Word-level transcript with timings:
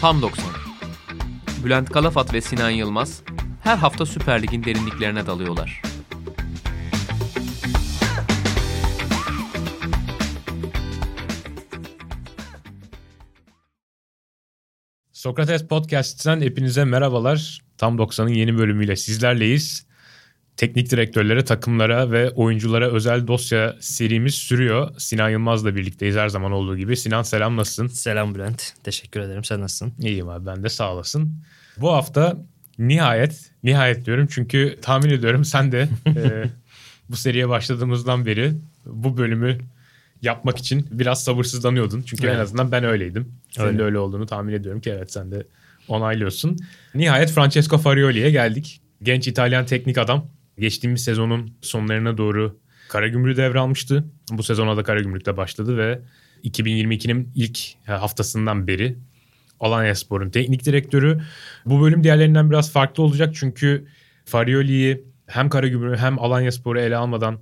Tam 0.00 0.22
90. 0.22 0.44
Bülent 1.64 1.90
Kalafat 1.90 2.34
ve 2.34 2.40
Sinan 2.40 2.70
Yılmaz 2.70 3.22
her 3.62 3.76
hafta 3.76 4.06
Süper 4.06 4.42
Lig'in 4.42 4.64
derinliklerine 4.64 5.26
dalıyorlar. 5.26 5.82
Sokrates 15.12 15.66
Podcast'ten 15.66 16.40
hepinize 16.40 16.84
merhabalar. 16.84 17.69
Tam 17.80 17.96
90'ın 17.96 18.28
yeni 18.28 18.58
bölümüyle 18.58 18.96
sizlerleyiz. 18.96 19.86
Teknik 20.56 20.90
direktörlere, 20.90 21.44
takımlara 21.44 22.10
ve 22.10 22.30
oyunculara 22.30 22.90
özel 22.90 23.26
dosya 23.26 23.76
serimiz 23.80 24.34
sürüyor. 24.34 24.90
Sinan 24.98 25.28
Yılmaz'la 25.28 25.76
birlikteyiz 25.76 26.16
her 26.16 26.28
zaman 26.28 26.52
olduğu 26.52 26.76
gibi. 26.76 26.96
Sinan 26.96 27.22
selam 27.22 27.56
nasılsın? 27.56 27.86
Selam 27.86 28.34
Bülent. 28.34 28.72
Teşekkür 28.84 29.20
ederim. 29.20 29.44
Sen 29.44 29.60
nasılsın? 29.60 29.92
İyiyim 30.00 30.28
abi 30.28 30.46
ben 30.46 30.62
de 30.62 30.68
sağ 30.68 30.92
olasın. 30.94 31.34
Bu 31.76 31.92
hafta 31.92 32.36
nihayet, 32.78 33.50
nihayet 33.62 34.06
diyorum 34.06 34.28
çünkü 34.30 34.78
tahmin 34.82 35.10
ediyorum 35.10 35.44
sen 35.44 35.72
de 35.72 35.88
e, 36.06 36.44
bu 37.08 37.16
seriye 37.16 37.48
başladığımızdan 37.48 38.26
beri 38.26 38.52
bu 38.86 39.16
bölümü 39.16 39.58
yapmak 40.22 40.58
için 40.58 40.86
biraz 40.90 41.24
sabırsızlanıyordun. 41.24 42.02
Çünkü 42.02 42.26
Evet. 42.26 42.36
en 42.36 42.40
azından 42.40 42.72
ben 42.72 42.84
öyleydim. 42.84 43.32
Senin 43.50 43.66
Öyle. 43.66 43.78
de 43.78 43.82
öyle 43.82 43.98
olduğunu 43.98 44.26
tahmin 44.26 44.52
ediyorum 44.52 44.80
ki 44.80 44.90
evet 44.90 45.12
sen 45.12 45.30
de 45.30 45.46
onaylıyorsun. 45.90 46.56
Nihayet 46.94 47.30
Francesco 47.30 47.78
Farioli'ye 47.78 48.30
geldik. 48.30 48.80
Genç 49.02 49.28
İtalyan 49.28 49.66
teknik 49.66 49.98
adam. 49.98 50.26
Geçtiğimiz 50.58 51.04
sezonun 51.04 51.50
sonlarına 51.60 52.18
doğru 52.18 52.58
Karagümrük'ü 52.88 53.36
devralmıştı. 53.36 54.04
Bu 54.32 54.42
sezona 54.42 54.76
da 54.76 54.82
Karagümrük'te 54.82 55.36
başladı 55.36 55.76
ve 55.78 56.00
2022'nin 56.44 57.32
ilk 57.34 57.58
haftasından 57.86 58.66
beri 58.66 58.96
Alanyaspor'un 59.60 60.30
teknik 60.30 60.64
direktörü. 60.64 61.20
Bu 61.66 61.82
bölüm 61.82 62.04
diğerlerinden 62.04 62.50
biraz 62.50 62.72
farklı 62.72 63.02
olacak 63.02 63.34
çünkü 63.34 63.86
Farioli'yi 64.24 65.04
hem 65.26 65.48
Karagümrük'ü 65.48 65.96
hem 65.96 66.18
Alanyaspor'u 66.18 66.80
ele 66.80 66.96
almadan 66.96 67.38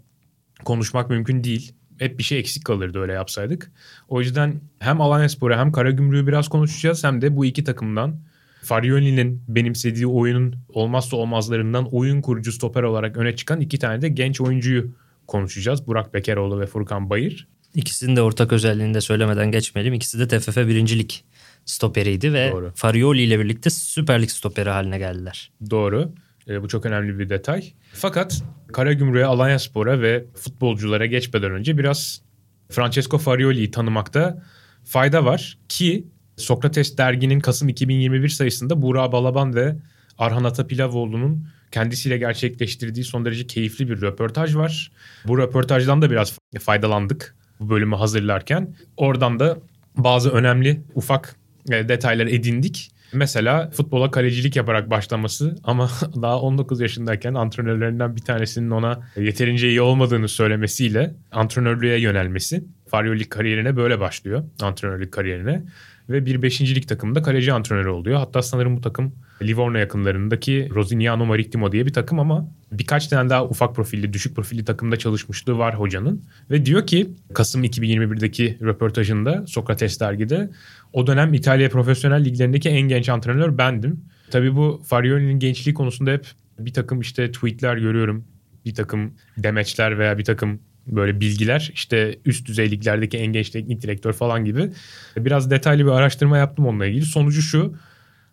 konuşmak 0.65 1.11
mümkün 1.11 1.45
değil. 1.45 1.73
Hep 1.99 2.19
bir 2.19 2.23
şey 2.23 2.39
eksik 2.39 2.65
kalırdı 2.65 3.01
öyle 3.01 3.13
yapsaydık. 3.13 3.73
O 4.09 4.21
yüzden 4.21 4.61
hem 4.79 5.01
Alanyaspor'u 5.01 5.55
hem 5.55 5.73
Karagümrük'ü 5.73 6.27
biraz 6.27 6.49
konuşacağız 6.49 7.05
hem 7.05 7.23
de 7.23 7.37
bu 7.37 7.45
iki 7.45 7.65
takımdan 7.65 8.21
Farioli'nin 8.63 9.43
benimsediği 9.49 10.07
oyunun 10.07 10.57
olmazsa 10.69 11.17
olmazlarından 11.17 11.95
oyun 11.95 12.21
kurucu 12.21 12.53
stoper 12.53 12.83
olarak 12.83 13.17
öne 13.17 13.37
çıkan 13.37 13.61
iki 13.61 13.79
tane 13.79 14.03
de 14.03 14.09
genç 14.09 14.41
oyuncuyu 14.41 14.95
konuşacağız. 15.27 15.87
Burak 15.87 16.15
Bekeroğlu 16.15 16.61
ve 16.61 16.67
Furkan 16.67 17.11
Bayır. 17.11 17.49
İkisinin 17.75 18.17
de 18.17 18.23
ortak 18.23 18.53
özelliğini 18.53 18.95
de 18.95 19.01
söylemeden 19.01 19.51
geçmeyelim. 19.51 19.95
İkisi 19.95 20.19
de 20.19 20.29
TFF 20.29 20.57
birincilik 20.57 21.25
stoperiydi 21.65 22.33
ve 22.33 22.51
Doğru. 22.53 22.73
Farioli 22.75 23.23
ile 23.23 23.39
birlikte 23.39 23.71
Süper 23.71 24.23
Lig 24.23 24.31
stoperi 24.31 24.71
haline 24.71 24.99
geldiler. 24.99 25.53
Doğru. 25.71 26.13
E, 26.49 26.63
bu 26.63 26.69
çok 26.69 26.87
önemli 26.87 27.19
bir 27.19 27.29
detay. 27.29 27.73
Fakat 27.93 28.43
Karagümrük'e, 28.73 29.25
Alanyaspor'a 29.25 30.01
ve 30.01 30.25
futbolculara 30.35 31.07
geçmeden 31.07 31.51
önce 31.51 31.79
biraz 31.79 32.23
Francesco 32.69 33.19
Farioli'yi 33.19 33.71
tanımakta 33.71 34.43
fayda 34.85 35.25
var. 35.25 35.59
Ki 35.69 36.07
Sokrates 36.39 36.99
derginin 36.99 37.41
Kasım 37.41 37.69
2021 37.69 38.29
sayısında 38.29 38.83
Burak 38.83 39.13
Balaban 39.13 39.55
ve 39.55 39.77
Arhan 40.19 40.45
Atapilavoğlu'nun 40.45 41.49
kendisiyle 41.73 42.19
gerçekleştirdiği 42.19 43.05
son 43.05 43.25
derece 43.25 43.47
keyifli 43.47 43.89
bir 43.89 44.01
röportaj 44.01 44.57
var. 44.57 44.93
Bu 45.27 45.39
röportajdan 45.39 46.03
da 46.03 46.11
biraz 46.11 46.39
faydalandık 46.61 47.37
bu 47.61 47.71
bölümü 47.71 47.97
hazırlarken. 47.97 48.75
Oradan 48.97 49.39
da 49.39 49.59
bazı 49.97 50.31
önemli 50.31 50.81
ufak 50.95 51.37
e, 51.71 51.89
detaylar 51.89 52.27
edindik. 52.27 52.91
Mesela 53.13 53.71
futbola 53.71 54.11
kalecilik 54.11 54.57
yaparak 54.57 54.91
başlaması 54.91 55.57
ama 55.65 55.91
daha 56.23 56.41
19 56.41 56.81
yaşındayken 56.81 57.35
antrenörlerinden 57.35 58.17
bir 58.17 58.21
tanesinin 58.21 58.71
ona 58.71 59.01
yeterince 59.17 59.69
iyi 59.69 59.81
olmadığını 59.81 60.29
söylemesiyle 60.29 61.15
antrenörlüğe 61.33 62.01
yönelmesi. 62.01 62.65
Farioli 62.87 63.29
kariyerine 63.29 63.77
böyle 63.77 64.01
başlıyor 64.01 64.45
antrenörlük 64.61 65.13
kariyerine 65.13 65.63
ve 66.09 66.27
bir 66.27 66.43
5. 66.43 66.61
lig 66.61 66.89
takımında 66.89 67.23
kaleci 67.23 67.53
antrenörü 67.53 67.89
oluyor. 67.89 68.19
Hatta 68.19 68.43
sanırım 68.43 68.77
bu 68.77 68.81
takım 68.81 69.13
Livorno 69.43 69.79
yakınlarındaki 69.79 70.69
Rosignano 70.75 71.27
Marittimo 71.27 71.73
diye 71.73 71.87
bir 71.87 71.93
takım 71.93 72.21
ama 72.21 72.49
birkaç 72.73 73.09
tane 73.09 73.31
daha 73.31 73.45
ufak 73.45 73.77
profilli, 73.77 74.13
düşük 74.13 74.37
profilli 74.37 74.65
takımda 74.65 74.97
çalışmışlığı 74.97 75.59
var 75.59 75.79
hocanın. 75.79 76.25
Ve 76.51 76.67
diyor 76.67 76.87
ki 76.87 77.11
Kasım 77.35 77.65
2021'deki 77.65 78.59
röportajında 78.63 79.47
Sokrates 79.47 80.01
dergide 80.01 80.51
o 80.93 81.07
dönem 81.07 81.35
İtalya 81.35 81.69
profesyonel 81.69 82.25
liglerindeki 82.25 82.69
en 82.69 82.89
genç 82.89 83.09
antrenör 83.09 83.59
bendim. 83.59 84.05
Tabii 84.31 84.57
bu 84.57 84.83
Farioli'nin 84.87 85.39
gençliği 85.39 85.75
konusunda 85.75 86.11
hep 86.11 86.27
bir 86.59 86.73
takım 86.73 87.01
işte 87.01 87.33
tweetler 87.33 87.77
görüyorum. 87.77 88.25
Bir 88.65 88.75
takım 88.75 89.15
demeçler 89.39 89.99
veya 89.99 90.19
bir 90.19 90.25
takım 90.25 90.61
böyle 90.89 91.21
bilgiler 91.21 91.71
işte 91.75 92.19
üst 92.25 92.47
düzey 92.49 92.71
liglerdeki 92.71 93.19
en 93.19 93.33
genç 93.33 93.51
teknik 93.51 93.83
direktör 93.83 94.13
falan 94.13 94.45
gibi. 94.45 94.71
Biraz 95.17 95.51
detaylı 95.51 95.85
bir 95.85 95.91
araştırma 95.91 96.39
yaptım 96.39 96.67
onunla 96.67 96.87
ilgili. 96.87 97.05
Sonucu 97.05 97.43
şu 97.43 97.75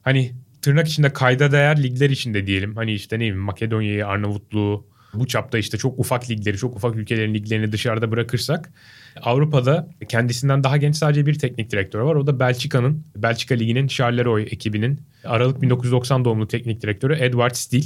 hani 0.01 0.31
tırnak 0.61 0.88
içinde 0.88 1.13
kayda 1.13 1.51
değer 1.51 1.83
ligler 1.83 2.09
içinde 2.09 2.47
diyelim. 2.47 2.75
Hani 2.75 2.93
işte 2.93 3.16
ne 3.16 3.19
bileyim 3.19 3.38
Makedonya'yı, 3.38 4.07
Arnavutluğu 4.07 4.85
bu 5.19 5.27
çapta 5.27 5.57
işte 5.57 5.77
çok 5.77 5.99
ufak 5.99 6.29
ligleri, 6.29 6.57
çok 6.57 6.75
ufak 6.75 6.95
ülkelerin 6.95 7.33
liglerini 7.33 7.71
dışarıda 7.71 8.11
bırakırsak 8.11 8.73
Avrupa'da 9.22 9.87
kendisinden 10.09 10.63
daha 10.63 10.77
genç 10.77 10.95
sadece 10.95 11.25
bir 11.25 11.39
teknik 11.39 11.72
direktör 11.72 11.99
var. 11.99 12.16
O 12.16 12.27
da 12.27 12.39
Belçika'nın, 12.39 13.05
Belçika 13.16 13.55
Ligi'nin 13.55 13.87
Charleroi 13.87 14.43
ekibinin 14.43 14.99
Aralık 15.23 15.61
1990 15.61 16.25
doğumlu 16.25 16.47
teknik 16.47 16.81
direktörü 16.81 17.16
Edward 17.19 17.55
Steele. 17.55 17.85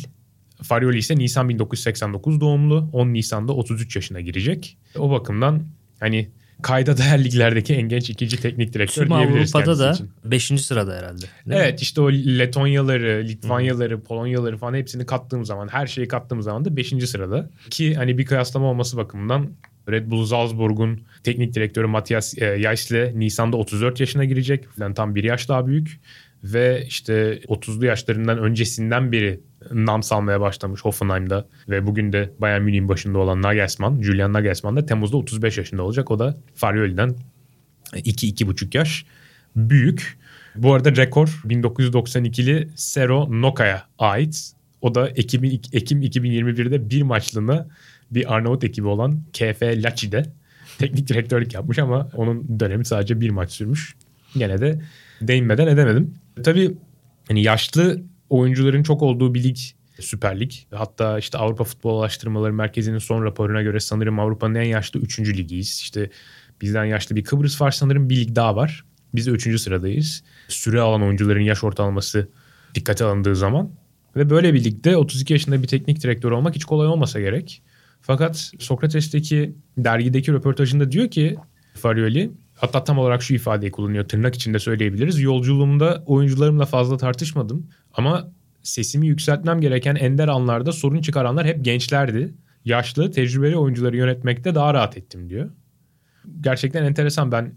Farioli 0.63 0.97
ise 0.97 1.15
Nisan 1.15 1.49
1989 1.49 2.41
doğumlu. 2.41 2.89
10 2.93 3.07
Nisan'da 3.07 3.53
33 3.53 3.95
yaşına 3.95 4.21
girecek. 4.21 4.77
O 4.97 5.11
bakımdan 5.11 5.63
hani 5.99 6.29
kayda 6.61 6.97
değer 6.97 7.23
liglerdeki 7.23 7.73
en 7.73 7.89
genç 7.89 8.09
ikinci 8.09 8.41
teknik 8.41 8.73
direktör 8.73 9.05
Tüm 9.05 9.17
diyebiliriz 9.17 9.55
Avrupa'da 9.55 9.79
da 9.79 9.91
için. 9.91 10.09
5. 10.25 10.45
sırada 10.61 10.97
herhalde. 10.97 11.21
değil 11.21 11.29
mi? 11.45 11.55
Evet 11.55 11.81
işte 11.81 12.01
o 12.01 12.11
Letonyaları, 12.11 13.23
Litvanyaları, 13.27 14.01
Polonyaları 14.03 14.57
falan 14.57 14.73
hepsini 14.73 15.05
kattığım 15.05 15.45
zaman, 15.45 15.67
her 15.67 15.87
şeyi 15.87 16.07
kattığım 16.07 16.41
zaman 16.41 16.65
da 16.65 16.75
5. 16.75 16.93
sırada. 17.05 17.49
Ki 17.69 17.95
hani 17.95 18.17
bir 18.17 18.25
kıyaslama 18.25 18.67
olması 18.67 18.97
bakımından 18.97 19.49
Red 19.89 20.11
Bull 20.11 20.25
Salzburg'un 20.25 21.01
teknik 21.23 21.53
direktörü 21.53 21.87
Matthias 21.87 22.37
e, 22.37 22.61
Jais'le 22.61 23.15
Nisan'da 23.15 23.57
34 23.57 23.99
yaşına 23.99 24.25
girecek. 24.25 24.65
Yani 24.79 24.95
tam 24.95 25.15
bir 25.15 25.23
yaş 25.23 25.49
daha 25.49 25.67
büyük. 25.67 25.99
Ve 26.43 26.85
işte 26.87 27.39
30'lu 27.47 27.85
yaşlarından 27.85 28.37
öncesinden 28.37 29.11
beri 29.11 29.39
nam 29.73 30.03
salmaya 30.03 30.41
başlamış 30.41 30.81
Hoffenheim'da. 30.81 31.47
Ve 31.69 31.87
bugün 31.87 32.13
de 32.13 32.33
Bayern 32.39 32.61
Münih'in 32.61 32.89
başında 32.89 33.17
olan 33.17 33.41
Nagelsmann, 33.41 34.01
Julian 34.01 34.33
Nagelsmann 34.33 34.75
da 34.75 34.85
Temmuz'da 34.85 35.17
35 35.17 35.57
yaşında 35.57 35.83
olacak. 35.83 36.11
O 36.11 36.19
da 36.19 36.37
Farioli'den 36.55 37.15
2-2,5 37.93 38.77
yaş 38.77 39.05
büyük. 39.55 40.19
Bu 40.55 40.73
arada 40.73 40.95
rekor 40.95 41.41
1992'li 41.45 42.69
Sero 42.75 43.41
Noka'ya 43.41 43.83
ait. 43.99 44.51
O 44.81 44.95
da 44.95 45.09
Ekim, 45.09 45.43
Ekim 45.73 46.01
2021'de 46.01 46.89
bir 46.89 47.01
maçlığına 47.01 47.67
bir 48.11 48.35
Arnavut 48.35 48.63
ekibi 48.63 48.87
olan 48.87 49.21
KF 49.33 49.61
Lachi'de 49.61 50.25
teknik 50.77 51.07
direktörlük 51.07 51.53
yapmış 51.53 51.79
ama 51.79 52.09
onun 52.13 52.59
dönemi 52.59 52.85
sadece 52.85 53.21
bir 53.21 53.29
maç 53.29 53.51
sürmüş. 53.51 53.95
Gene 54.37 54.61
de 54.61 54.81
değinmeden 55.21 55.67
edemedim. 55.67 56.13
Tabii 56.43 56.77
hani 57.27 57.43
yaşlı 57.43 58.01
oyuncuların 58.29 58.83
çok 58.83 59.01
olduğu 59.01 59.33
bir 59.33 59.43
lig 59.43 59.57
Süper 59.99 60.39
Lig. 60.39 60.51
Hatta 60.71 61.19
işte 61.19 61.37
Avrupa 61.37 61.63
Futbol 61.63 62.01
Araştırmaları 62.01 62.53
Merkezi'nin 62.53 62.97
son 62.97 63.23
raporuna 63.23 63.61
göre 63.61 63.79
sanırım 63.79 64.19
Avrupa'nın 64.19 64.55
en 64.55 64.63
yaşlı 64.63 64.99
3. 64.99 65.19
ligiyiz. 65.19 65.79
İşte 65.81 66.09
bizden 66.61 66.85
yaşlı 66.85 67.15
bir 67.15 67.23
Kıbrıs 67.23 67.61
var 67.61 67.71
sanırım 67.71 68.09
bir 68.09 68.15
lig 68.15 68.35
daha 68.35 68.55
var. 68.55 68.85
Biz 69.15 69.27
de 69.27 69.31
3. 69.31 69.61
sıradayız. 69.61 70.23
Süre 70.47 70.81
alan 70.81 71.01
oyuncuların 71.01 71.41
yaş 71.41 71.63
ortalaması 71.63 72.29
dikkate 72.75 73.05
alındığı 73.05 73.35
zaman. 73.35 73.71
Ve 74.15 74.29
böyle 74.29 74.53
bir 74.53 74.63
ligde 74.63 74.97
32 74.97 75.33
yaşında 75.33 75.63
bir 75.63 75.67
teknik 75.67 76.03
direktör 76.03 76.31
olmak 76.31 76.55
hiç 76.55 76.65
kolay 76.65 76.87
olmasa 76.87 77.19
gerek. 77.19 77.61
Fakat 78.01 78.51
Sokrates'teki 78.59 79.55
dergideki 79.77 80.33
röportajında 80.33 80.91
diyor 80.91 81.11
ki 81.11 81.37
Farioli 81.73 82.31
hatta 82.59 82.83
tam 82.83 82.99
olarak 82.99 83.23
şu 83.23 83.33
ifadeyi 83.33 83.71
kullanıyor 83.71 84.07
tırnak 84.07 84.35
içinde 84.35 84.59
söyleyebiliriz. 84.59 85.19
Yolculuğumda 85.19 86.03
oyuncularımla 86.05 86.65
fazla 86.65 86.97
tartışmadım 86.97 87.67
ama 87.93 88.31
sesimi 88.63 89.07
yükseltmem 89.07 89.61
gereken 89.61 89.95
ender 89.95 90.27
anlarda 90.27 90.71
sorun 90.71 91.01
çıkaranlar 91.01 91.45
hep 91.45 91.65
gençlerdi. 91.65 92.33
Yaşlı, 92.65 93.11
tecrübeli 93.11 93.57
oyuncuları 93.57 93.97
yönetmekte 93.97 94.55
daha 94.55 94.73
rahat 94.73 94.97
ettim 94.97 95.29
diyor. 95.29 95.49
Gerçekten 96.41 96.83
enteresan 96.83 97.31
ben 97.31 97.53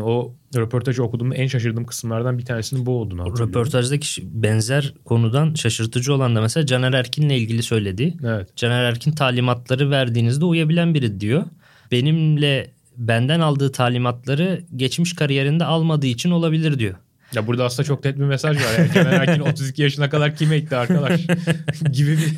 O 0.00 0.34
röportajı 0.56 1.02
okuduğumda 1.02 1.34
en 1.34 1.46
şaşırdığım 1.46 1.84
kısımlardan 1.84 2.38
bir 2.38 2.44
tanesinin 2.44 2.86
bu 2.86 3.00
olduğunu 3.00 3.20
hatırlıyorum. 3.20 3.48
Röportajdaki 3.48 4.22
benzer 4.42 4.94
konudan 5.04 5.54
şaşırtıcı 5.54 6.14
olan 6.14 6.36
da 6.36 6.40
mesela 6.40 6.66
Caner 6.66 6.92
Erkin'le 6.92 7.30
ilgili 7.30 7.62
söylediği. 7.62 8.16
Evet. 8.24 8.56
Caner 8.56 8.84
Erkin 8.84 9.12
talimatları 9.12 9.90
verdiğinizde 9.90 10.44
uyabilen 10.44 10.94
biri 10.94 11.20
diyor. 11.20 11.44
Benimle 11.92 12.70
benden 12.96 13.40
aldığı 13.40 13.72
talimatları 13.72 14.62
geçmiş 14.76 15.14
kariyerinde 15.14 15.64
almadığı 15.64 16.06
için 16.06 16.30
olabilir 16.30 16.78
diyor. 16.78 16.94
Ya 17.34 17.46
burada 17.46 17.64
aslında 17.64 17.86
çok 17.86 18.04
net 18.04 18.16
bir 18.18 18.24
mesaj 18.24 18.56
var. 18.56 18.78
Yani 18.78 18.90
Caner 18.94 19.12
Erkin 19.28 19.40
32 19.50 19.82
yaşına 19.82 20.10
kadar 20.10 20.36
kime 20.36 20.56
etti 20.56 20.76
arkadaş 20.76 21.20
gibi 21.92 22.18
bir 22.18 22.34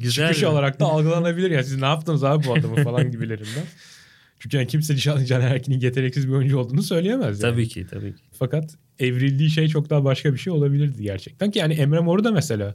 Güzel. 0.00 0.28
çıkış 0.28 0.44
olarak 0.44 0.80
da 0.80 0.84
algılanabilir. 0.86 1.50
Ya 1.50 1.62
siz 1.62 1.76
ne 1.80 1.86
yaptınız 1.86 2.24
abi 2.24 2.46
bu 2.46 2.52
adamı 2.54 2.84
falan 2.84 3.10
gibilerinden. 3.10 3.64
Çünkü 4.38 4.56
yani 4.56 4.66
kimse 4.66 4.96
Can- 4.96 5.24
Caner 5.24 5.50
Erkin'in 5.50 5.80
yeteneksiz 5.80 6.28
bir 6.28 6.32
oyuncu 6.32 6.58
olduğunu 6.58 6.82
söyleyemez. 6.82 7.42
Yani. 7.42 7.52
Tabii 7.52 7.68
ki 7.68 7.86
tabii 7.90 8.14
ki. 8.14 8.22
Fakat 8.38 8.70
evrildiği 8.98 9.50
şey 9.50 9.68
çok 9.68 9.90
daha 9.90 10.04
başka 10.04 10.32
bir 10.32 10.38
şey 10.38 10.52
olabilirdi 10.52 11.02
gerçekten. 11.02 11.50
Ki 11.50 11.58
yani 11.58 11.74
Emre 11.74 12.00
Mor'u 12.00 12.24
da 12.24 12.30
mesela 12.32 12.74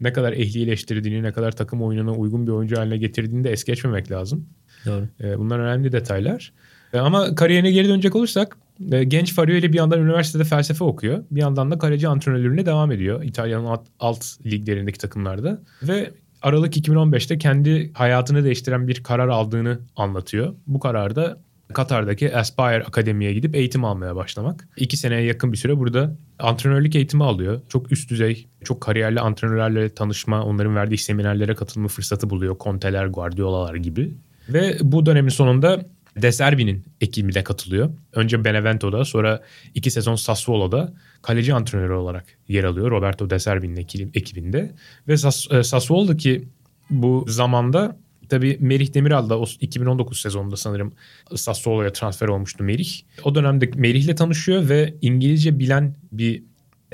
ne 0.00 0.12
kadar 0.12 0.32
ehlileştirdiğini, 0.32 1.22
ne 1.22 1.32
kadar 1.32 1.52
takım 1.52 1.82
oyununa 1.82 2.12
uygun 2.12 2.46
bir 2.46 2.52
oyuncu 2.52 2.76
haline 2.76 2.96
getirdiğini 2.96 3.44
de 3.44 3.50
es 3.50 3.64
geçmemek 3.64 4.10
lazım. 4.10 4.46
Doğru. 4.86 5.08
E, 5.20 5.38
Bunlar 5.38 5.58
önemli 5.58 5.92
detaylar. 5.92 6.52
E, 6.92 6.98
Ama 6.98 7.34
kariyerine 7.34 7.70
geri 7.70 7.88
dönecek 7.88 8.16
olursak 8.16 8.56
e, 8.92 9.04
genç 9.04 9.34
Farioli 9.34 9.72
bir 9.72 9.78
yandan 9.78 10.00
üniversitede 10.00 10.44
felsefe 10.44 10.84
okuyor. 10.84 11.24
Bir 11.30 11.40
yandan 11.40 11.70
da 11.70 11.78
kaleci 11.78 12.08
antrenörlüğüne 12.08 12.66
devam 12.66 12.92
ediyor. 12.92 13.22
İtalya'nın 13.22 13.64
alt, 13.66 13.86
alt 14.00 14.24
liglerindeki 14.46 14.98
takımlarda. 14.98 15.62
Ve 15.82 16.10
Aralık 16.42 16.76
2015'te 16.76 17.38
kendi 17.38 17.92
hayatını 17.92 18.44
değiştiren 18.44 18.88
bir 18.88 19.02
karar 19.02 19.28
aldığını 19.28 19.78
anlatıyor. 19.96 20.54
Bu 20.66 20.80
kararda 20.80 21.38
Katar'daki 21.74 22.36
Aspire 22.36 22.84
Akademi'ye 22.84 23.32
gidip 23.34 23.54
eğitim 23.56 23.84
almaya 23.84 24.16
başlamak. 24.16 24.68
İki 24.76 24.96
seneye 24.96 25.22
yakın 25.22 25.52
bir 25.52 25.56
süre 25.56 25.78
burada 25.78 26.16
antrenörlük 26.38 26.96
eğitimi 26.96 27.24
alıyor. 27.24 27.60
Çok 27.68 27.92
üst 27.92 28.10
düzey, 28.10 28.46
çok 28.64 28.80
kariyerli 28.80 29.20
antrenörlerle 29.20 29.88
tanışma, 29.94 30.44
onların 30.44 30.76
verdiği 30.76 30.98
seminerlere 30.98 31.54
katılma 31.54 31.88
fırsatı 31.88 32.30
buluyor. 32.30 32.56
Conte'ler, 32.60 33.06
Guardiola'lar 33.06 33.74
gibi. 33.74 34.14
Ve 34.48 34.76
bu 34.80 35.06
dönemin 35.06 35.28
sonunda 35.30 35.86
De 36.22 36.32
Serbi'nin 36.32 36.84
ekibine 37.00 37.44
katılıyor. 37.44 37.90
Önce 38.12 38.44
Benevento'da 38.44 39.04
sonra 39.04 39.42
iki 39.74 39.90
sezon 39.90 40.14
Sassuolo'da 40.14 40.92
kaleci 41.22 41.54
antrenörü 41.54 41.92
olarak 41.92 42.24
yer 42.48 42.64
alıyor. 42.64 42.90
Roberto 42.90 43.30
De 43.30 43.38
Serbi'nin 43.38 43.76
eki- 43.76 44.08
ekibinde. 44.14 44.72
Ve 45.08 45.12
e, 45.12 45.62
Sassuolo'daki 45.62 46.48
bu 46.90 47.24
zamanda 47.28 47.96
tabii 48.28 48.56
Merih 48.60 48.94
Demiral 48.94 49.30
da 49.30 49.38
o 49.38 49.44
2019 49.60 50.20
sezonunda 50.20 50.56
sanırım 50.56 50.92
Sassuolo'ya 51.34 51.92
transfer 51.92 52.28
olmuştu 52.28 52.64
Merih. 52.64 53.00
O 53.24 53.34
dönemde 53.34 53.70
Merih'le 53.74 54.16
tanışıyor 54.16 54.68
ve 54.68 54.94
İngilizce 55.02 55.58
bilen 55.58 55.94
bir 56.12 56.42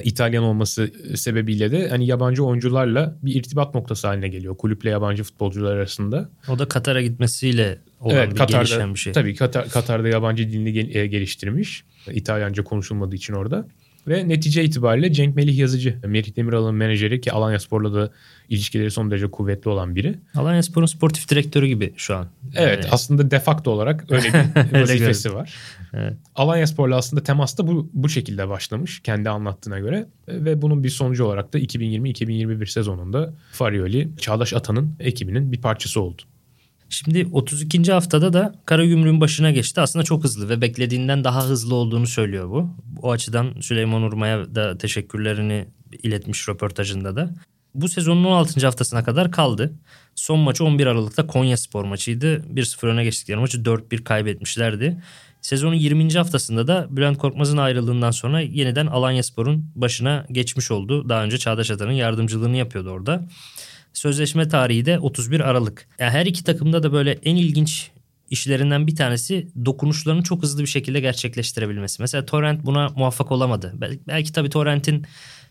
İtalyan 0.04 0.44
olması 0.44 0.90
sebebiyle 1.14 1.72
de 1.72 1.88
hani 1.88 2.06
yabancı 2.06 2.44
oyuncularla 2.44 3.16
bir 3.22 3.34
irtibat 3.34 3.74
noktası 3.74 4.06
haline 4.06 4.28
geliyor. 4.28 4.56
Kulüple 4.56 4.90
yabancı 4.90 5.24
futbolcular 5.24 5.76
arasında. 5.76 6.28
O 6.48 6.58
da 6.58 6.68
Katar'a 6.68 7.02
gitmesiyle 7.02 7.78
olan 8.00 8.16
bir 8.30 8.36
gelişen 8.46 8.94
bir 8.94 8.98
şey. 8.98 9.12
Tabii 9.12 9.34
Katar, 9.34 9.68
Katar'da 9.68 10.08
yabancı 10.08 10.48
dilini 10.48 10.72
gel- 10.72 10.94
e, 10.94 11.06
geliştirmiş. 11.06 11.84
İtalyanca 12.12 12.64
konuşulmadığı 12.64 13.16
için 13.16 13.32
orada. 13.32 13.66
Ve 14.08 14.28
netice 14.28 14.64
itibariyle 14.64 15.12
Cenk 15.12 15.36
Melih 15.36 15.58
Yazıcı, 15.58 15.98
Merih 16.06 16.36
Demiral'ın 16.36 16.74
menajeri 16.74 17.20
ki 17.20 17.32
Alanya 17.32 17.58
Spor'la 17.58 17.94
da 17.94 18.10
ilişkileri 18.48 18.90
son 18.90 19.10
derece 19.10 19.30
kuvvetli 19.30 19.68
olan 19.68 19.94
biri. 19.94 20.18
Alanya 20.34 20.62
Spor'un 20.62 20.86
sportif 20.86 21.28
direktörü 21.28 21.66
gibi 21.66 21.92
şu 21.96 22.16
an. 22.16 22.26
Evet 22.54 22.84
Yani 22.84 22.92
aslında 22.92 23.30
de 23.30 23.40
facto 23.40 23.70
olarak 23.70 24.10
öyle 24.10 24.24
bir 24.72 24.72
vazifesi 24.80 25.34
var. 25.34 25.54
Evet. 25.94 26.14
Alanya 26.34 26.66
Spor'la 26.66 26.96
aslında 26.96 27.22
temas 27.22 27.58
da 27.58 27.66
bu, 27.66 27.90
bu 27.92 28.08
şekilde 28.08 28.48
başlamış 28.48 29.00
kendi 29.00 29.30
anlattığına 29.30 29.78
göre. 29.78 30.06
Ve 30.28 30.62
bunun 30.62 30.84
bir 30.84 30.88
sonucu 30.88 31.24
olarak 31.24 31.52
da 31.52 31.58
2020-2021 31.58 32.66
sezonunda 32.66 33.34
Farioli, 33.52 34.08
Çağdaş 34.18 34.52
Atan'ın 34.52 34.94
ekibinin 35.00 35.52
bir 35.52 35.60
parçası 35.60 36.00
oldu. 36.00 36.22
Şimdi 36.92 37.28
32. 37.32 37.92
haftada 37.92 38.32
da 38.32 38.54
Karagümrük'ün 38.66 39.20
başına 39.20 39.50
geçti. 39.50 39.80
Aslında 39.80 40.04
çok 40.04 40.24
hızlı 40.24 40.48
ve 40.48 40.60
beklediğinden 40.60 41.24
daha 41.24 41.46
hızlı 41.46 41.74
olduğunu 41.74 42.06
söylüyor 42.06 42.50
bu. 42.50 42.70
O 43.02 43.10
açıdan 43.10 43.60
Süleyman 43.60 44.02
Urma'ya 44.02 44.54
da 44.54 44.78
teşekkürlerini 44.78 45.66
iletmiş 46.02 46.48
röportajında 46.48 47.16
da. 47.16 47.34
Bu 47.74 47.88
sezonun 47.88 48.24
16. 48.24 48.66
haftasına 48.66 49.04
kadar 49.04 49.32
kaldı. 49.32 49.72
Son 50.14 50.38
maçı 50.38 50.64
11 50.64 50.86
Aralık'ta 50.86 51.26
Konya 51.26 51.56
Spor 51.56 51.84
maçıydı. 51.84 52.36
1-0 52.36 52.86
öne 52.86 53.04
geçtikleri 53.04 53.40
maçı 53.40 53.58
4-1 53.58 54.04
kaybetmişlerdi. 54.04 55.02
Sezonun 55.40 55.74
20. 55.74 56.12
haftasında 56.12 56.66
da 56.66 56.86
Bülent 56.90 57.18
Korkmaz'ın 57.18 57.56
ayrılığından 57.56 58.10
sonra 58.10 58.40
yeniden 58.40 58.86
Alanya 58.86 59.22
Spor'un 59.22 59.70
başına 59.74 60.26
geçmiş 60.30 60.70
oldu. 60.70 61.08
Daha 61.08 61.24
önce 61.24 61.38
Çağdaş 61.38 61.70
Atan'ın 61.70 61.92
yardımcılığını 61.92 62.56
yapıyordu 62.56 62.90
orada. 62.90 63.28
Sözleşme 63.92 64.48
tarihi 64.48 64.86
de 64.86 64.98
31 64.98 65.40
Aralık. 65.40 65.88
Yani 65.98 66.10
her 66.10 66.26
iki 66.26 66.44
takımda 66.44 66.82
da 66.82 66.92
böyle 66.92 67.18
en 67.24 67.36
ilginç 67.36 67.90
işlerinden 68.30 68.86
bir 68.86 68.96
tanesi 68.96 69.48
dokunuşlarını 69.64 70.22
çok 70.22 70.42
hızlı 70.42 70.62
bir 70.62 70.66
şekilde 70.66 71.00
gerçekleştirebilmesi. 71.00 72.02
Mesela 72.02 72.26
Torrent 72.26 72.66
buna 72.66 72.88
muvaffak 72.88 73.32
olamadı. 73.32 73.72
Belki, 73.74 74.00
belki 74.08 74.32
tabii 74.32 74.50
Torrent'in 74.50 75.06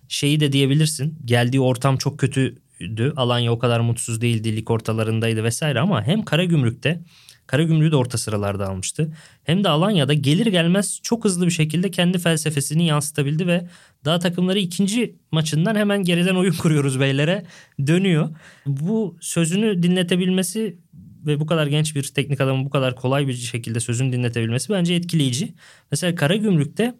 şeyi 0.07 0.39
de 0.39 0.51
diyebilirsin. 0.51 1.19
Geldiği 1.25 1.59
ortam 1.59 1.97
çok 1.97 2.19
kötüydü. 2.19 3.13
Alanya 3.15 3.51
o 3.51 3.59
kadar 3.59 3.79
mutsuz 3.79 4.21
değildi. 4.21 4.55
Lig 4.55 4.71
ortalarındaydı 4.71 5.43
vesaire 5.43 5.79
ama 5.79 6.03
hem 6.03 6.23
Karagümrük'te 6.23 7.01
Karagümrük'ü 7.51 7.91
de 7.91 7.95
orta 7.95 8.17
sıralarda 8.17 8.67
almıştı. 8.67 9.13
Hem 9.43 9.63
de 9.63 9.69
Alanya'da 9.69 10.13
gelir 10.13 10.45
gelmez 10.45 10.99
çok 11.03 11.25
hızlı 11.25 11.45
bir 11.45 11.51
şekilde 11.51 11.91
kendi 11.91 12.19
felsefesini 12.19 12.85
yansıtabildi 12.85 13.47
ve 13.47 13.67
daha 14.05 14.19
takımları 14.19 14.59
ikinci 14.59 15.15
maçından 15.31 15.75
hemen 15.75 16.03
geriden 16.03 16.35
oyun 16.35 16.53
kuruyoruz 16.61 16.99
beylere 16.99 17.45
dönüyor. 17.87 18.29
Bu 18.65 19.17
sözünü 19.21 19.83
dinletebilmesi 19.83 20.77
ve 21.25 21.39
bu 21.39 21.45
kadar 21.45 21.67
genç 21.67 21.95
bir 21.95 22.03
teknik 22.03 22.41
adamın 22.41 22.65
bu 22.65 22.69
kadar 22.69 22.95
kolay 22.95 23.27
bir 23.27 23.33
şekilde 23.33 23.79
sözünü 23.79 24.13
dinletebilmesi 24.13 24.69
bence 24.73 24.93
etkileyici. 24.93 25.53
Mesela 25.91 26.15
Karagümrük'te 26.15 26.95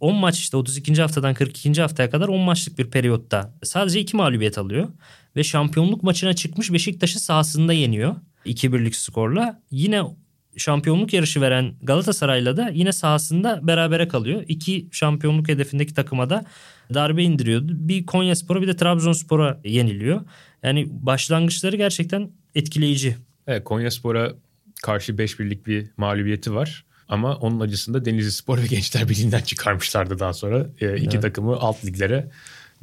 10 0.00 0.14
maç 0.14 0.38
işte 0.38 0.56
32. 0.56 1.02
haftadan 1.02 1.34
42. 1.34 1.82
haftaya 1.82 2.10
kadar 2.10 2.28
10 2.28 2.40
maçlık 2.40 2.78
bir 2.78 2.90
periyotta 2.90 3.54
sadece 3.62 4.00
2 4.00 4.16
mağlubiyet 4.16 4.58
alıyor. 4.58 4.88
Ve 5.36 5.44
şampiyonluk 5.44 6.02
maçına 6.02 6.32
çıkmış 6.32 6.72
Beşiktaş'ı 6.72 7.20
sahasında 7.20 7.72
yeniyor. 7.72 8.16
2-1'lik 8.46 8.96
skorla. 8.96 9.62
Yine 9.70 10.02
şampiyonluk 10.56 11.12
yarışı 11.12 11.40
veren 11.40 11.74
Galatasaray'la 11.82 12.56
da 12.56 12.70
yine 12.74 12.92
sahasında 12.92 13.60
berabere 13.62 14.08
kalıyor. 14.08 14.42
İki 14.48 14.88
şampiyonluk 14.92 15.48
hedefindeki 15.48 15.94
takıma 15.94 16.30
da 16.30 16.44
darbe 16.94 17.22
indiriyordu. 17.22 17.72
Bir 17.78 18.06
Konyaspor'a 18.06 18.62
bir 18.62 18.68
de 18.68 18.76
Trabzonspor'a 18.76 19.60
yeniliyor. 19.64 20.20
Yani 20.62 20.86
başlangıçları 20.90 21.76
gerçekten 21.76 22.30
etkileyici. 22.54 23.16
Evet 23.46 23.64
Konyaspor'a 23.64 24.32
karşı 24.82 25.18
5 25.18 25.40
birlik 25.40 25.66
bir 25.66 25.86
mağlubiyeti 25.96 26.54
var. 26.54 26.84
Ama 27.08 27.36
onun 27.36 27.60
acısını 27.60 27.94
da 27.94 28.04
Denizli 28.04 28.32
Spor 28.32 28.58
ve 28.58 28.66
Gençler 28.66 29.08
Birliği'nden 29.08 29.40
çıkarmışlardı 29.40 30.18
daha 30.18 30.32
sonra. 30.32 30.66
E, 30.80 30.96
iki 30.96 31.10
Evet. 31.10 31.22
takımı 31.22 31.56
alt 31.56 31.84
liglere 31.84 32.30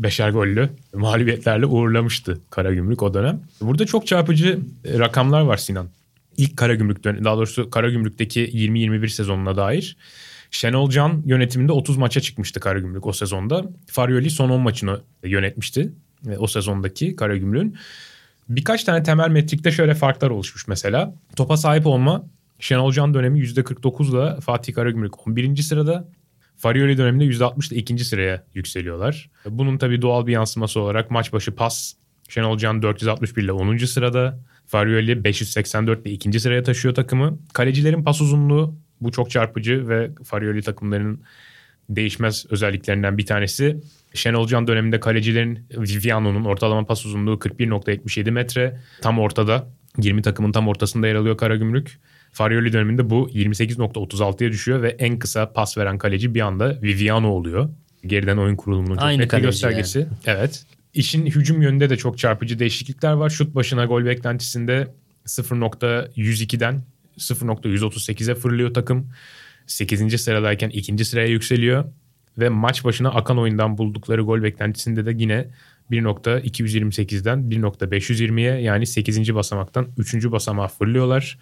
beşer 0.04 0.30
gollü 0.30 0.70
mağlubiyetlerle 0.94 1.66
uğurlamıştı 1.66 2.40
Karagümrük 2.50 3.04
o 3.04 3.14
dönem. 3.14 3.42
Burada 3.62 3.86
çok 3.86 4.08
çarpıcı 4.08 4.60
e, 4.86 5.00
rakamlar 5.00 5.42
var 5.42 5.58
Sinan. 5.58 5.88
İlk 6.38 6.58
Karagümrük 6.58 7.04
dön- 7.04 7.24
daha 7.24 7.38
doğrusu 7.38 7.70
Karagümrük'teki 7.70 8.42
20-21 8.42 9.10
sezonuna 9.10 9.58
dair. 9.58 9.98
Şenol 10.52 10.90
Can 10.90 11.24
yönetiminde 11.26 11.72
30 11.72 11.98
maça 11.98 12.22
çıkmıştı 12.22 12.60
Karagümrük 12.60 13.08
o 13.08 13.14
sezonda. 13.14 13.66
Farioli 13.88 14.30
son 14.30 14.50
10 14.50 14.62
maçını 14.62 15.00
yönetmişti 15.24 15.92
e, 16.30 16.38
o 16.38 16.48
sezondaki 16.48 17.16
Karagümrük'ün. 17.16 17.76
Birkaç 18.50 18.84
tane 18.84 19.04
temel 19.04 19.30
metrikte 19.30 19.72
şöyle 19.72 19.96
farklar 19.96 20.30
oluşmuş 20.30 20.68
mesela. 20.68 21.14
Topa 21.36 21.58
sahip 21.58 21.88
olma 21.88 22.24
Şenol 22.60 22.92
Can 22.92 23.14
dönemi 23.14 23.40
%49'la 23.40 24.40
Fatih 24.40 24.74
Karagümrük 24.74 25.28
11. 25.28 25.56
sırada. 25.58 26.08
Farioli 26.62 26.98
döneminde 26.98 27.26
%60'la 27.26 27.78
ikinci 27.78 28.06
sıraya 28.06 28.44
yükseliyorlar. 28.54 29.30
Bunun 29.46 29.78
tabii 29.78 30.02
doğal 30.02 30.28
bir 30.28 30.32
yansıması 30.32 30.80
olarak 30.80 31.12
maç 31.12 31.34
başı 31.34 31.56
pas 31.56 31.94
Şenol 32.30 32.58
Can 32.58 32.82
461 32.82 33.44
ile 33.44 33.52
10. 33.52 33.78
sırada. 33.78 34.40
Farioli 34.68 35.24
584 35.24 36.06
ile 36.06 36.12
ikinci 36.12 36.40
sıraya 36.40 36.64
taşıyor 36.64 36.96
takımı. 36.96 37.40
Kalecilerin 37.54 38.04
pas 38.04 38.22
uzunluğu 38.22 38.76
bu 39.02 39.12
çok 39.12 39.32
çarpıcı 39.32 39.90
ve 39.90 40.12
Farioli 40.24 40.62
takımlarının 40.62 41.22
değişmez 41.90 42.46
özelliklerinden 42.50 43.18
bir 43.18 43.26
tanesi. 43.26 43.78
Şenol 44.14 44.48
Can 44.48 44.68
döneminde 44.68 45.00
kalecilerin 45.00 45.68
Viviano'nun 45.72 46.46
ortalama 46.46 46.86
pas 46.86 47.06
uzunluğu 47.06 47.34
41.77 47.34 48.32
metre. 48.32 48.80
Tam 49.02 49.20
ortada 49.20 49.68
20 49.98 50.22
takımın 50.22 50.52
tam 50.52 50.68
ortasında 50.68 51.08
yer 51.08 51.16
alıyor 51.16 51.38
Karagümrük. 51.38 52.00
Farioli 52.32 52.74
döneminde 52.74 53.10
bu 53.10 53.30
28.36'ya 53.30 54.52
düşüyor 54.52 54.82
ve 54.82 54.90
en 54.90 55.20
kısa 55.20 55.54
pas 55.54 55.78
veren 55.78 55.98
kaleci 55.98 56.36
bir 56.36 56.42
anda 56.42 56.82
Viviano 56.82 57.28
oluyor. 57.28 57.70
Geriden 58.06 58.38
oyun 58.38 58.56
kurulumunun 58.56 58.96
çok 58.96 59.04
Aynı 59.04 59.22
net 59.22 59.34
bir 59.34 59.40
göstergesi. 59.40 60.08
Evet. 60.26 60.66
İşin 60.94 61.26
hücum 61.26 61.62
yönünde 61.62 61.90
de 61.90 61.98
çok 61.98 62.18
çarpıcı 62.18 62.60
değişiklikler 62.60 63.14
var. 63.14 63.30
Şut 63.30 63.56
başına 63.56 63.86
gol 63.86 64.06
beklentisinde 64.06 64.88
0.102'den 65.26 66.82
0.138'e 67.18 68.36
fırlıyor 68.36 68.74
takım. 68.74 69.10
8. 69.68 70.22
sıradayken 70.22 70.70
2. 70.70 71.06
sıraya 71.06 71.28
yükseliyor. 71.28 71.86
Ve 72.38 72.50
maç 72.50 72.84
başına 72.84 73.10
akan 73.10 73.38
oyundan 73.38 73.78
buldukları 73.78 74.22
gol 74.22 74.44
beklentisinde 74.44 75.06
de 75.06 75.14
yine 75.18 75.48
1.228'den 75.92 77.40
1.520'ye 77.40 78.62
yani 78.62 78.88
8. 78.88 79.36
basamaktan 79.36 79.88
3. 79.98 80.32
basamağa 80.32 80.68
fırlıyorlar. 80.68 81.38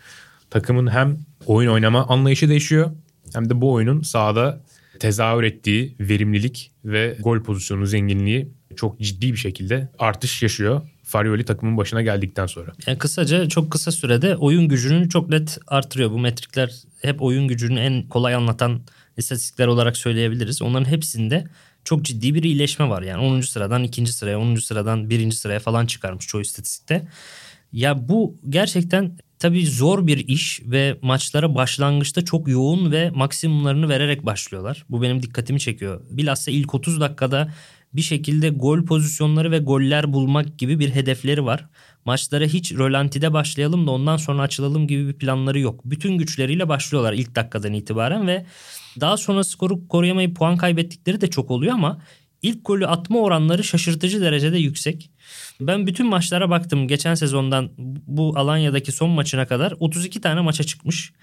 Takımın 0.50 0.88
hem 0.88 1.18
oyun 1.46 1.70
oynama 1.70 2.08
anlayışı 2.08 2.50
değişiyor 2.50 2.92
hem 3.34 3.50
de 3.50 3.62
bu 3.62 3.72
oyunun 3.72 4.02
sahada 4.02 4.62
tezahür 5.00 5.44
ettiği 5.44 5.96
verimlilik 6.00 6.72
ve 6.86 7.18
gol 7.20 7.44
pozisyonu 7.44 7.86
zenginliği 7.86 8.52
çok 8.76 9.00
ciddi 9.00 9.34
bir 9.34 9.38
şekilde 9.38 9.90
artış 10.00 10.44
yaşıyor. 10.44 10.82
Farioli 11.04 11.46
takımın 11.46 11.78
başına 11.78 12.02
geldikten 12.02 12.46
sonra. 12.46 12.72
Yani 12.88 12.98
kısaca 12.98 13.50
çok 13.50 13.72
kısa 13.72 13.92
sürede 13.92 14.36
oyun 14.36 14.68
gücünü 14.68 15.10
çok 15.10 15.30
net 15.30 15.58
artırıyor. 15.68 16.12
Bu 16.12 16.20
metrikler 16.20 16.76
hep 17.02 17.22
oyun 17.22 17.48
gücünü 17.48 17.80
en 17.80 18.08
kolay 18.08 18.36
anlatan 18.36 18.82
istatistikler 19.18 19.68
olarak 19.68 19.98
söyleyebiliriz. 19.98 20.62
Onların 20.62 20.92
hepsinde 20.92 21.48
çok 21.84 22.04
ciddi 22.04 22.34
bir 22.36 22.44
iyileşme 22.44 22.90
var. 22.90 23.02
Yani 23.02 23.22
10. 23.22 23.42
sıradan 23.42 23.84
2. 23.84 24.08
sıraya, 24.08 24.40
10. 24.40 24.56
sıradan 24.56 25.10
1. 25.10 25.32
sıraya 25.32 25.60
falan 25.60 25.86
çıkarmış 25.86 26.28
çoğu 26.28 26.42
istatistikte. 26.42 27.08
Ya 27.72 28.10
bu 28.10 28.38
gerçekten 28.50 29.18
tabii 29.40 29.68
zor 29.68 30.08
bir 30.08 30.28
iş 30.28 30.62
ve 30.66 30.98
maçlara 31.02 31.56
başlangıçta 31.56 32.26
çok 32.26 32.48
yoğun 32.48 32.92
ve 32.92 33.10
maksimumlarını 33.10 33.90
vererek 33.90 34.26
başlıyorlar. 34.26 34.86
Bu 34.90 35.02
benim 35.02 35.24
dikkatimi 35.24 35.60
çekiyor. 35.60 36.02
Bilhassa 36.10 36.52
ilk 36.52 36.76
30 36.76 37.02
dakikada 37.02 37.54
bir 37.94 38.02
şekilde 38.02 38.50
gol 38.50 38.86
pozisyonları 38.86 39.52
ve 39.52 39.60
goller 39.60 40.14
bulmak 40.14 40.58
gibi 40.58 40.80
bir 40.80 40.90
hedefleri 40.90 41.46
var. 41.46 41.66
Maçlara 42.06 42.46
hiç 42.46 42.74
rölantide 42.74 43.34
başlayalım 43.34 43.88
da 43.88 43.92
ondan 43.92 44.18
sonra 44.18 44.42
açılalım 44.42 44.88
gibi 44.88 45.08
bir 45.08 45.14
planları 45.14 45.60
yok. 45.60 45.82
Bütün 45.86 46.18
güçleriyle 46.18 46.70
başlıyorlar 46.70 47.14
ilk 47.14 47.36
dakikadan 47.36 47.74
itibaren 47.74 48.28
ve 48.28 48.46
daha 49.00 49.18
sonra 49.18 49.44
skoru 49.44 49.88
koruyamayıp 49.88 50.36
puan 50.38 50.58
kaybettikleri 50.58 51.22
de 51.22 51.30
çok 51.30 51.52
oluyor 51.52 51.74
ama 51.74 52.02
ilk 52.42 52.66
golü 52.66 52.88
atma 52.88 53.20
oranları 53.20 53.64
şaşırtıcı 53.64 54.22
derecede 54.22 54.58
yüksek. 54.58 55.12
Ben 55.62 55.88
bütün 55.88 56.06
maçlara 56.06 56.50
baktım. 56.50 56.88
Geçen 56.88 57.16
sezondan 57.16 57.70
bu 58.08 58.34
Alanya'daki 58.36 58.92
son 58.92 59.10
maçına 59.10 59.48
kadar 59.48 59.74
32 59.80 60.22
tane 60.22 60.42
maça 60.42 60.64
çıkmış. 60.64 61.14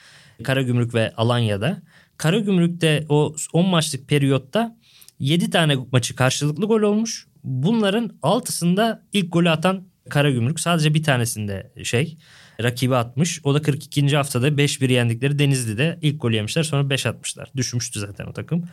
Karagümrük 0.42 0.94
ve 0.94 1.12
Alanya'da. 1.16 1.82
Karagümrük'te 2.16 3.06
o 3.08 3.34
10 3.52 3.66
maçlık 3.66 4.08
periyotta 4.08 4.76
7 5.18 5.50
tane 5.50 5.76
maçı 5.92 6.16
karşılıklı 6.16 6.66
gol 6.66 6.80
olmuş. 6.80 7.26
Bunların 7.44 8.08
6'sında 8.22 9.00
ilk 9.12 9.32
golü 9.32 9.50
atan 9.50 9.86
Karagümrük. 10.10 10.60
Sadece 10.60 10.94
bir 10.94 11.02
tanesinde 11.02 11.72
şey 11.82 12.18
rakibi 12.62 12.96
atmış. 12.96 13.40
O 13.44 13.54
da 13.54 13.62
42. 13.62 14.16
haftada 14.16 14.48
5-1 14.48 14.92
yendikleri 14.92 15.38
Denizli'de 15.38 15.98
ilk 16.02 16.22
golü 16.22 16.36
yemişler. 16.36 16.62
Sonra 16.62 16.90
5 16.90 17.06
atmışlar. 17.06 17.50
Düşmüştü 17.56 18.00
zaten 18.00 18.26
o 18.26 18.32
takım. 18.32 18.64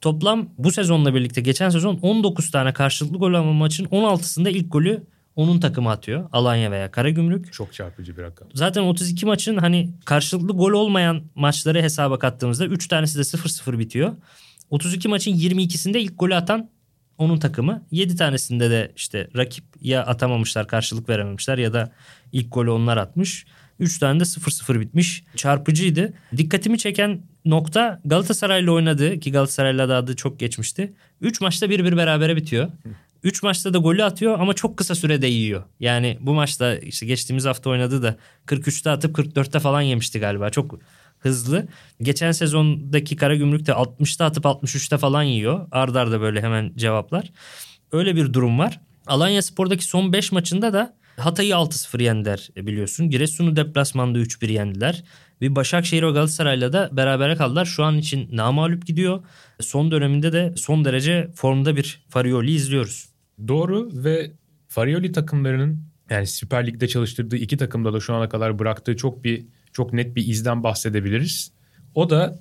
Toplam 0.00 0.48
bu 0.58 0.72
sezonla 0.72 1.14
birlikte 1.14 1.40
geçen 1.40 1.70
sezon 1.70 1.98
19 2.02 2.50
tane 2.50 2.72
karşılıklı 2.72 3.18
gol 3.18 3.34
alma 3.34 3.52
maçın 3.52 3.84
16'sında 3.84 4.50
ilk 4.50 4.72
golü 4.72 5.06
onun 5.36 5.60
takımı 5.60 5.90
atıyor. 5.90 6.28
Alanya 6.32 6.70
veya 6.70 6.90
Karagümrük. 6.90 7.52
Çok 7.52 7.72
çarpıcı 7.72 8.16
bir 8.16 8.22
rakam. 8.22 8.48
Zaten 8.54 8.82
32 8.82 9.26
maçın 9.26 9.56
hani 9.56 9.90
karşılıklı 10.04 10.56
gol 10.56 10.72
olmayan 10.72 11.22
maçları 11.34 11.82
hesaba 11.82 12.18
kattığımızda 12.18 12.66
3 12.66 12.88
tanesi 12.88 13.18
de 13.18 13.22
0-0 13.22 13.78
bitiyor. 13.78 14.12
32 14.70 15.08
maçın 15.08 15.32
22'sinde 15.32 15.98
ilk 15.98 16.18
golü 16.18 16.34
atan 16.34 16.70
onun 17.18 17.38
takımı. 17.38 17.82
7 17.90 18.16
tanesinde 18.16 18.70
de 18.70 18.92
işte 18.96 19.28
rakip 19.36 19.64
ya 19.80 20.06
atamamışlar 20.06 20.68
karşılık 20.68 21.08
verememişler 21.08 21.58
ya 21.58 21.72
da 21.72 21.92
ilk 22.32 22.52
golü 22.52 22.70
onlar 22.70 22.96
atmış. 22.96 23.46
3 23.78 23.98
tane 23.98 24.20
de 24.20 24.24
0-0 24.24 24.80
bitmiş. 24.80 25.24
Çarpıcıydı. 25.36 26.12
Dikkatimi 26.36 26.78
çeken 26.78 27.22
nokta 27.50 28.00
Galatasaray'la 28.04 28.72
oynadı 28.72 29.20
ki 29.20 29.32
Galatasaray'la 29.32 29.88
da 29.88 29.96
adı 29.96 30.16
çok 30.16 30.40
geçmişti. 30.40 30.92
3 31.20 31.40
maçta 31.40 31.66
1-1 31.66 31.96
berabere 31.96 32.36
bitiyor. 32.36 32.68
3 33.22 33.42
maçta 33.42 33.74
da 33.74 33.78
golü 33.78 34.04
atıyor 34.04 34.38
ama 34.40 34.54
çok 34.54 34.76
kısa 34.76 34.94
sürede 34.94 35.26
yiyor. 35.26 35.62
Yani 35.80 36.18
bu 36.20 36.34
maçta 36.34 36.76
işte 36.76 37.06
geçtiğimiz 37.06 37.44
hafta 37.44 37.70
oynadı 37.70 38.02
da 38.02 38.16
43'te 38.46 38.90
atıp 38.90 39.18
44'te 39.18 39.60
falan 39.60 39.80
yemişti 39.80 40.20
galiba. 40.20 40.50
Çok 40.50 40.78
hızlı. 41.18 41.68
Geçen 42.02 42.32
sezondaki 42.32 43.16
Karagümrük'te 43.16 43.72
60'ta 43.72 44.24
atıp 44.24 44.44
63'te 44.44 44.98
falan 44.98 45.22
yiyor. 45.22 45.68
Ardarda 45.72 46.00
arda 46.00 46.20
böyle 46.20 46.42
hemen 46.42 46.72
cevaplar. 46.76 47.32
Öyle 47.92 48.16
bir 48.16 48.32
durum 48.32 48.58
var. 48.58 48.80
Alanya 49.06 49.42
Spor'daki 49.42 49.84
son 49.84 50.12
5 50.12 50.32
maçında 50.32 50.72
da 50.72 50.98
Hatay'ı 51.16 51.54
6-0 51.54 52.02
yendiler 52.02 52.48
biliyorsun. 52.56 53.10
Giresun'u 53.10 53.56
deplasmanda 53.56 54.18
3-1 54.18 54.52
yendiler. 54.52 55.04
Bir 55.40 55.56
Başakşehir 55.56 56.02
ve 56.02 56.10
Galatasaray'la 56.10 56.72
da 56.72 56.90
berabere 56.92 57.36
kaldılar. 57.36 57.64
Şu 57.64 57.84
an 57.84 57.98
için 57.98 58.28
namalup 58.32 58.86
gidiyor. 58.86 59.24
Son 59.60 59.90
döneminde 59.90 60.32
de 60.32 60.52
son 60.56 60.84
derece 60.84 61.30
formda 61.34 61.76
bir 61.76 62.04
Farioli 62.08 62.50
izliyoruz. 62.50 63.08
Doğru 63.48 63.90
ve 63.92 64.32
Farioli 64.68 65.12
takımlarının 65.12 65.82
yani 66.10 66.26
Süper 66.26 66.66
Lig'de 66.66 66.88
çalıştırdığı 66.88 67.36
iki 67.36 67.56
takımda 67.56 67.92
da 67.92 68.00
şu 68.00 68.14
ana 68.14 68.28
kadar 68.28 68.58
bıraktığı 68.58 68.96
çok 68.96 69.24
bir 69.24 69.46
çok 69.72 69.92
net 69.92 70.16
bir 70.16 70.26
izden 70.26 70.62
bahsedebiliriz. 70.62 71.52
O 71.94 72.10
da 72.10 72.38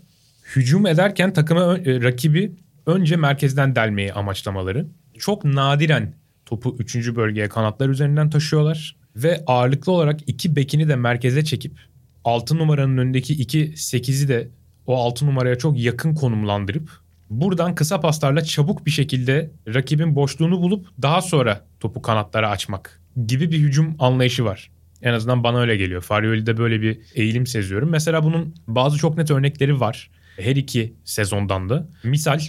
hücum 0.55 0.87
ederken 0.87 1.33
takıma 1.33 1.77
e, 1.77 2.01
rakibi 2.01 2.51
önce 2.85 3.15
merkezden 3.15 3.75
delmeyi 3.75 4.13
amaçlamaları. 4.13 4.87
Çok 5.17 5.45
nadiren 5.45 6.13
topu 6.45 6.75
3. 6.79 7.15
bölgeye 7.15 7.49
kanatlar 7.49 7.89
üzerinden 7.89 8.29
taşıyorlar 8.29 8.95
ve 9.15 9.43
ağırlıklı 9.47 9.91
olarak 9.91 10.19
iki 10.27 10.55
bekini 10.55 10.87
de 10.87 10.95
merkeze 10.95 11.45
çekip 11.45 11.79
6 12.27 12.57
numaranın 12.57 12.97
önündeki 12.97 13.33
2 13.33 13.67
8'i 13.67 14.27
de 14.27 14.49
o 14.85 14.97
6 14.97 15.25
numaraya 15.25 15.57
çok 15.57 15.79
yakın 15.79 16.15
konumlandırıp 16.15 16.89
buradan 17.29 17.75
kısa 17.75 17.99
paslarla 17.99 18.43
çabuk 18.43 18.85
bir 18.85 18.91
şekilde 18.91 19.51
rakibin 19.67 20.15
boşluğunu 20.15 20.61
bulup 20.61 20.87
daha 21.01 21.21
sonra 21.21 21.65
topu 21.79 22.01
kanatlara 22.01 22.49
açmak 22.49 23.01
gibi 23.27 23.51
bir 23.51 23.57
hücum 23.57 23.95
anlayışı 23.99 24.45
var. 24.45 24.71
En 25.01 25.13
azından 25.13 25.43
bana 25.43 25.59
öyle 25.59 25.77
geliyor. 25.77 26.01
Farioli'de 26.01 26.57
böyle 26.57 26.81
bir 26.81 26.99
eğilim 27.15 27.47
seziyorum. 27.47 27.89
Mesela 27.89 28.23
bunun 28.23 28.55
bazı 28.67 28.97
çok 28.97 29.17
net 29.17 29.31
örnekleri 29.31 29.79
var. 29.79 30.09
Her 30.37 30.55
iki 30.55 30.93
sezondan 31.05 31.69
da. 31.69 31.87
Misal 32.03 32.39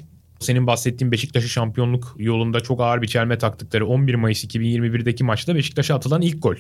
senin 0.41 0.67
bahsettiğin 0.67 1.13
Beşiktaş'ı 1.13 1.49
şampiyonluk 1.49 2.15
yolunda 2.19 2.61
çok 2.61 2.81
ağır 2.81 3.03
bir 3.03 3.07
çelme 3.07 3.39
taktıkları 3.39 3.87
11 3.87 4.15
Mayıs 4.15 4.45
2021'deki 4.45 5.25
maçta 5.25 5.55
Beşiktaş'a 5.55 5.95
atılan 5.95 6.23
ilk 6.23 6.43
gol. 6.43 6.57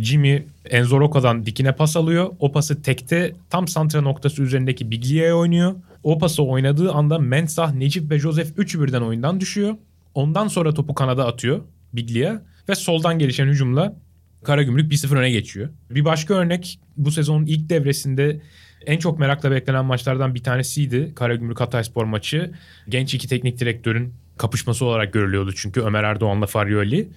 Jimmy 0.00 0.46
Enzo 0.70 1.00
Roca'dan 1.00 1.46
dikine 1.46 1.72
pas 1.72 1.96
alıyor. 1.96 2.30
O 2.38 2.52
pası 2.52 2.82
tekte 2.82 3.32
tam 3.50 3.68
santra 3.68 4.00
noktası 4.00 4.42
üzerindeki 4.42 4.90
Biglia'ya 4.90 5.36
oynuyor. 5.36 5.74
O 6.02 6.18
pası 6.18 6.42
oynadığı 6.42 6.92
anda 6.92 7.18
Mensah, 7.18 7.74
Necip 7.74 8.10
ve 8.10 8.18
Joseph 8.18 8.58
üçü 8.58 8.82
birden 8.82 9.02
oyundan 9.02 9.40
düşüyor. 9.40 9.76
Ondan 10.14 10.48
sonra 10.48 10.74
topu 10.74 10.94
kanada 10.94 11.26
atıyor 11.26 11.60
Biglia 11.92 12.40
ve 12.68 12.74
soldan 12.74 13.18
gelişen 13.18 13.46
hücumla 13.46 13.96
Karagümrük 14.44 14.92
1-0 14.92 15.16
öne 15.16 15.30
geçiyor. 15.30 15.68
Bir 15.90 16.04
başka 16.04 16.34
örnek 16.34 16.80
bu 16.96 17.10
sezonun 17.10 17.46
ilk 17.46 17.70
devresinde 17.70 18.40
en 18.86 18.98
çok 18.98 19.18
merakla 19.18 19.50
beklenen 19.50 19.84
maçlardan 19.84 20.34
bir 20.34 20.42
tanesiydi. 20.42 21.12
Karagümrük 21.14 21.60
Hatayspor 21.60 22.04
maçı. 22.04 22.52
Genç 22.88 23.14
iki 23.14 23.28
teknik 23.28 23.60
direktörün 23.60 24.14
kapışması 24.36 24.84
olarak 24.84 25.12
görülüyordu 25.12 25.52
çünkü 25.56 25.80
Ömer 25.80 26.04
Erdoğan'la 26.04 26.46
Faryoli. 26.46 27.08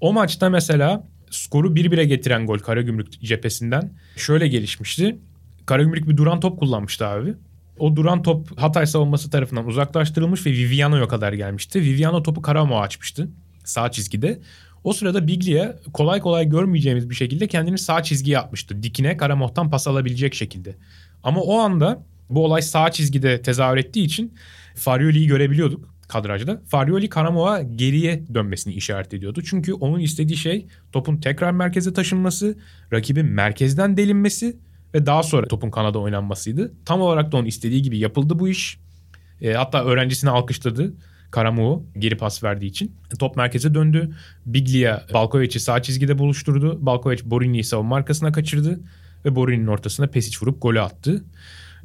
O 0.00 0.12
maçta 0.12 0.50
mesela 0.50 1.04
skoru 1.30 1.74
1-1'e 1.74 2.04
getiren 2.04 2.46
gol 2.46 2.58
Karagümrük 2.58 3.20
cephesinden 3.20 3.92
şöyle 4.16 4.48
gelişmişti. 4.48 5.18
Karagümrük 5.66 6.08
bir 6.08 6.16
duran 6.16 6.40
top 6.40 6.58
kullanmıştı 6.58 7.06
abi. 7.06 7.34
O 7.78 7.96
duran 7.96 8.22
top 8.22 8.60
Hatay 8.60 8.86
savunması 8.86 9.30
tarafından 9.30 9.66
uzaklaştırılmış 9.66 10.46
ve 10.46 10.50
Viviano'ya 10.50 11.08
kadar 11.08 11.32
gelmişti. 11.32 11.80
Viviano 11.82 12.22
topu 12.22 12.42
Karamo'a 12.42 12.80
açmıştı 12.80 13.28
sağ 13.64 13.90
çizgide. 13.90 14.40
O 14.84 14.92
sırada 14.92 15.26
Biglia 15.26 15.72
kolay 15.92 16.20
kolay 16.20 16.48
görmeyeceğimiz 16.48 17.10
bir 17.10 17.14
şekilde 17.14 17.46
kendini 17.46 17.78
sağ 17.78 18.02
çizgiye 18.02 18.38
atmıştı. 18.38 18.82
Dikine 18.82 19.16
Karamoh'tan 19.16 19.70
pas 19.70 19.88
alabilecek 19.88 20.34
şekilde. 20.34 20.76
Ama 21.22 21.40
o 21.40 21.58
anda 21.58 22.02
bu 22.30 22.44
olay 22.44 22.62
sağ 22.62 22.90
çizgide 22.90 23.42
tezahür 23.42 23.76
ettiği 23.76 24.04
için 24.04 24.34
Farioli'yi 24.74 25.26
görebiliyorduk 25.26 25.97
kadrajda. 26.08 26.62
Farioli 26.66 27.08
Karamoa 27.08 27.62
geriye 27.62 28.24
dönmesini 28.34 28.74
işaret 28.74 29.14
ediyordu. 29.14 29.42
Çünkü 29.42 29.72
onun 29.72 30.00
istediği 30.00 30.36
şey 30.36 30.66
topun 30.92 31.16
tekrar 31.16 31.52
merkeze 31.52 31.92
taşınması, 31.92 32.58
rakibin 32.92 33.26
merkezden 33.26 33.96
delinmesi 33.96 34.56
ve 34.94 35.06
daha 35.06 35.22
sonra 35.22 35.48
topun 35.48 35.70
kanada 35.70 35.98
oynanmasıydı. 35.98 36.72
Tam 36.84 37.00
olarak 37.00 37.32
da 37.32 37.36
onun 37.36 37.46
istediği 37.46 37.82
gibi 37.82 37.98
yapıldı 37.98 38.38
bu 38.38 38.48
iş. 38.48 38.78
E, 39.40 39.52
hatta 39.52 39.84
öğrencisini 39.84 40.30
alkışladı. 40.30 40.94
Karamu 41.30 41.86
geri 41.98 42.16
pas 42.16 42.44
verdiği 42.44 42.66
için. 42.66 42.92
Top 43.18 43.36
merkeze 43.36 43.74
döndü. 43.74 44.10
Biglia 44.46 45.00
Balkovic'i 45.14 45.60
sağ 45.60 45.82
çizgide 45.82 46.18
buluşturdu. 46.18 46.86
Balkovic 46.86 47.18
Borini'yi 47.24 47.64
savunma 47.64 47.96
arkasına 47.96 48.32
kaçırdı. 48.32 48.80
Ve 49.24 49.36
Borini'nin 49.36 49.66
ortasına 49.66 50.06
Pesic 50.06 50.38
vurup 50.42 50.62
golü 50.62 50.80
attı. 50.80 51.24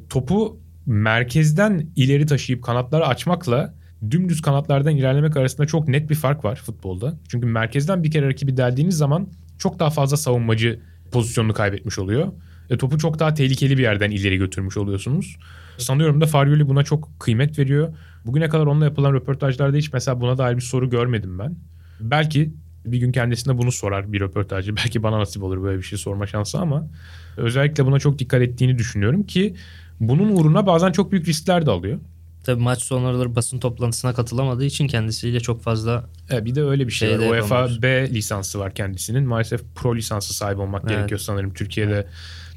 Topu 0.08 0.60
merkezden 0.86 1.86
ileri 1.96 2.26
taşıyıp 2.26 2.64
kanatları 2.64 3.06
açmakla 3.06 3.74
dümdüz 4.10 4.42
kanatlardan 4.42 4.96
ilerlemek 4.96 5.36
arasında 5.36 5.66
çok 5.66 5.88
net 5.88 6.10
bir 6.10 6.14
fark 6.14 6.44
var 6.44 6.56
futbolda. 6.56 7.18
Çünkü 7.28 7.46
merkezden 7.46 8.02
bir 8.02 8.10
kere 8.10 8.28
rakibi 8.28 8.56
deldiğiniz 8.56 8.96
zaman 8.96 9.28
çok 9.58 9.78
daha 9.78 9.90
fazla 9.90 10.16
savunmacı 10.16 10.80
pozisyonunu 11.12 11.52
kaybetmiş 11.52 11.98
oluyor. 11.98 12.32
E, 12.70 12.78
topu 12.78 12.98
çok 12.98 13.18
daha 13.18 13.34
tehlikeli 13.34 13.78
bir 13.78 13.82
yerden 13.82 14.10
ileri 14.10 14.36
götürmüş 14.36 14.76
oluyorsunuz. 14.76 15.36
Sanıyorum 15.78 16.20
da 16.20 16.26
Farioli 16.26 16.68
buna 16.68 16.82
çok 16.82 17.20
kıymet 17.20 17.58
veriyor. 17.58 17.94
Bugüne 18.26 18.48
kadar 18.48 18.66
onunla 18.66 18.84
yapılan 18.84 19.12
röportajlarda 19.14 19.76
hiç 19.76 19.92
mesela 19.92 20.20
buna 20.20 20.38
dair 20.38 20.56
bir 20.56 20.60
soru 20.60 20.90
görmedim 20.90 21.38
ben. 21.38 21.56
Belki 22.00 22.52
bir 22.86 22.98
gün 22.98 23.12
kendisine 23.12 23.58
bunu 23.58 23.72
sorar 23.72 24.12
bir 24.12 24.20
röportajcı. 24.20 24.76
Belki 24.76 25.02
bana 25.02 25.18
nasip 25.18 25.42
olur 25.42 25.62
böyle 25.62 25.78
bir 25.78 25.82
şey 25.82 25.98
sorma 25.98 26.26
şansı 26.26 26.58
ama 26.58 26.88
özellikle 27.36 27.86
buna 27.86 27.98
çok 27.98 28.18
dikkat 28.18 28.42
ettiğini 28.42 28.78
düşünüyorum 28.78 29.22
ki 29.22 29.54
bunun 30.00 30.36
uğruna 30.36 30.66
bazen 30.66 30.92
çok 30.92 31.12
büyük 31.12 31.28
riskler 31.28 31.66
de 31.66 31.70
alıyor. 31.70 31.98
Tabii 32.44 32.62
maç 32.62 32.82
sonraları 32.82 33.36
basın 33.36 33.58
toplantısına 33.58 34.14
katılamadığı 34.14 34.64
için 34.64 34.86
kendisiyle 34.88 35.40
çok 35.40 35.62
fazla 35.62 36.04
E, 36.32 36.44
bir 36.44 36.54
de 36.54 36.62
öyle 36.62 36.86
bir 36.86 36.92
şey, 36.92 37.08
Şey 37.08 37.18
var. 37.18 37.26
UEFA. 37.30 37.68
B 37.82 38.10
lisansı 38.10 38.58
var 38.58 38.74
kendisinin. 38.74 39.24
Maalesef 39.24 39.60
pro 39.74 39.96
lisansı 39.96 40.34
sahibi 40.34 40.60
olmak 40.60 40.82
Evet. 40.86 40.96
gerekiyor 40.96 41.20
sanırım. 41.20 41.54
Türkiye'de 41.54 42.06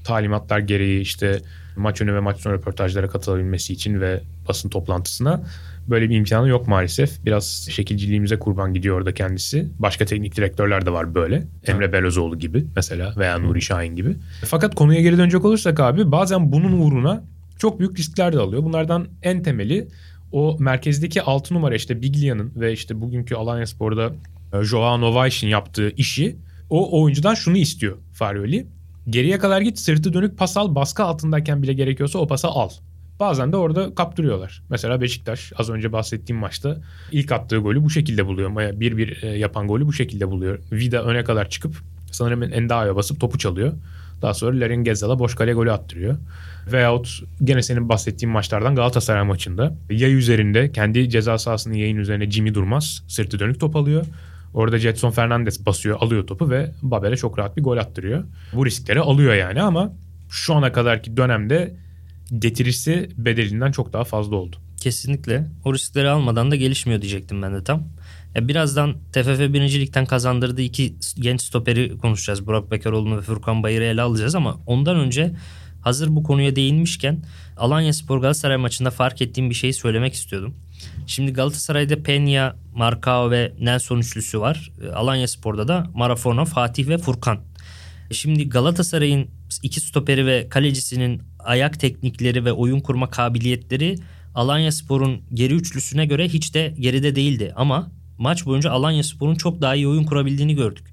talimatlar 0.04 0.60
gereği 0.60 1.02
işte 1.02 1.42
maç 1.76 2.02
önü 2.02 2.14
ve 2.14 2.20
maç 2.20 2.40
sonu 2.40 2.54
röportajlara 2.54 3.08
katılabilmesi 3.10 3.74
için 3.74 4.02
ve 4.02 4.22
basın 4.48 4.70
toplantısına 4.70 5.42
böyle 5.90 6.10
bir 6.10 6.16
imkanı 6.16 6.48
yok 6.50 6.68
maalesef. 6.68 7.26
Biraz 7.26 7.68
şekilciliğimize 7.72 8.40
kurban 8.40 8.74
gidiyor 8.74 8.98
orada 8.98 9.14
kendisi. 9.14 9.68
Başka 9.80 10.06
teknik 10.06 10.36
direktörler 10.36 10.86
de 10.86 10.92
var 10.92 11.16
böyle. 11.16 11.48
Emre 11.68 11.94
Belözoğlu 11.94 12.40
gibi 12.40 12.66
mesela 12.76 13.14
veya 13.18 13.38
Nuri 13.40 13.62
Şahin 13.62 13.96
gibi. 13.96 14.16
Fakat 14.46 14.76
konuya 14.76 15.02
geri 15.02 15.18
dönecek 15.18 15.46
olursak 15.46 15.80
abi 15.80 16.12
bazen 16.12 16.52
bunun 16.52 16.72
uğruna 16.82 17.24
çok 17.60 17.80
büyük 17.80 18.00
riskler 18.00 18.34
de 18.34 18.40
alıyor. 18.40 18.64
Bunlardan 18.64 19.08
en 19.24 19.44
temeli 19.44 19.88
o 20.32 20.58
merkezdeki 20.60 21.22
6 21.22 21.54
numara 21.54 21.76
işte 21.76 22.02
Biglia'nın 22.02 22.52
ve 22.56 22.74
işte 22.74 23.02
bugünkü 23.02 23.36
Alanya 23.36 23.68
Spor'da 23.68 24.12
e, 24.54 24.64
Joao 24.64 25.02
Novayş'in 25.02 25.48
yaptığı 25.48 25.90
işi 25.90 26.36
o 26.70 27.02
oyuncudan 27.02 27.34
şunu 27.34 27.58
istiyor 27.58 27.98
Farioli. 28.14 28.68
Geriye 29.10 29.38
kadar 29.38 29.62
git 29.62 29.80
sırtı 29.80 30.14
dönük 30.14 30.38
pas 30.38 30.58
al 30.58 30.76
baskı 30.76 31.04
altındayken 31.04 31.64
bile 31.64 31.74
gerekiyorsa 31.74 32.20
o 32.20 32.28
pası 32.28 32.48
al. 32.48 32.70
Bazen 33.20 33.52
de 33.52 33.58
orada 33.58 33.96
kaptırıyorlar. 33.96 34.64
Mesela 34.70 35.02
Beşiktaş 35.02 35.54
az 35.58 35.70
önce 35.70 35.92
bahsettiğim 35.92 36.40
maçta 36.40 36.78
ilk 37.12 37.32
attığı 37.32 37.58
golü 37.58 37.84
bu 37.84 37.90
şekilde 37.90 38.26
buluyor. 38.26 38.50
1-1 38.50 39.26
e, 39.26 39.38
yapan 39.38 39.68
golü 39.68 39.86
bu 39.86 39.94
şekilde 39.94 40.28
buluyor. 40.32 40.60
Vida 40.72 41.04
öne 41.04 41.24
kadar 41.24 41.50
çıkıp 41.50 41.76
sanırım 42.12 42.44
Endao'ya 42.44 42.96
basıp 42.96 43.20
topu 43.20 43.38
çalıyor. 43.38 43.74
Daha 44.22 44.34
sonra 44.34 44.60
Larin 44.60 44.84
Gezal'a 44.84 45.20
boş 45.20 45.36
kale 45.36 45.54
golü 45.54 45.72
attırıyor. 45.72 46.18
Veyahut 46.72 47.24
gene 47.44 47.62
senin 47.64 47.90
bahsettiğin 47.90 48.34
maçlardan 48.34 48.76
Galatasaray 48.76 49.24
maçında 49.24 49.74
yay 49.90 50.14
üzerinde 50.14 50.72
kendi 50.72 51.10
ceza 51.10 51.38
sahasının 51.38 51.74
yayın 51.74 51.98
üzerine 51.98 52.32
Jimmy 52.32 52.54
Durmaz 52.54 53.04
sırtı 53.08 53.40
dönük 53.40 53.60
top 53.60 53.76
alıyor. 53.76 54.06
Orada 54.54 54.78
Jetson 54.80 55.12
Fernandez 55.12 55.66
basıyor 55.66 55.98
alıyor 56.02 56.28
topu 56.28 56.50
ve 56.50 56.72
Babel'e 56.82 57.18
çok 57.18 57.40
rahat 57.40 57.58
bir 57.58 57.64
gol 57.64 57.78
attırıyor. 57.78 58.24
Bu 58.54 58.66
riskleri 58.66 59.00
alıyor 59.00 59.34
yani 59.34 59.62
ama 59.62 59.94
şu 60.30 60.54
ana 60.54 60.72
kadarki 60.72 61.18
dönemde 61.18 61.76
getirisi 62.40 63.10
bedelinden 63.18 63.72
çok 63.72 63.94
daha 63.94 64.04
fazla 64.04 64.36
oldu. 64.36 64.56
kesinlikle 64.82 65.48
o 65.66 65.74
riskleri 65.74 66.10
almadan 66.10 66.52
da 66.52 66.56
gelişmiyor 66.56 67.02
diyecektim 67.02 67.42
ben 67.42 67.54
de 67.56 67.64
tam. 67.64 67.84
Ya 68.38 68.48
birazdan 68.48 68.96
TFF 69.14 69.40
1. 69.40 69.80
Lig'den 69.80 70.06
kazandırdığı 70.06 70.62
iki 70.62 70.96
genç 71.20 71.42
stoperi 71.42 71.98
konuşacağız. 71.98 72.48
Burak 72.48 72.72
Bekaroğlu'nu 72.72 73.18
ve 73.18 73.22
Furkan 73.22 73.64
Bayır'ı 73.64 73.84
ele 73.84 74.02
alacağız 74.02 74.36
ama 74.36 74.58
ondan 74.66 75.00
önce 75.00 75.34
hazır 75.82 76.16
bu 76.16 76.24
konuya 76.24 76.56
değinmişken 76.56 77.24
Alanya 77.58 77.94
Spor 77.94 78.18
Galatasaray 78.18 78.58
maçında 78.58 78.92
fark 78.92 79.22
ettiğim 79.22 79.50
bir 79.50 79.56
şeyi 79.56 79.74
söylemek 79.74 80.14
istiyordum. 80.14 80.56
Şimdi 81.08 81.34
Galatasaray'da 81.34 81.94
Peña, 81.94 82.54
Marcao 82.76 83.32
ve 83.32 83.54
Nelson 83.60 84.00
üçlüsü 84.00 84.40
var. 84.40 84.72
Alanya 84.96 85.28
Spor'da 85.28 85.68
da 85.68 85.88
Marafona, 85.94 86.46
Fatih 86.46 86.88
ve 86.88 86.98
Furkan. 86.98 87.40
Şimdi 88.12 88.50
Galatasaray'ın 88.50 89.28
iki 89.64 89.80
stoperi 89.80 90.26
ve 90.26 90.50
kalecisinin 90.50 91.22
ayak 91.40 91.80
teknikleri 91.80 92.46
ve 92.46 92.52
oyun 92.52 92.80
kurma 92.80 93.10
kabiliyetleri 93.10 93.96
Alanya 94.36 94.72
Spor'un 94.72 95.22
geri 95.34 95.54
üçlüsüne 95.54 96.06
göre 96.06 96.30
hiç 96.30 96.54
de 96.54 96.74
geride 96.80 97.16
değildi. 97.16 97.54
Ama 97.56 97.97
maç 98.18 98.46
boyunca 98.46 98.72
Alanya 98.72 99.04
Spor'un 99.04 99.36
çok 99.36 99.62
daha 99.62 99.76
iyi 99.76 99.88
oyun 99.88 100.04
kurabildiğini 100.04 100.56
gördük. 100.56 100.86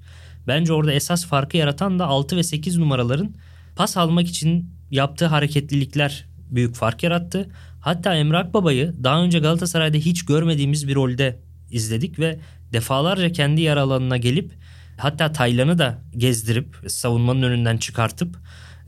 Bence 0.47 0.73
orada 0.73 0.93
esas 0.93 1.25
farkı 1.25 1.57
yaratan 1.57 1.99
da 1.99 2.05
6 2.05 2.37
ve 2.37 2.43
8 2.43 2.77
numaraların 2.77 3.35
pas 3.75 3.97
almak 3.97 4.27
için 4.27 4.69
yaptığı 4.91 5.25
hareketlilikler 5.25 6.25
büyük 6.51 6.75
fark 6.75 7.03
yarattı. 7.03 7.49
Hatta 7.81 8.15
Emre 8.15 8.37
Akbaba'yı 8.37 8.93
daha 9.03 9.23
önce 9.23 9.39
Galatasaray'da 9.39 9.97
hiç 9.97 10.25
görmediğimiz 10.25 10.87
bir 10.87 10.95
rolde 10.95 11.39
izledik 11.71 12.19
ve 12.19 12.39
defalarca 12.73 13.31
kendi 13.31 13.61
yer 13.61 13.77
alanına 13.77 14.17
gelip 14.17 14.51
hatta 14.97 15.31
Taylan'ı 15.31 15.77
da 15.77 16.01
gezdirip 16.17 16.75
savunmanın 16.87 17.41
önünden 17.41 17.77
çıkartıp 17.77 18.37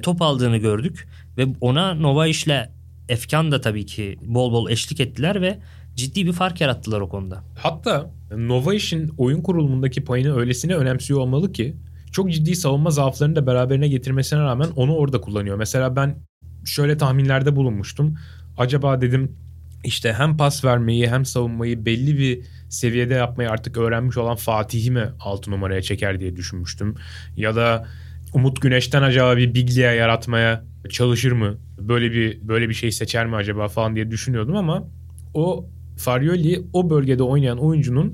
top 0.03 0.21
aldığını 0.21 0.57
gördük 0.57 1.07
ve 1.37 1.47
ona 1.61 1.93
Nova 1.93 2.27
ile 2.27 2.71
Efkan 3.09 3.51
da 3.51 3.61
tabii 3.61 3.85
ki 3.85 4.17
bol 4.21 4.51
bol 4.51 4.69
eşlik 4.69 4.99
ettiler 4.99 5.41
ve 5.41 5.59
ciddi 5.97 6.25
bir 6.25 6.33
fark 6.33 6.61
yarattılar 6.61 7.01
o 7.01 7.09
konuda. 7.09 7.43
Hatta 7.57 8.11
Nova 8.37 8.73
işin 8.73 9.11
oyun 9.17 9.41
kurulumundaki 9.41 10.03
payını 10.03 10.39
öylesine 10.39 10.75
önemsiyor 10.75 11.19
olmalı 11.19 11.51
ki 11.51 11.75
çok 12.11 12.31
ciddi 12.31 12.55
savunma 12.55 12.91
zaaflarını 12.91 13.35
da 13.35 13.47
beraberine 13.47 13.87
getirmesine 13.87 14.39
rağmen 14.39 14.67
onu 14.75 14.95
orada 14.95 15.21
kullanıyor. 15.21 15.57
Mesela 15.57 15.95
ben 15.95 16.15
şöyle 16.65 16.97
tahminlerde 16.97 17.55
bulunmuştum. 17.55 18.15
Acaba 18.57 19.01
dedim 19.01 19.31
işte 19.83 20.13
hem 20.13 20.37
pas 20.37 20.65
vermeyi 20.65 21.09
hem 21.09 21.25
savunmayı 21.25 21.85
belli 21.85 22.17
bir 22.17 22.41
seviyede 22.69 23.13
yapmayı 23.13 23.51
artık 23.51 23.77
öğrenmiş 23.77 24.17
olan 24.17 24.35
Fatih'i 24.35 24.91
mi 24.91 25.09
6 25.19 25.51
numaraya 25.51 25.81
çeker 25.81 26.19
diye 26.19 26.35
düşünmüştüm. 26.35 26.95
Ya 27.35 27.55
da 27.55 27.85
Umut 28.33 28.61
Güneş'ten 28.61 29.01
acaba 29.01 29.37
bir 29.37 29.53
Biglia 29.53 29.91
yaratmaya 29.91 30.63
çalışır 30.89 31.31
mı? 31.31 31.57
Böyle 31.79 32.11
bir 32.11 32.47
böyle 32.47 32.69
bir 32.69 32.73
şey 32.73 32.91
seçer 32.91 33.25
mi 33.25 33.35
acaba 33.35 33.67
falan 33.67 33.95
diye 33.95 34.11
düşünüyordum 34.11 34.55
ama 34.55 34.87
o 35.33 35.69
Farioli 35.97 36.63
o 36.73 36.89
bölgede 36.89 37.23
oynayan 37.23 37.57
oyuncunun 37.57 38.13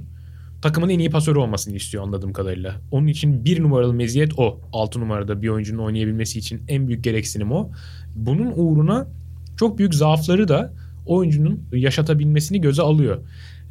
takımın 0.61 0.89
en 0.89 0.99
iyi 0.99 1.09
pasörü 1.09 1.39
olmasını 1.39 1.75
istiyor 1.75 2.03
anladığım 2.03 2.33
kadarıyla. 2.33 2.75
Onun 2.91 3.07
için 3.07 3.45
bir 3.45 3.63
numaralı 3.63 3.93
meziyet 3.93 4.39
o. 4.39 4.61
6 4.73 4.99
numarada 4.99 5.41
bir 5.41 5.47
oyuncunun 5.47 5.83
oynayabilmesi 5.83 6.39
için 6.39 6.61
en 6.67 6.87
büyük 6.87 7.03
gereksinim 7.03 7.51
o. 7.51 7.71
Bunun 8.15 8.53
uğruna 8.55 9.07
çok 9.57 9.77
büyük 9.77 9.95
zaafları 9.95 10.47
da 10.47 10.73
oyuncunun 11.05 11.63
yaşatabilmesini 11.73 12.61
göze 12.61 12.81
alıyor. 12.81 13.17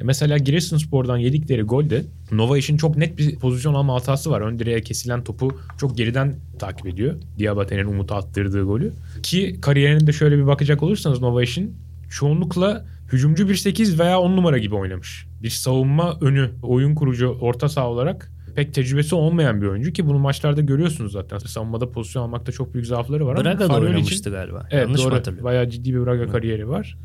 E 0.00 0.04
Mesela 0.04 0.38
Giresunspor'dan 0.38 1.16
yedikleri 1.16 1.62
golde 1.62 2.04
Nova 2.32 2.58
için 2.58 2.76
çok 2.76 2.96
net 2.96 3.18
bir 3.18 3.36
pozisyon 3.36 3.74
alma 3.74 3.94
hatası 3.94 4.30
var. 4.30 4.40
Ön 4.40 4.58
direğe 4.58 4.80
kesilen 4.80 5.24
topu 5.24 5.58
çok 5.78 5.96
geriden 5.96 6.34
takip 6.58 6.86
ediyor. 6.86 7.14
Diabate'nin 7.38 7.84
Umut'a 7.84 8.16
attırdığı 8.16 8.62
golü. 8.62 8.92
Ki 9.22 9.58
kariyerinde 9.60 10.12
şöyle 10.12 10.38
bir 10.38 10.46
bakacak 10.46 10.82
olursanız 10.82 11.20
Nova 11.20 11.42
için 11.42 11.74
çoğunlukla 12.10 12.84
hücumcu 13.12 13.48
bir 13.48 13.54
8 13.54 13.98
veya 13.98 14.20
10 14.20 14.36
numara 14.36 14.58
gibi 14.58 14.74
oynamış. 14.74 15.26
Bir 15.42 15.50
savunma 15.50 16.18
önü, 16.20 16.50
oyun 16.62 16.94
kurucu, 16.94 17.28
orta 17.40 17.68
saha 17.68 17.88
olarak 17.88 18.32
pek 18.56 18.74
tecrübesi 18.74 19.14
olmayan 19.14 19.62
bir 19.62 19.66
oyuncu 19.66 19.92
ki 19.92 20.06
bunu 20.06 20.18
maçlarda 20.18 20.60
görüyorsunuz 20.60 21.12
zaten. 21.12 21.38
Savunmada 21.38 21.90
pozisyon 21.90 22.22
almakta 22.22 22.52
çok 22.52 22.74
büyük 22.74 22.86
zaafları 22.86 23.26
var 23.26 23.34
ama 23.34 23.44
Braga'da 23.44 23.68
Farioli 23.68 23.86
oynamıştı 23.88 24.14
için- 24.14 24.30
galiba. 24.30 24.66
Evet 24.70 24.86
Yanlış 24.86 25.04
doğru. 25.04 25.14
hatırlıyorum? 25.14 25.44
Bayağı 25.44 25.70
ciddi 25.70 25.94
bir 25.94 26.06
Braga 26.06 26.26
kariyeri 26.28 26.68
var. 26.68 26.96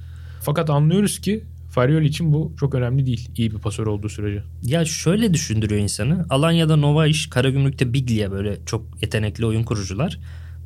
Fakat 0.41 0.70
anlıyoruz 0.70 1.20
ki 1.20 1.43
Farioli 1.72 2.08
için 2.08 2.34
bu 2.34 2.54
çok 2.60 2.76
önemli 2.76 3.06
değil. 3.06 3.30
İyi 3.38 3.52
bir 3.52 3.58
pasör 3.58 3.88
olduğu 3.88 4.10
sürece. 4.10 4.43
Ya 4.63 4.86
şöyle 4.86 5.34
düşündürüyor 5.34 5.82
insanı. 5.82 6.26
Alanya'da 6.30 6.76
Nova 6.76 7.08
iş, 7.08 7.30
Karagümrük'te 7.30 7.93
Biglia 7.93 8.32
böyle 8.32 8.58
çok 8.65 9.02
yetenekli 9.02 9.46
oyun 9.46 9.63
kurucular. 9.63 10.20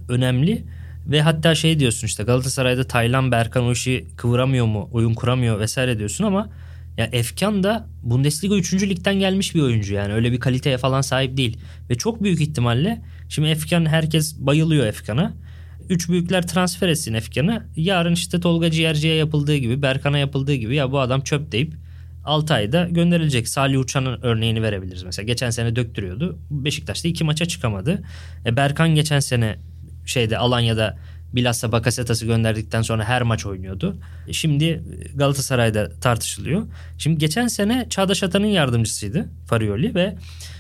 Önemli. 0.10 0.64
Ve 1.08 1.22
hatta 1.22 1.56
şey 1.56 1.80
diyorsun 1.80 2.08
işte 2.08 2.24
Galatasaray'da 2.24 2.84
Taylan 2.84 3.32
Berkan 3.32 3.64
o 3.64 3.72
işi 3.72 4.08
kıvıramıyor 4.18 4.66
mu, 4.66 4.90
oyun 4.92 5.14
kuramıyor 5.14 5.60
vesaire 5.60 6.00
diyorsun 6.00 6.24
ama 6.24 6.50
ya 6.98 7.10
Efkan 7.12 7.64
da 7.64 7.88
Bundesliga 8.04 8.56
3. 8.56 8.74
ligden 8.74 9.20
gelmiş 9.20 9.56
bir 9.56 9.62
oyuncu 9.62 9.94
yani 9.94 10.14
öyle 10.14 10.32
bir 10.32 10.40
kaliteye 10.40 10.78
falan 10.78 11.02
sahip 11.02 11.38
değil. 11.38 11.58
Ve 11.90 11.96
çok 11.96 12.24
büyük 12.24 12.42
ihtimalle 12.42 13.02
şimdi 13.30 13.48
Efkan 13.48 13.86
herkes 13.86 14.40
bayılıyor 14.40 14.86
Efkan'a. 14.86 15.34
Üç 15.90 16.10
büyükler 16.10 16.48
transfer 16.48 16.90
etsin 16.90 17.14
Efkan'ı. 17.14 17.64
Yarın 17.76 18.14
işte 18.14 18.40
Tolga 18.40 18.72
Ciğerci'ye 18.72 19.16
yapıldığı 19.16 19.56
gibi 19.56 19.82
Berkan'a 19.82 20.18
yapıldığı 20.18 20.56
gibi 20.56 20.76
ya 20.76 20.92
bu 20.92 21.00
adam 21.00 21.22
çöp 21.22 21.52
deyip 21.52 21.74
6 22.26 22.54
ayda 22.54 22.88
gönderilecek. 22.90 23.48
Salih 23.48 23.80
Uçan'ın 23.80 24.20
örneğini 24.22 24.62
verebiliriz. 24.62 25.04
Mesela 25.04 25.26
geçen 25.26 25.50
sene 25.50 25.76
döktürüyordu. 25.76 26.40
Beşiktaş'ta 26.50 27.08
iki 27.08 27.24
maça 27.24 27.46
çıkamadı. 27.46 28.04
E 28.46 28.56
Berkan 28.56 28.96
geçen 28.96 29.20
sene 29.20 29.58
şeyde 30.06 30.38
Alanya'da 30.38 30.98
bilhassa 31.34 31.72
Bakasetas'ı 31.72 32.26
gönderdikten 32.26 32.82
sonra 32.82 33.04
her 33.04 33.22
maç 33.22 33.46
oynuyordu. 33.46 33.98
Şimdi 34.32 34.84
Galatasaray'da 35.16 36.00
tartışılıyor. 36.00 36.68
Şimdi 36.98 37.18
geçen 37.18 37.48
sene 37.48 37.88
Çağdaş 37.90 38.24
Atan'ın 38.24 38.46
yardımcısıydı 38.46 39.30
Farioli 39.48 39.96
ve 39.96 40.16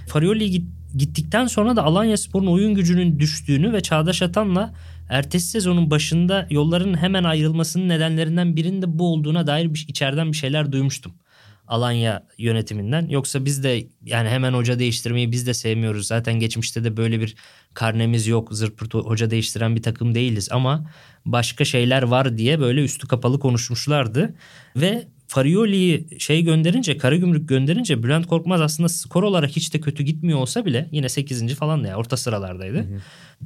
Farioli 0.07 0.51
git- 0.51 0.69
gittikten 0.97 1.47
sonra 1.47 1.75
da 1.75 1.83
Alanya 1.83 2.17
Spor'un 2.17 2.47
oyun 2.47 2.73
gücünün 2.73 3.19
düştüğünü 3.19 3.73
ve 3.73 3.81
Çağdaş 3.81 4.21
Atan'la 4.21 4.73
ertesi 5.09 5.47
sezonun 5.47 5.91
başında 5.91 6.47
yolların 6.49 6.97
hemen 6.97 7.23
ayrılmasının 7.23 7.89
nedenlerinden 7.89 8.55
birinin 8.55 8.81
de 8.81 8.99
bu 8.99 9.13
olduğuna 9.13 9.47
dair 9.47 9.73
bir, 9.73 9.85
içeriden 9.87 10.31
bir 10.31 10.37
şeyler 10.37 10.71
duymuştum. 10.71 11.13
Alanya 11.67 12.23
yönetiminden. 12.37 13.09
Yoksa 13.09 13.45
biz 13.45 13.63
de 13.63 13.87
yani 14.05 14.29
hemen 14.29 14.53
hoca 14.53 14.79
değiştirmeyi 14.79 15.31
biz 15.31 15.47
de 15.47 15.53
sevmiyoruz. 15.53 16.07
Zaten 16.07 16.39
geçmişte 16.39 16.83
de 16.83 16.97
böyle 16.97 17.19
bir 17.19 17.35
karnemiz 17.73 18.27
yok. 18.27 18.49
Zırt 18.51 18.93
hoca 18.93 19.29
değiştiren 19.29 19.75
bir 19.75 19.83
takım 19.83 20.15
değiliz 20.15 20.49
ama 20.51 20.91
başka 21.25 21.65
şeyler 21.65 22.03
var 22.03 22.37
diye 22.37 22.59
böyle 22.59 22.83
üstü 22.83 23.07
kapalı 23.07 23.39
konuşmuşlardı. 23.39 24.35
Ve 24.75 25.07
Farioli'yi 25.27 26.07
şey 26.19 26.43
gönderince 26.43 26.97
Karagümrük 26.97 27.49
gönderince 27.49 28.03
Bülent 28.03 28.27
Korkmaz 28.27 28.61
aslında 28.61 28.89
skor 28.89 29.23
olarak 29.23 29.51
hiç 29.51 29.73
de 29.73 29.81
kötü 29.81 30.03
gitmiyor 30.03 30.39
olsa 30.39 30.65
bile 30.65 30.89
yine 30.91 31.09
8. 31.09 31.55
falan 31.55 31.83
ya 31.83 31.95
orta 31.95 32.17
sıralardaydı. 32.17 32.77
Hı 32.77 32.81
hı. 32.81 32.99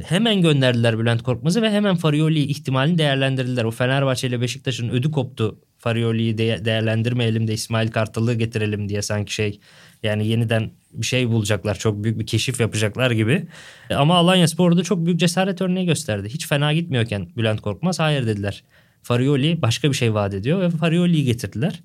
Hemen 0.03 0.41
gönderdiler 0.41 0.99
Bülent 0.99 1.23
Korkmaz'ı 1.23 1.61
ve 1.61 1.71
hemen 1.71 1.95
Farioli 1.95 2.39
ihtimalini 2.39 2.97
değerlendirdiler. 2.97 3.63
O 3.63 3.71
Fenerbahçe 3.71 4.27
ile 4.27 4.41
Beşiktaş'ın 4.41 4.89
ödü 4.89 5.11
koptu. 5.11 5.59
Farioli'yi 5.77 6.37
de- 6.37 6.65
değerlendirmeyelim 6.65 7.47
de 7.47 7.53
İsmail 7.53 7.91
Kartal'ı 7.91 8.33
getirelim 8.33 8.89
diye 8.89 9.01
sanki 9.01 9.33
şey 9.33 9.59
yani 10.05 10.27
yeniden 10.27 10.71
bir 10.93 11.05
şey 11.05 11.29
bulacaklar. 11.29 11.75
Çok 11.75 12.03
büyük 12.03 12.19
bir 12.19 12.25
keşif 12.25 12.59
yapacaklar 12.59 13.11
gibi. 13.11 13.47
Ama 13.89 14.15
Alanya 14.15 14.47
Spor'da 14.47 14.83
çok 14.83 15.05
büyük 15.05 15.19
cesaret 15.19 15.61
örneği 15.61 15.85
gösterdi. 15.85 16.29
Hiç 16.29 16.47
fena 16.47 16.73
gitmiyorken 16.73 17.29
Bülent 17.37 17.61
Korkmaz 17.61 17.99
hayır 17.99 18.27
dediler. 18.27 18.63
Farioli 19.01 19.61
başka 19.61 19.89
bir 19.89 19.95
şey 19.95 20.13
vaat 20.13 20.33
ediyor 20.33 20.61
ve 20.61 20.69
Farioli'yi 20.69 21.23
getirdiler. 21.23 21.83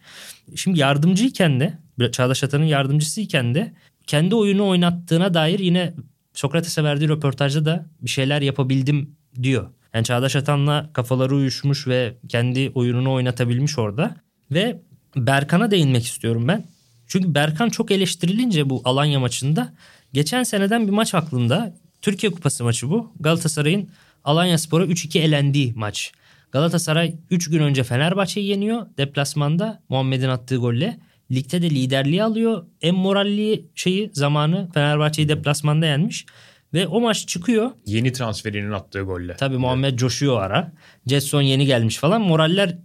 Şimdi 0.56 0.80
yardımcıyken 0.80 1.60
de 1.60 1.78
Çağdaş 2.12 2.44
Atan'ın 2.44 2.64
yardımcısıyken 2.64 3.54
de 3.54 3.72
kendi 4.06 4.34
oyunu 4.34 4.68
oynattığına 4.68 5.34
dair 5.34 5.58
yine 5.58 5.94
Sokrates'e 6.34 6.84
verdiği 6.84 7.08
röportajda 7.08 7.64
da 7.64 7.86
bir 8.02 8.10
şeyler 8.10 8.42
yapabildim 8.42 9.16
diyor. 9.42 9.68
Yani 9.94 10.04
Çağdaş 10.04 10.36
Atan'la 10.36 10.90
kafaları 10.92 11.34
uyuşmuş 11.34 11.86
ve 11.86 12.14
kendi 12.28 12.72
oyununu 12.74 13.12
oynatabilmiş 13.12 13.78
orada. 13.78 14.16
Ve 14.50 14.80
Berkan'a 15.16 15.70
değinmek 15.70 16.04
istiyorum 16.04 16.48
ben. 16.48 16.64
Çünkü 17.10 17.34
Berkan 17.34 17.68
çok 17.68 17.90
eleştirilince 17.90 18.70
bu 18.70 18.82
Alanya 18.84 19.20
maçında 19.20 19.72
geçen 20.12 20.42
seneden 20.42 20.86
bir 20.86 20.92
maç 20.92 21.14
aklımda. 21.14 21.74
Türkiye 22.02 22.32
Kupası 22.32 22.64
maçı 22.64 22.90
bu. 22.90 23.12
Galatasaray'ın 23.20 23.88
Alanya 24.24 24.58
Spor'a 24.58 24.84
3-2 24.84 25.18
elendiği 25.18 25.72
maç. 25.76 26.12
Galatasaray 26.52 27.14
3 27.30 27.50
gün 27.50 27.60
önce 27.60 27.84
Fenerbahçe'yi 27.84 28.46
yeniyor 28.46 28.86
deplasmanda 28.98 29.82
Muhammed'in 29.88 30.28
attığı 30.28 30.56
golle. 30.56 30.98
Ligde 31.30 31.62
de 31.62 31.70
liderliği 31.70 32.22
alıyor. 32.22 32.66
En 32.82 32.94
moralli 32.94 33.64
şeyi 33.74 34.10
zamanı 34.12 34.68
Fenerbahçe'yi 34.74 35.28
deplasmanda 35.28 35.86
yenmiş. 35.86 36.26
Ve 36.74 36.86
o 36.86 37.00
maç 37.00 37.28
çıkıyor. 37.28 37.70
Yeni 37.86 38.12
transferinin 38.12 38.72
attığı 38.72 39.00
golle. 39.00 39.36
Tabii 39.36 39.54
evet. 39.54 39.60
Muhammed 39.60 39.98
coşuyor 39.98 40.42
ara. 40.42 40.72
Jetson 41.06 41.42
yeni 41.42 41.66
gelmiş 41.66 41.96
falan. 41.96 42.20
Moraller 42.20 42.78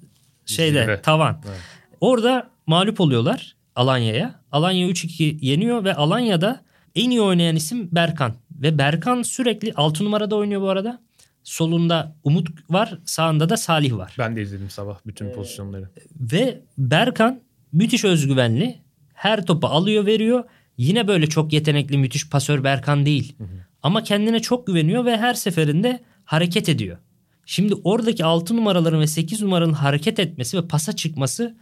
şeyde 0.46 0.80
evet. 0.80 1.04
tavan. 1.04 1.42
Evet. 1.48 1.60
Orada 2.02 2.50
mağlup 2.68 3.02
oluyorlar 3.02 3.56
Alanya'ya. 3.76 4.40
Alanya 4.52 4.88
3-2 4.88 5.46
yeniyor 5.46 5.84
ve 5.84 5.96
Alanya'da 5.96 6.62
en 6.96 7.10
iyi 7.10 7.22
oynayan 7.22 7.56
isim 7.56 7.90
Berkan. 7.92 8.34
Ve 8.52 8.78
Berkan 8.78 9.22
sürekli 9.22 9.74
6 9.74 10.06
numarada 10.06 10.36
oynuyor 10.36 10.62
bu 10.62 10.70
arada. 10.70 11.02
Solunda 11.44 12.16
Umut 12.24 12.48
var, 12.70 13.00
sağında 13.06 13.50
da 13.50 13.58
Salih 13.58 13.94
var. 13.94 14.16
Ben 14.20 14.36
de 14.36 14.42
izledim 14.42 14.70
sabah 14.70 15.00
bütün 15.06 15.32
pozisyonları. 15.32 15.90
Ve 16.20 16.62
Berkan 16.78 17.40
müthiş 17.72 18.06
özgüvenli. 18.06 18.80
Her 19.14 19.46
topu 19.46 19.68
alıyor, 19.68 20.06
veriyor. 20.06 20.44
Yine 20.78 21.08
böyle 21.08 21.28
çok 21.28 21.54
yetenekli, 21.54 21.98
müthiş 21.98 22.30
pasör 22.30 22.64
Berkan 22.64 23.06
değil. 23.06 23.36
Hı 23.38 23.44
hı. 23.44 23.66
Ama 23.84 24.04
kendine 24.04 24.40
çok 24.40 24.68
güveniyor 24.68 25.06
ve 25.06 25.18
her 25.18 25.34
seferinde 25.34 26.04
hareket 26.26 26.70
ediyor. 26.70 26.98
Şimdi 27.46 27.76
oradaki 27.84 28.26
6 28.26 28.56
numaraların 28.56 29.00
ve 29.00 29.08
8 29.08 29.42
numaranın 29.42 29.74
hareket 29.74 30.20
etmesi 30.20 30.58
ve 30.58 30.68
pasa 30.68 30.94
çıkması 30.94 31.56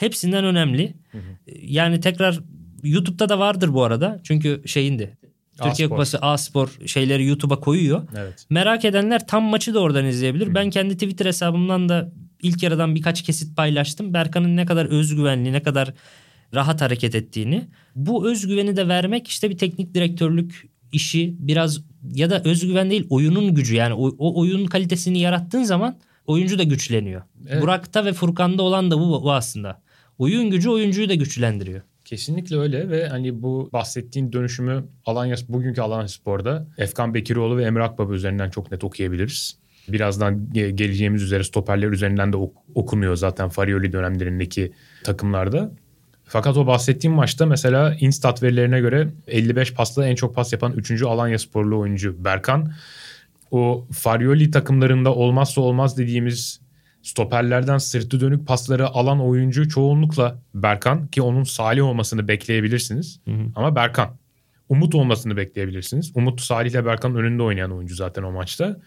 hepsinden 0.00 0.44
önemli. 0.44 0.94
Hı 1.12 1.18
hı. 1.18 1.22
Yani 1.62 2.00
tekrar 2.00 2.40
YouTube'da 2.82 3.28
da 3.28 3.38
vardır 3.38 3.74
bu 3.74 3.84
arada. 3.84 4.20
Çünkü 4.24 4.62
şeyindi. 4.66 5.18
Türkiye 5.52 5.86
A-Spor. 5.86 5.88
Kupası 5.88 6.18
A-Spor 6.18 6.78
şeyleri 6.86 7.26
YouTube'a 7.26 7.60
koyuyor. 7.60 8.02
Evet. 8.16 8.46
Merak 8.50 8.84
edenler 8.84 9.26
tam 9.26 9.44
maçı 9.44 9.74
da 9.74 9.80
oradan 9.80 10.06
izleyebilir. 10.06 10.46
Hı. 10.46 10.54
Ben 10.54 10.70
kendi 10.70 10.94
Twitter 10.94 11.26
hesabımdan 11.26 11.88
da 11.88 12.12
ilk 12.42 12.62
yarıdan 12.62 12.94
birkaç 12.94 13.22
kesit 13.22 13.56
paylaştım. 13.56 14.14
Berkan'ın 14.14 14.56
ne 14.56 14.66
kadar 14.66 14.86
özgüvenli, 14.86 15.52
ne 15.52 15.62
kadar 15.62 15.94
rahat 16.54 16.80
hareket 16.80 17.14
ettiğini. 17.14 17.68
Bu 17.94 18.30
özgüveni 18.30 18.76
de 18.76 18.88
vermek 18.88 19.28
işte 19.28 19.50
bir 19.50 19.58
teknik 19.58 19.94
direktörlük 19.94 20.70
işi 20.92 21.36
biraz 21.38 21.80
ya 22.14 22.30
da 22.30 22.42
özgüven 22.42 22.90
değil 22.90 23.06
oyunun 23.10 23.54
gücü 23.54 23.74
yani 23.74 23.94
o, 23.94 24.08
o 24.18 24.40
oyun 24.40 24.66
kalitesini 24.66 25.18
yarattığın 25.18 25.62
zaman 25.62 25.96
oyuncu 26.26 26.58
da 26.58 26.62
güçleniyor. 26.62 27.22
Evet. 27.48 27.62
Burak'ta 27.62 28.04
ve 28.04 28.12
Furkan'da 28.12 28.62
olan 28.62 28.90
da 28.90 28.98
bu, 28.98 29.22
bu 29.22 29.32
aslında. 29.32 29.82
Oyun 30.20 30.50
gücü 30.50 30.68
oyuncuyu 30.70 31.08
da 31.08 31.14
güçlendiriyor. 31.14 31.80
Kesinlikle 32.04 32.58
öyle 32.58 32.90
ve 32.90 33.08
hani 33.08 33.42
bu 33.42 33.70
bahsettiğin 33.72 34.32
dönüşümü 34.32 34.84
Alanya 35.06 35.36
bugünkü 35.48 35.80
Alanya 35.80 36.08
Spor'da 36.08 36.66
Efkan 36.78 37.14
Bekiroğlu 37.14 37.56
ve 37.56 37.64
Emre 37.64 37.82
Akbaba 37.82 38.14
üzerinden 38.14 38.50
çok 38.50 38.72
net 38.72 38.84
okuyabiliriz. 38.84 39.58
Birazdan 39.88 40.52
geleceğimiz 40.52 41.22
üzere 41.22 41.44
stoperler 41.44 41.88
üzerinden 41.88 42.32
de 42.32 42.36
okunuyor 42.74 43.16
zaten 43.16 43.48
Farioli 43.48 43.92
dönemlerindeki 43.92 44.72
takımlarda. 45.04 45.72
Fakat 46.24 46.56
o 46.56 46.66
bahsettiğim 46.66 47.16
maçta 47.16 47.46
mesela 47.46 47.96
Instat 48.00 48.42
verilerine 48.42 48.80
göre 48.80 49.08
55 49.26 49.74
pasla 49.74 50.06
en 50.06 50.14
çok 50.14 50.34
pas 50.34 50.52
yapan 50.52 50.72
3. 50.72 51.02
Alanya 51.02 51.38
sporlu 51.38 51.78
oyuncu 51.78 52.24
Berkan. 52.24 52.72
O 53.50 53.86
Farioli 53.92 54.50
takımlarında 54.50 55.14
olmazsa 55.14 55.60
olmaz 55.60 55.98
dediğimiz 55.98 56.60
stoperlerden 57.02 57.78
sırtı 57.78 58.20
dönük 58.20 58.46
pasları 58.46 58.88
alan 58.88 59.20
oyuncu 59.20 59.68
çoğunlukla 59.68 60.38
Berkan 60.54 61.06
ki 61.06 61.22
onun 61.22 61.44
Salih 61.44 61.84
olmasını 61.84 62.28
bekleyebilirsiniz. 62.28 63.20
Hı 63.24 63.30
hı. 63.30 63.46
Ama 63.54 63.76
Berkan. 63.76 64.16
Umut 64.68 64.94
olmasını 64.94 65.36
bekleyebilirsiniz. 65.36 66.12
Umut 66.14 66.40
Salih 66.40 66.70
ile 66.70 66.86
Berkan'ın 66.86 67.14
önünde 67.14 67.42
oynayan 67.42 67.72
oyuncu 67.72 67.94
zaten 67.94 68.22
o 68.22 68.32
maçta. 68.32 68.80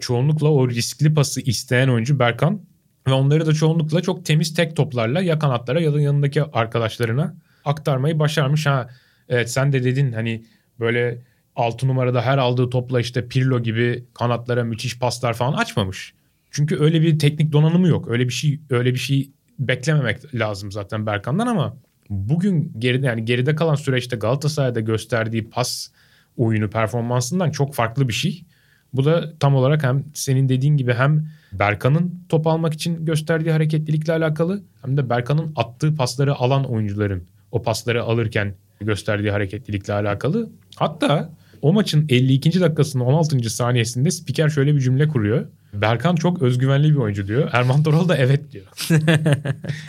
Çoğunlukla 0.00 0.48
o 0.48 0.68
riskli 0.68 1.14
pası 1.14 1.40
isteyen 1.40 1.88
oyuncu 1.88 2.18
Berkan 2.18 2.60
ve 3.06 3.12
onları 3.12 3.46
da 3.46 3.52
çoğunlukla 3.52 4.02
çok 4.02 4.24
temiz 4.24 4.54
tek 4.54 4.76
toplarla 4.76 5.20
ya 5.20 5.38
kanatlara 5.38 5.80
ya 5.80 5.94
da 5.94 6.00
yanındaki 6.00 6.42
arkadaşlarına 6.42 7.34
aktarmayı 7.64 8.18
başarmış. 8.18 8.66
Ha 8.66 8.88
evet 9.28 9.50
sen 9.50 9.72
de 9.72 9.84
dedin 9.84 10.12
hani 10.12 10.44
böyle 10.80 11.22
6 11.56 11.88
numarada 11.88 12.22
her 12.22 12.38
aldığı 12.38 12.70
topla 12.70 13.00
işte 13.00 13.28
Pirlo 13.28 13.60
gibi 13.60 14.04
kanatlara 14.14 14.64
müthiş 14.64 14.98
paslar 14.98 15.34
falan 15.34 15.52
açmamış. 15.52 16.14
Çünkü 16.52 16.80
öyle 16.80 17.02
bir 17.02 17.18
teknik 17.18 17.52
donanımı 17.52 17.88
yok. 17.88 18.08
Öyle 18.08 18.28
bir 18.28 18.32
şey 18.32 18.60
öyle 18.70 18.94
bir 18.94 18.98
şey 18.98 19.30
beklememek 19.58 20.34
lazım 20.34 20.72
zaten 20.72 21.06
Berkan'dan 21.06 21.46
ama 21.46 21.76
bugün 22.10 22.72
geride 22.78 23.06
yani 23.06 23.24
geride 23.24 23.54
kalan 23.54 23.74
süreçte 23.74 24.16
Galatasaray'da 24.16 24.80
gösterdiği 24.80 25.50
pas 25.50 25.88
oyunu 26.36 26.70
performansından 26.70 27.50
çok 27.50 27.74
farklı 27.74 28.08
bir 28.08 28.12
şey. 28.12 28.44
Bu 28.92 29.04
da 29.04 29.38
tam 29.38 29.54
olarak 29.54 29.82
hem 29.82 30.04
senin 30.14 30.48
dediğin 30.48 30.76
gibi 30.76 30.92
hem 30.92 31.28
Berkan'ın 31.52 32.24
top 32.28 32.46
almak 32.46 32.74
için 32.74 33.04
gösterdiği 33.04 33.50
hareketlilikle 33.50 34.12
alakalı 34.12 34.62
hem 34.82 34.96
de 34.96 35.10
Berkan'ın 35.10 35.52
attığı 35.56 35.94
pasları 35.94 36.34
alan 36.34 36.64
oyuncuların 36.64 37.28
o 37.52 37.62
pasları 37.62 38.02
alırken 38.02 38.54
gösterdiği 38.80 39.30
hareketlilikle 39.30 39.92
alakalı. 39.92 40.50
Hatta 40.76 41.30
o 41.62 41.72
maçın 41.72 42.06
52. 42.08 42.60
dakikasının 42.60 43.04
16. 43.04 43.50
saniyesinde 43.50 44.10
spiker 44.10 44.48
şöyle 44.48 44.74
bir 44.74 44.80
cümle 44.80 45.08
kuruyor. 45.08 45.46
Berkan 45.72 46.16
çok 46.16 46.42
özgüvenli 46.42 46.90
bir 46.90 46.96
oyuncu 46.96 47.26
diyor. 47.26 47.50
Erman 47.52 47.82
Torol 47.82 48.08
da 48.08 48.16
evet 48.16 48.52
diyor. 48.52 48.66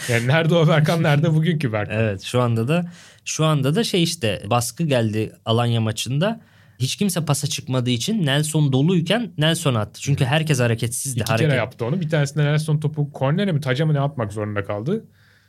yani 0.10 0.28
nerede 0.28 0.56
o 0.56 0.67
Berkan 0.67 1.04
nerede 1.04 1.34
bugünkü 1.34 1.74
Berkan? 1.74 2.00
Evet 2.00 2.22
şu 2.22 2.41
anda 2.41 2.67
da 2.67 2.86
şu 3.26 3.46
anda 3.46 3.76
da 3.76 3.84
şey 3.84 4.04
işte 4.04 4.43
baskı 4.50 4.84
geldi 4.84 5.34
Alanya 5.46 5.82
maçında. 5.82 6.41
Hiç 6.80 6.96
kimse 6.96 7.26
pasa 7.26 7.48
çıkmadığı 7.48 7.89
için 7.89 8.26
Nelson 8.26 8.74
doluyken 8.74 9.32
Nelson 9.38 9.76
attı. 9.76 10.02
Çünkü 10.02 10.26
herkes 10.26 10.60
hareketsizdi. 10.60 11.19
İki 11.19 11.32
hareket. 11.32 11.50
kere 11.50 11.58
yaptı 11.58 11.86
onu. 11.86 12.02
Bir 12.02 12.10
tanesinde 12.10 12.43
Nelson 12.46 12.80
topu 12.80 13.12
kornere 13.12 13.52
mi 13.52 13.62
taca 13.62 13.86
mı 13.86 13.93
ne 13.93 14.00
atmak 14.00 14.34
zorunda 14.34 14.63
kaldı. 14.63 15.06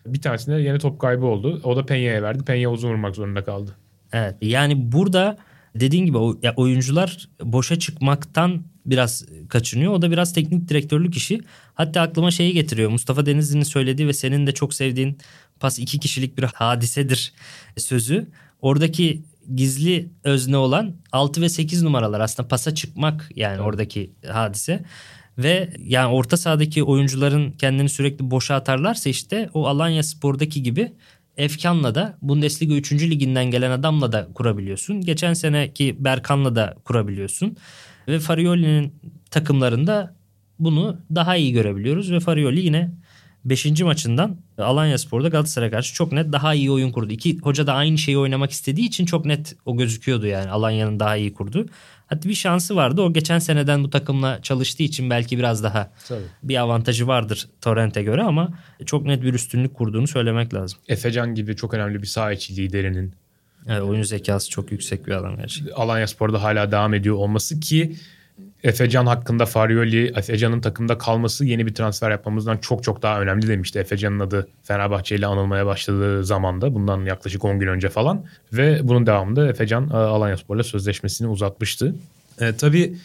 Bir 0.06 0.20
tanesinde 0.20 0.56
yeni 0.56 0.78
top 0.78 1.00
kaybı 1.00 1.26
oldu. 1.26 1.60
O 1.64 1.76
da 1.76 1.80
Peña'ya 1.80 2.22
verdi. 2.22 2.42
Peña 2.44 2.66
uzun 2.66 2.88
vurmak 2.88 3.16
zorunda 3.16 3.44
kaldı. 3.44 3.70
Evet 4.12 4.34
yani 4.42 4.92
burada 4.92 5.36
dediğin 5.74 6.06
gibi 6.06 6.18
oyuncular 6.56 7.28
boşa 7.42 7.78
çıkmaktan 7.78 8.62
biraz 8.86 9.24
kaçınıyor. 9.48 9.92
O 9.92 10.02
da 10.02 10.10
biraz 10.10 10.32
teknik 10.32 10.68
direktörlük 10.68 11.16
işi. 11.16 11.40
Hatta 11.74 12.00
aklıma 12.00 12.30
şeyi 12.30 12.52
getiriyor. 12.52 12.90
Mustafa 12.90 13.26
Denizli'nin 13.26 13.62
söylediği 13.62 14.08
ve 14.08 14.12
senin 14.12 14.46
de 14.46 14.52
çok 14.52 14.74
sevdiğin 14.74 15.18
pas 15.60 15.78
iki 15.78 15.98
kişilik 15.98 16.38
bir 16.38 16.42
hadisedir 16.42 17.32
sözü. 17.76 18.26
Oradaki 18.60 19.22
gizli 19.54 20.08
özne 20.24 20.56
olan 20.56 20.94
6 21.12 21.40
ve 21.40 21.48
8 21.48 21.82
numaralar 21.82 22.20
aslında 22.20 22.48
pasa 22.48 22.74
çıkmak 22.74 23.30
yani 23.36 23.54
evet. 23.54 23.66
oradaki 23.66 24.10
hadise. 24.28 24.84
Ve 25.38 25.70
yani 25.78 26.12
orta 26.12 26.36
sahadaki 26.36 26.82
oyuncuların 26.82 27.52
kendini 27.52 27.88
sürekli 27.88 28.30
boşa 28.30 28.54
atarlarsa 28.54 29.10
işte 29.10 29.50
o 29.54 29.66
Alanya 29.66 30.02
Spor'daki 30.02 30.62
gibi 30.62 30.92
Efkan'la 31.36 31.94
da 31.94 32.18
Bundesliga 32.22 32.74
3. 32.74 32.92
liginden 32.92 33.50
gelen 33.50 33.70
adamla 33.70 34.12
da 34.12 34.28
kurabiliyorsun. 34.34 35.00
Geçen 35.00 35.34
seneki 35.34 35.96
Berkan'la 35.98 36.56
da 36.56 36.74
kurabiliyorsun. 36.84 37.56
Ve 38.08 38.18
Farioli'nin 38.18 38.94
takımlarında 39.30 40.14
bunu 40.58 41.00
daha 41.14 41.36
iyi 41.36 41.52
görebiliyoruz 41.52 42.12
ve 42.12 42.20
Farioli 42.20 42.60
yine 42.60 42.90
Beşinci 43.44 43.84
maçından 43.84 44.36
Alanya 44.58 44.98
Spor'da 44.98 45.28
Galatasaray 45.28 45.70
karşı 45.70 45.94
çok 45.94 46.12
net 46.12 46.32
daha 46.32 46.54
iyi 46.54 46.70
oyun 46.70 46.92
kurdu. 46.92 47.12
İki 47.12 47.38
hoca 47.38 47.66
da 47.66 47.74
aynı 47.74 47.98
şeyi 47.98 48.18
oynamak 48.18 48.50
istediği 48.50 48.86
için 48.86 49.06
çok 49.06 49.24
net 49.24 49.56
o 49.66 49.76
gözüküyordu 49.76 50.26
yani 50.26 50.50
Alanya'nın 50.50 51.00
daha 51.00 51.16
iyi 51.16 51.32
kurdu. 51.32 51.66
Hatta 52.14 52.28
bir 52.28 52.34
şansı 52.34 52.76
vardı. 52.76 53.02
O 53.02 53.12
geçen 53.12 53.38
seneden 53.38 53.84
bu 53.84 53.90
takımla 53.90 54.42
çalıştığı 54.42 54.82
için 54.82 55.10
belki 55.10 55.38
biraz 55.38 55.62
daha 55.62 55.90
Tabii. 56.08 56.24
bir 56.42 56.56
avantajı 56.56 57.06
vardır 57.06 57.48
Torrent'e 57.60 58.02
göre 58.02 58.22
ama 58.22 58.48
çok 58.86 59.04
net 59.06 59.22
bir 59.22 59.34
üstünlük 59.34 59.74
kurduğunu 59.74 60.06
söylemek 60.06 60.54
lazım. 60.54 60.78
Efecan 60.88 61.34
gibi 61.34 61.56
çok 61.56 61.74
önemli 61.74 62.02
bir 62.02 62.06
saha 62.06 62.32
içi 62.32 62.56
liderinin 62.56 63.14
Evet, 63.66 63.82
oyun 63.82 64.02
zekası 64.02 64.50
çok 64.50 64.72
yüksek 64.72 65.06
bir 65.06 65.12
adam 65.12 65.36
gerçekten. 65.36 65.72
Alanya 65.72 66.06
Spor'da 66.06 66.42
hala 66.42 66.72
devam 66.72 66.94
ediyor 66.94 67.16
olması 67.16 67.60
ki 67.60 67.96
Efecan 68.64 69.06
hakkında 69.06 69.46
Farioli, 69.46 70.12
Efecan'ın 70.16 70.60
takımda 70.60 70.98
kalması 70.98 71.44
yeni 71.44 71.66
bir 71.66 71.74
transfer 71.74 72.10
yapmamızdan 72.10 72.58
çok 72.58 72.84
çok 72.84 73.02
daha 73.02 73.20
önemli 73.20 73.48
demişti. 73.48 73.78
Efecan'ın 73.78 74.20
adı 74.20 74.48
Fenerbahçe 74.62 75.16
ile 75.16 75.26
anılmaya 75.26 75.66
başladığı 75.66 76.24
zamanda 76.24 76.74
bundan 76.74 77.04
yaklaşık 77.04 77.44
10 77.44 77.58
gün 77.58 77.66
önce 77.66 77.88
falan 77.88 78.24
ve 78.52 78.80
bunun 78.82 79.06
devamında 79.06 79.48
Efecan 79.48 79.88
e, 79.88 79.92
Alanya 79.92 80.36
Spor'la 80.36 80.62
sözleşmesini 80.62 81.28
uzatmıştı. 81.28 81.94
E, 82.40 82.52
tabii 82.52 82.96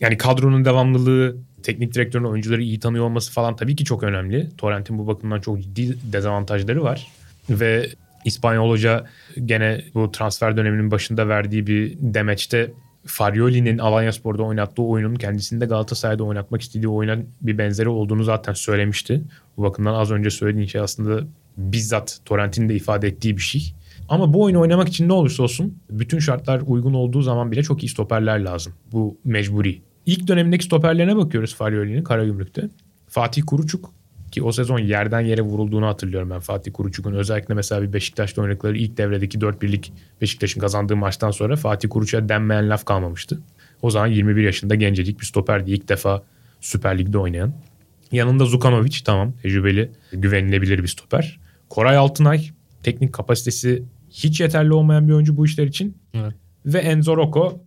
yani 0.00 0.18
kadronun 0.18 0.64
devamlılığı, 0.64 1.36
teknik 1.62 1.94
direktörün 1.94 2.24
oyuncuları 2.24 2.62
iyi 2.62 2.80
tanıyor 2.80 3.04
olması 3.04 3.32
falan 3.32 3.56
tabii 3.56 3.76
ki 3.76 3.84
çok 3.84 4.02
önemli. 4.02 4.48
Torrent'in 4.58 4.98
bu 4.98 5.06
bakımdan 5.06 5.40
çok 5.40 5.62
ciddi 5.62 6.12
dezavantajları 6.12 6.82
var. 6.82 7.06
Ve 7.50 7.88
İspanyol 8.24 8.70
Hoca 8.70 9.04
gene 9.44 9.84
bu 9.94 10.12
transfer 10.12 10.56
döneminin 10.56 10.90
başında 10.90 11.28
verdiği 11.28 11.66
bir 11.66 11.94
demeçte 12.00 12.70
Farioli'nin 13.06 13.78
Alanya 13.78 14.12
Spor'da 14.12 14.42
oynattığı 14.42 14.82
oyunun 14.82 15.14
kendisinde 15.14 15.66
Galatasaray'da 15.66 16.24
oynatmak 16.24 16.62
istediği 16.62 16.88
oyuna 16.88 17.18
bir 17.40 17.58
benzeri 17.58 17.88
olduğunu 17.88 18.24
zaten 18.24 18.52
söylemişti. 18.52 19.22
Bu 19.56 19.62
bakımdan 19.62 19.94
az 19.94 20.10
önce 20.10 20.30
söylediğin 20.30 20.66
şey 20.66 20.80
aslında 20.80 21.26
bizzat 21.56 22.20
Torrent'in 22.24 22.68
de 22.68 22.74
ifade 22.74 23.08
ettiği 23.08 23.36
bir 23.36 23.42
şey. 23.42 23.74
Ama 24.08 24.32
bu 24.32 24.42
oyunu 24.42 24.60
oynamak 24.60 24.88
için 24.88 25.08
ne 25.08 25.12
olursa 25.12 25.42
olsun 25.42 25.78
bütün 25.90 26.18
şartlar 26.18 26.62
uygun 26.66 26.94
olduğu 26.94 27.22
zaman 27.22 27.52
bile 27.52 27.62
çok 27.62 27.84
iyi 27.84 27.88
stoperler 27.88 28.40
lazım. 28.40 28.72
Bu 28.92 29.18
mecburi. 29.24 29.82
İlk 30.06 30.28
dönemindeki 30.28 30.64
stoperlerine 30.64 31.16
bakıyoruz 31.16 31.54
Farioli'nin 31.54 32.02
Karagümrük'te. 32.02 32.68
Fatih 33.08 33.42
Kuruçuk 33.46 33.90
ki 34.34 34.42
o 34.42 34.52
sezon 34.52 34.78
yerden 34.78 35.20
yere 35.20 35.42
vurulduğunu 35.42 35.86
hatırlıyorum 35.86 36.30
ben 36.30 36.40
Fatih 36.40 36.72
Kuruçuk'un. 36.72 37.14
Özellikle 37.14 37.54
mesela 37.54 37.82
bir 37.82 37.92
Beşiktaş'ta 37.92 38.42
oynadıkları 38.42 38.76
ilk 38.76 38.96
devredeki 38.96 39.38
4-1'lik 39.38 39.92
Beşiktaş'ın 40.20 40.60
kazandığı 40.60 40.96
maçtan 40.96 41.30
sonra 41.30 41.56
Fatih 41.56 41.88
Kuruçuk'a 41.88 42.28
denmeyen 42.28 42.70
laf 42.70 42.84
kalmamıştı. 42.84 43.40
O 43.82 43.90
zaman 43.90 44.06
21 44.06 44.42
yaşında 44.42 44.74
gencecik 44.74 45.20
bir 45.20 45.24
stoperdi. 45.26 45.70
ilk 45.70 45.88
defa 45.88 46.22
Süper 46.60 46.98
Lig'de 46.98 47.18
oynayan. 47.18 47.54
Yanında 48.12 48.44
Zukanovic 48.44 48.96
tamam 49.04 49.32
tecrübeli, 49.42 49.90
güvenilebilir 50.12 50.82
bir 50.82 50.88
stoper. 50.88 51.40
Koray 51.68 51.96
Altınay 51.96 52.50
teknik 52.82 53.12
kapasitesi 53.12 53.82
hiç 54.10 54.40
yeterli 54.40 54.72
olmayan 54.72 55.08
bir 55.08 55.12
oyuncu 55.12 55.36
bu 55.36 55.46
işler 55.46 55.66
için. 55.66 55.98
Evet. 56.14 56.34
Ve 56.66 56.78
Enzo 56.78 57.16
Rocco 57.16 57.60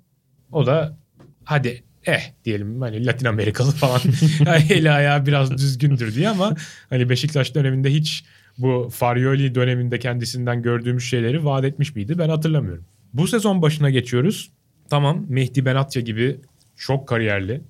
o 0.51 0.65
da 0.65 0.97
hadi 1.43 1.83
eh 2.07 2.21
diyelim 2.45 2.81
hani 2.81 3.05
Latin 3.05 3.25
Amerikalı 3.25 3.71
falan 3.71 4.01
eli 4.69 4.91
ayağı 4.91 5.25
biraz 5.25 5.51
düzgündür 5.51 6.15
diye 6.15 6.29
ama 6.29 6.55
hani 6.89 7.09
Beşiktaş 7.09 7.55
döneminde 7.55 7.93
hiç 7.93 8.23
bu 8.57 8.89
Farioli 8.91 9.55
döneminde 9.55 9.99
kendisinden 9.99 10.61
gördüğümüz 10.61 11.03
şeyleri 11.03 11.45
vaat 11.45 11.65
etmiş 11.65 11.95
miydi 11.95 12.19
ben 12.19 12.29
hatırlamıyorum. 12.29 12.83
Bu 13.13 13.27
sezon 13.27 13.61
başına 13.61 13.89
geçiyoruz. 13.89 14.51
Tamam 14.89 15.25
Mehdi 15.29 15.65
Benatya 15.65 16.01
gibi 16.01 16.35
çok 16.75 17.07
kariyerli 17.07 17.61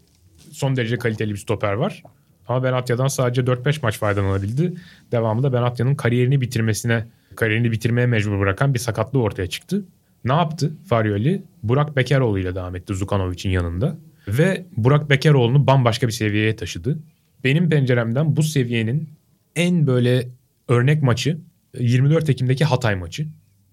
son 0.51 0.75
derece 0.75 0.97
kaliteli 0.97 1.31
bir 1.31 1.37
stoper 1.37 1.73
var. 1.73 2.03
Ama 2.47 2.63
Benatya'dan 2.63 3.07
sadece 3.07 3.41
4-5 3.41 3.79
maç 3.83 3.97
faydalanabildi. 3.97 4.73
Devamında 5.11 5.53
Benatya'nın 5.53 5.95
kariyerini 5.95 6.41
bitirmesine, 6.41 7.05
kariyerini 7.35 7.71
bitirmeye 7.71 8.07
mecbur 8.07 8.39
bırakan 8.39 8.73
bir 8.73 8.79
sakatlığı 8.79 9.21
ortaya 9.21 9.47
çıktı. 9.47 9.85
Ne 10.25 10.33
yaptı 10.33 10.71
Farioli? 10.89 11.43
Burak 11.63 11.95
Bekeroğlu 11.95 12.39
ile 12.39 12.55
devam 12.55 12.75
etti 12.75 12.93
Zukanovic'in 12.93 13.49
yanında. 13.49 13.97
Ve 14.27 14.65
Burak 14.77 15.09
Bekeroğlu'nu 15.09 15.67
bambaşka 15.67 16.07
bir 16.07 16.11
seviyeye 16.11 16.55
taşıdı. 16.55 16.99
Benim 17.43 17.69
penceremden 17.69 18.35
bu 18.35 18.43
seviyenin 18.43 19.09
en 19.55 19.87
böyle 19.87 20.29
örnek 20.67 21.03
maçı 21.03 21.37
24 21.79 22.29
Ekim'deki 22.29 22.65
Hatay 22.65 22.95
maçı. 22.95 23.27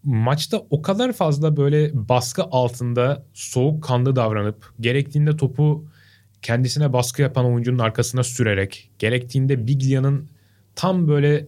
Maçta 0.05 0.63
o 0.71 0.83
kadar 0.83 1.13
fazla 1.13 1.57
böyle 1.57 1.91
baskı 2.09 2.43
altında 2.43 3.25
soğukkanlı 3.33 4.17
davranıp 4.17 4.73
gerektiğinde 4.81 5.37
topu 5.37 5.85
kendisine 6.43 6.93
baskı 6.93 7.23
yapan 7.23 7.47
oyuncunun 7.47 7.79
arkasına 7.79 8.23
sürerek 8.23 8.91
gerektiğinde 8.99 9.67
Biglia'nın 9.67 10.29
tam 10.75 11.09
böyle 11.09 11.47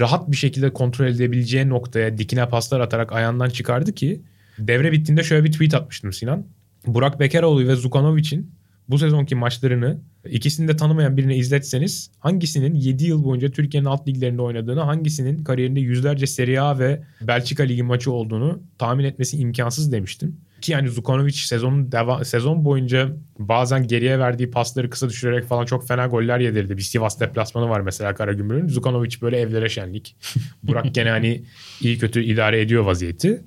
rahat 0.00 0.30
bir 0.30 0.36
şekilde 0.36 0.72
kontrol 0.72 1.06
edebileceği 1.06 1.68
noktaya 1.68 2.18
dikine 2.18 2.48
paslar 2.48 2.80
atarak 2.80 3.12
ayağından 3.12 3.48
çıkardı 3.48 3.92
ki 3.92 4.20
devre 4.58 4.92
bittiğinde 4.92 5.22
şöyle 5.22 5.44
bir 5.44 5.52
tweet 5.52 5.74
atmıştım 5.74 6.12
Sinan. 6.12 6.46
Burak 6.86 7.20
Bekeroğlu 7.20 7.68
ve 7.68 7.76
Zukanovic'in 7.76 8.50
bu 8.88 8.98
sezonki 8.98 9.34
maçlarını 9.34 10.00
ikisini 10.30 10.68
de 10.68 10.76
tanımayan 10.76 11.16
birine 11.16 11.36
izletseniz 11.36 12.10
hangisinin 12.18 12.74
7 12.74 13.04
yıl 13.04 13.24
boyunca 13.24 13.50
Türkiye'nin 13.50 13.86
alt 13.86 14.08
liglerinde 14.08 14.42
oynadığını, 14.42 14.80
hangisinin 14.80 15.44
kariyerinde 15.44 15.80
yüzlerce 15.80 16.26
Serie 16.26 16.58
A 16.58 16.78
ve 16.78 17.02
Belçika 17.20 17.62
Ligi 17.62 17.82
maçı 17.82 18.12
olduğunu 18.12 18.62
tahmin 18.78 19.04
etmesi 19.04 19.36
imkansız 19.36 19.92
demiştim. 19.92 20.36
Ki 20.60 20.72
yani 20.72 20.88
Zukanovic 20.88 21.32
sezonun 21.32 21.90
deva- 21.90 22.24
sezon 22.24 22.64
boyunca 22.64 23.16
bazen 23.38 23.86
geriye 23.86 24.18
verdiği 24.18 24.50
pasları 24.50 24.90
kısa 24.90 25.08
düşürerek 25.08 25.44
falan 25.44 25.64
çok 25.64 25.88
fena 25.88 26.06
goller 26.06 26.38
yedirdi. 26.38 26.76
Bir 26.76 26.82
Sivas 26.82 27.20
deplasmanı 27.20 27.68
var 27.68 27.80
mesela 27.80 28.14
Karagümrük'ün. 28.14 28.68
Zukanovic 28.68 29.16
böyle 29.22 29.40
evlere 29.40 29.68
şenlik. 29.68 30.16
Burak 30.62 30.94
gene 30.94 31.10
hani 31.10 31.44
iyi 31.80 31.98
kötü 31.98 32.22
idare 32.24 32.60
ediyor 32.60 32.84
vaziyeti. 32.84 33.44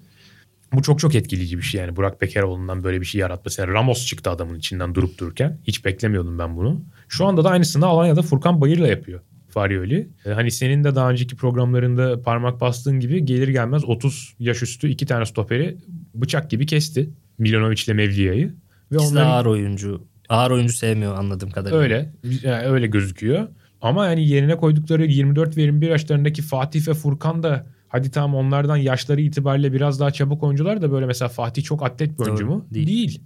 Bu 0.73 0.81
çok 0.81 0.99
çok 0.99 1.15
etkileyici 1.15 1.57
bir 1.57 1.63
şey 1.63 1.81
yani. 1.81 1.95
Burak 1.95 2.21
Bekeroğlu'ndan 2.21 2.83
böyle 2.83 3.01
bir 3.01 3.05
şey 3.05 3.21
yaratması. 3.21 3.61
Yani 3.61 3.73
Ramos 3.73 4.05
çıktı 4.05 4.29
adamın 4.29 4.55
içinden 4.55 4.95
durup 4.95 5.17
dururken. 5.17 5.59
Hiç 5.63 5.85
beklemiyordum 5.85 6.39
ben 6.39 6.57
bunu. 6.57 6.81
Şu 7.07 7.25
anda 7.25 7.43
da 7.43 7.49
aynısını 7.49 7.85
Alanya'da 7.85 8.21
Furkan 8.21 8.61
Bayır'la 8.61 8.87
yapıyor. 8.87 9.21
Farioli. 9.49 10.09
Ee, 10.25 10.29
Hani 10.29 10.51
senin 10.51 10.83
de 10.83 10.95
daha 10.95 11.09
önceki 11.11 11.35
programlarında 11.35 12.21
parmak 12.21 12.61
bastığın 12.61 12.99
gibi 12.99 13.25
gelir 13.25 13.47
gelmez 13.47 13.85
30 13.85 14.35
yaş 14.39 14.63
üstü 14.63 14.89
iki 14.89 15.05
tane 15.05 15.25
stoperi 15.25 15.77
bıçak 16.15 16.49
gibi 16.49 16.65
kesti. 16.65 17.09
Milanovic 17.37 17.81
ile 17.85 17.93
Mevlia'yı. 17.93 18.53
Ve 18.91 18.95
İkisi 18.95 19.11
onların 19.13 19.29
ağır 19.29 19.45
oyuncu. 19.45 20.07
Ağır 20.29 20.51
oyuncu 20.51 20.73
sevmiyor 20.73 21.15
anladığım 21.15 21.49
kadarıyla. 21.49 21.79
öyle 21.79 22.11
yani 22.43 22.63
öyle 22.65 22.87
gözüküyor. 22.87 23.47
Ama 23.81 24.07
yani 24.07 24.27
yerine 24.27 24.57
koydukları 24.57 25.05
24 25.05 25.57
ve 25.57 25.61
21 25.61 25.87
yaşlarındaki 25.89 26.41
Fatih 26.41 26.87
ve 26.87 26.93
Furkan 26.93 27.43
da 27.43 27.67
hadi 27.89 28.11
tamam 28.11 28.35
onlardan 28.35 28.77
yaşları 28.77 29.21
itibariyle 29.21 29.73
biraz 29.73 29.99
daha 29.99 30.11
çabuk 30.11 30.43
oyuncular 30.43 30.81
da 30.81 30.91
böyle 30.91 31.05
mesela 31.05 31.29
Fatih 31.29 31.63
çok 31.63 31.83
atlet 31.83 32.19
bir 32.19 32.25
oyuncu 32.25 32.47
Doğru, 32.47 32.55
mu? 32.55 32.65
değil. 32.73 32.87
Değil. 32.87 33.21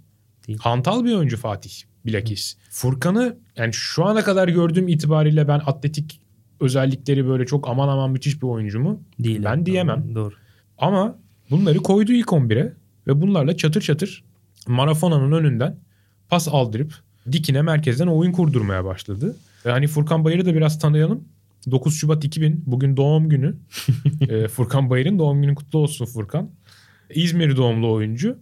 Değil. 0.48 0.58
Hantal 0.58 1.04
bir 1.04 1.14
oyuncu 1.14 1.36
Fatih 1.36 1.72
bilakis. 2.06 2.56
Furkan'ı 2.70 3.36
yani 3.56 3.72
şu 3.72 4.04
ana 4.04 4.24
kadar 4.24 4.48
gördüğüm 4.48 4.88
itibariyle 4.88 5.48
ben 5.48 5.60
atletik 5.66 6.20
özellikleri 6.60 7.26
böyle 7.28 7.46
çok 7.46 7.68
aman 7.68 7.88
aman 7.88 8.10
müthiş 8.10 8.42
bir 8.42 8.46
oyuncu 8.46 8.80
mu? 8.80 9.02
Değil. 9.18 9.40
Ben 9.44 9.66
diyemem. 9.66 10.14
Doğru. 10.14 10.34
Ama 10.78 11.18
bunları 11.50 11.78
koydu 11.78 12.12
ilk 12.12 12.28
11'e 12.28 12.72
ve 13.06 13.20
bunlarla 13.20 13.56
çatır 13.56 13.80
çatır 13.80 14.24
Marafona'nın 14.66 15.32
önünden 15.32 15.76
pas 16.28 16.48
aldırıp 16.48 16.94
dikine 17.32 17.62
merkezden 17.62 18.06
oyun 18.06 18.32
kurdurmaya 18.32 18.84
başladı. 18.84 19.36
Ve 19.66 19.70
hani 19.70 19.86
Furkan 19.86 20.24
Bayır'ı 20.24 20.46
da 20.46 20.54
biraz 20.54 20.78
tanıyalım. 20.78 21.24
9 21.70 21.94
Şubat 21.96 22.24
2000 22.24 22.62
bugün 22.66 22.96
doğum 22.96 23.28
günü. 23.28 23.56
Ee, 24.28 24.48
Furkan 24.48 24.90
Bayır'ın 24.90 25.18
doğum 25.18 25.42
günü 25.42 25.54
kutlu 25.54 25.78
olsun 25.78 26.06
Furkan. 26.06 26.50
İzmir 27.10 27.56
doğumlu 27.56 27.92
oyuncu. 27.92 28.38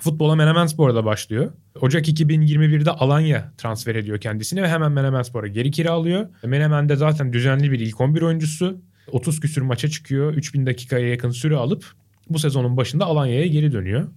Futbola 0.00 0.34
Menemen 0.34 0.66
Spor'da 0.66 1.04
başlıyor. 1.04 1.52
Ocak 1.80 2.08
2021'de 2.08 2.90
Alanya 2.90 3.52
transfer 3.58 3.94
ediyor 3.94 4.20
kendisini 4.20 4.62
ve 4.62 4.68
hemen 4.68 4.92
Menemen 4.92 5.22
Spor'a 5.22 5.46
geri 5.46 5.70
kiralıyor. 5.70 6.28
Menemen'de 6.44 6.96
zaten 6.96 7.32
düzenli 7.32 7.72
bir 7.72 7.80
ilk 7.80 8.00
11 8.00 8.22
oyuncusu. 8.22 8.80
30 9.12 9.40
küsür 9.40 9.62
maça 9.62 9.88
çıkıyor. 9.88 10.34
3000 10.34 10.66
dakikaya 10.66 11.08
yakın 11.08 11.30
süre 11.30 11.56
alıp 11.56 11.92
bu 12.30 12.38
sezonun 12.38 12.76
başında 12.76 13.04
Alanya'ya 13.04 13.46
geri 13.46 13.72
dönüyor. 13.72 14.08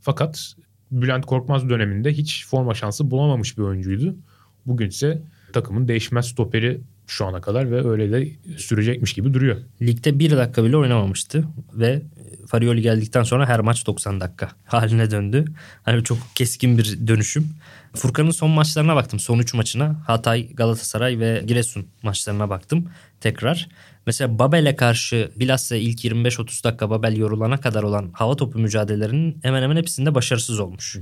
Fakat 0.00 0.54
Bülent 0.90 1.26
Korkmaz 1.26 1.68
döneminde 1.68 2.12
hiç 2.12 2.46
forma 2.46 2.74
şansı 2.74 3.10
bulamamış 3.10 3.58
bir 3.58 3.62
oyuncuydu. 3.62 4.16
Bugün 4.66 4.88
ise 4.88 5.22
takımın 5.52 5.88
değişmez 5.88 6.26
stoperi 6.26 6.80
şu 7.06 7.26
ana 7.26 7.40
kadar 7.40 7.70
ve 7.70 7.88
öyle 7.88 8.12
de 8.12 8.28
sürecekmiş 8.58 9.12
gibi 9.12 9.34
duruyor. 9.34 9.56
Ligde 9.82 10.18
bir 10.18 10.36
dakika 10.36 10.64
bile 10.64 10.76
oynamamıştı 10.76 11.44
ve 11.74 12.02
Farioli 12.46 12.82
geldikten 12.82 13.22
sonra 13.22 13.48
her 13.48 13.60
maç 13.60 13.86
90 13.86 14.20
dakika 14.20 14.50
haline 14.64 15.10
döndü. 15.10 15.44
Hani 15.82 16.04
çok 16.04 16.18
keskin 16.34 16.78
bir 16.78 17.06
dönüşüm. 17.06 17.48
Furkan'ın 17.94 18.30
son 18.30 18.50
maçlarına 18.50 18.96
baktım. 18.96 19.20
Son 19.20 19.38
3 19.38 19.54
maçına 19.54 20.02
Hatay, 20.06 20.52
Galatasaray 20.52 21.18
ve 21.18 21.42
Giresun 21.46 21.86
maçlarına 22.02 22.50
baktım 22.50 22.88
tekrar. 23.20 23.68
Mesela 24.06 24.38
Babel'e 24.38 24.76
karşı 24.76 25.30
bilhassa 25.36 25.76
ilk 25.76 26.04
25-30 26.04 26.64
dakika 26.64 26.90
Babel 26.90 27.16
yorulana 27.16 27.56
kadar 27.56 27.82
olan 27.82 28.10
hava 28.12 28.36
topu 28.36 28.58
mücadelelerinin 28.58 29.38
hemen 29.42 29.62
hemen 29.62 29.76
hepsinde 29.76 30.14
başarısız 30.14 30.60
olmuş. 30.60 30.98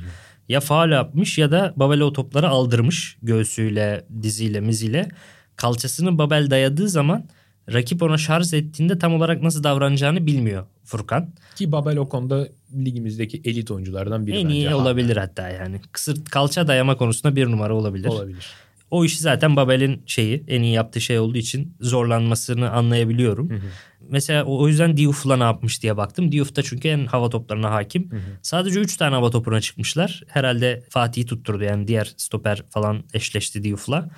Ya 0.48 0.60
faal 0.60 0.90
yapmış 0.90 1.38
ya 1.38 1.50
da 1.50 1.72
Babel'e 1.76 2.04
o 2.04 2.12
topları 2.12 2.48
aldırmış 2.48 3.16
göğsüyle, 3.22 4.06
diziyle, 4.22 4.60
miziyle. 4.60 5.08
Kalçasını 5.56 6.18
Babel 6.18 6.50
dayadığı 6.50 6.88
zaman 6.88 7.24
rakip 7.72 8.02
ona 8.02 8.18
şarj 8.18 8.54
ettiğinde 8.54 8.98
tam 8.98 9.14
olarak 9.14 9.42
nasıl 9.42 9.64
davranacağını 9.64 10.26
bilmiyor 10.26 10.66
Furkan. 10.84 11.28
Ki 11.56 11.72
Babel 11.72 11.96
o 11.96 12.08
konuda 12.08 12.48
ligimizdeki 12.74 13.40
elit 13.44 13.70
oyunculardan 13.70 14.26
biri 14.26 14.36
en 14.36 14.44
bence. 14.44 14.54
iyi 14.54 14.68
Ha, 14.68 14.76
olabilir 14.76 15.16
hatta 15.16 15.48
yani. 15.48 15.80
Kısır 15.92 16.24
kalça 16.24 16.68
dayama 16.68 16.96
konusunda 16.96 17.36
bir 17.36 17.46
numara 17.46 17.74
olabilir. 17.74 18.08
Olabilir. 18.08 18.46
O 18.90 19.04
işi 19.04 19.22
zaten 19.22 19.56
Babel'in 19.56 20.02
şeyi 20.06 20.44
en 20.48 20.62
iyi 20.62 20.74
yaptığı 20.74 21.00
şey 21.00 21.18
olduğu 21.18 21.38
için 21.38 21.76
zorlanmasını 21.80 22.70
anlayabiliyorum. 22.70 23.62
Mesela 24.08 24.44
o, 24.44 24.68
yüzden 24.68 24.96
Diouf'la 24.96 25.36
ne 25.36 25.42
yapmış 25.42 25.82
diye 25.82 25.96
baktım. 25.96 26.32
Diouf 26.32 26.56
da 26.56 26.62
çünkü 26.62 26.88
en 26.88 27.06
hava 27.06 27.30
toplarına 27.30 27.70
hakim. 27.70 28.10
Sadece 28.42 28.80
3 28.80 28.96
tane 28.96 29.14
hava 29.14 29.30
topuna 29.30 29.60
çıkmışlar. 29.60 30.22
Herhalde 30.26 30.82
Fatih'i 30.90 31.26
tutturdu 31.26 31.64
yani 31.64 31.88
diğer 31.88 32.12
stoper 32.16 32.62
falan 32.70 33.04
eşleşti 33.14 33.64
Diouf'la. 33.64 34.10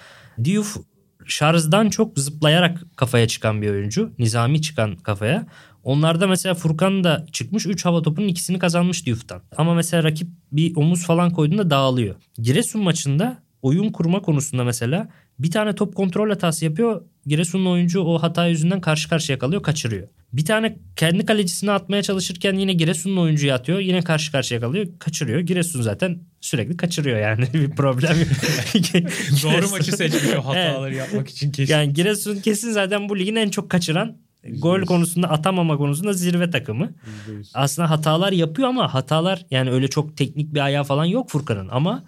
Diouf 0.44 0.76
şarjdan 1.26 1.90
çok 1.90 2.18
zıplayarak 2.18 2.82
kafaya 2.96 3.28
çıkan 3.28 3.62
bir 3.62 3.70
oyuncu. 3.70 4.12
Nizami 4.18 4.62
çıkan 4.62 4.96
kafaya. 4.96 5.46
Onlarda 5.84 6.26
mesela 6.26 6.54
Furkan 6.54 7.04
da 7.04 7.26
çıkmış 7.32 7.66
3 7.66 7.84
hava 7.84 8.02
topunun 8.02 8.28
ikisini 8.28 8.58
kazanmış 8.58 9.06
Diouf'tan. 9.06 9.42
Ama 9.56 9.74
mesela 9.74 10.04
rakip 10.04 10.28
bir 10.52 10.76
omuz 10.76 11.06
falan 11.06 11.30
koyduğunda 11.30 11.70
dağılıyor. 11.70 12.14
Giresun 12.38 12.82
maçında 12.82 13.42
oyun 13.64 13.92
kurma 13.92 14.22
konusunda 14.22 14.64
mesela 14.64 15.08
bir 15.38 15.50
tane 15.50 15.74
top 15.74 15.94
kontrol 15.94 16.28
hatası 16.28 16.64
yapıyor. 16.64 17.02
Giresun'un 17.26 17.66
oyuncu 17.66 18.00
o 18.00 18.22
hata 18.22 18.46
yüzünden 18.46 18.80
karşı 18.80 19.08
karşıya 19.08 19.38
kalıyor 19.38 19.62
kaçırıyor. 19.62 20.08
Bir 20.32 20.44
tane 20.44 20.76
kendi 20.96 21.26
kalecisine 21.26 21.70
atmaya 21.70 22.02
çalışırken 22.02 22.54
yine 22.54 22.72
Giresun'un 22.72 23.16
oyuncuyu 23.16 23.52
atıyor. 23.52 23.78
Yine 23.78 24.02
karşı 24.02 24.32
karşıya 24.32 24.60
kalıyor 24.60 24.86
kaçırıyor. 24.98 25.40
Giresun 25.40 25.82
zaten 25.82 26.20
sürekli 26.40 26.76
kaçırıyor 26.76 27.18
yani 27.18 27.44
bir 27.54 27.70
problem 27.70 28.18
yok. 28.20 28.28
Doğru 29.42 29.70
maçı 29.70 29.92
seçmiş 29.92 30.34
o 30.38 30.44
hataları 30.44 30.94
yapmak 30.94 31.28
için 31.28 31.52
kesin. 31.52 31.72
Yani 31.72 31.92
Giresun 31.92 32.36
kesin 32.36 32.70
zaten 32.70 33.08
bu 33.08 33.18
ligin 33.18 33.36
en 33.36 33.48
çok 33.48 33.70
kaçıran 33.70 34.16
gol 34.58 34.80
konusunda 34.80 35.30
atamama 35.30 35.76
konusunda 35.76 36.12
zirve 36.12 36.50
takımı. 36.50 36.92
%100. 37.28 37.50
Aslında 37.54 37.90
hatalar 37.90 38.32
yapıyor 38.32 38.68
ama 38.68 38.94
hatalar 38.94 39.46
yani 39.50 39.70
öyle 39.70 39.88
çok 39.88 40.16
teknik 40.16 40.54
bir 40.54 40.60
ayağı 40.60 40.84
falan 40.84 41.04
yok 41.04 41.30
Furkan'ın 41.30 41.68
ama 41.68 42.04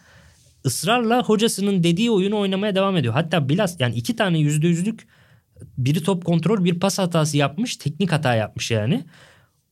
ısrarla 0.67 1.23
hocasının 1.23 1.83
dediği 1.83 2.11
oyunu 2.11 2.39
oynamaya 2.39 2.75
devam 2.75 2.97
ediyor. 2.97 3.15
Hatta 3.15 3.49
biraz 3.49 3.81
yani 3.81 3.95
iki 3.95 4.17
tane 4.17 4.39
yüzde 4.39 4.67
yüzlük 4.69 5.07
biri 5.79 6.03
top 6.03 6.25
kontrol 6.25 6.65
bir 6.65 6.81
pas 6.81 6.99
hatası 6.99 7.37
yapmış 7.37 7.77
teknik 7.77 8.13
hata 8.13 8.35
yapmış 8.35 8.71
yani. 8.71 9.05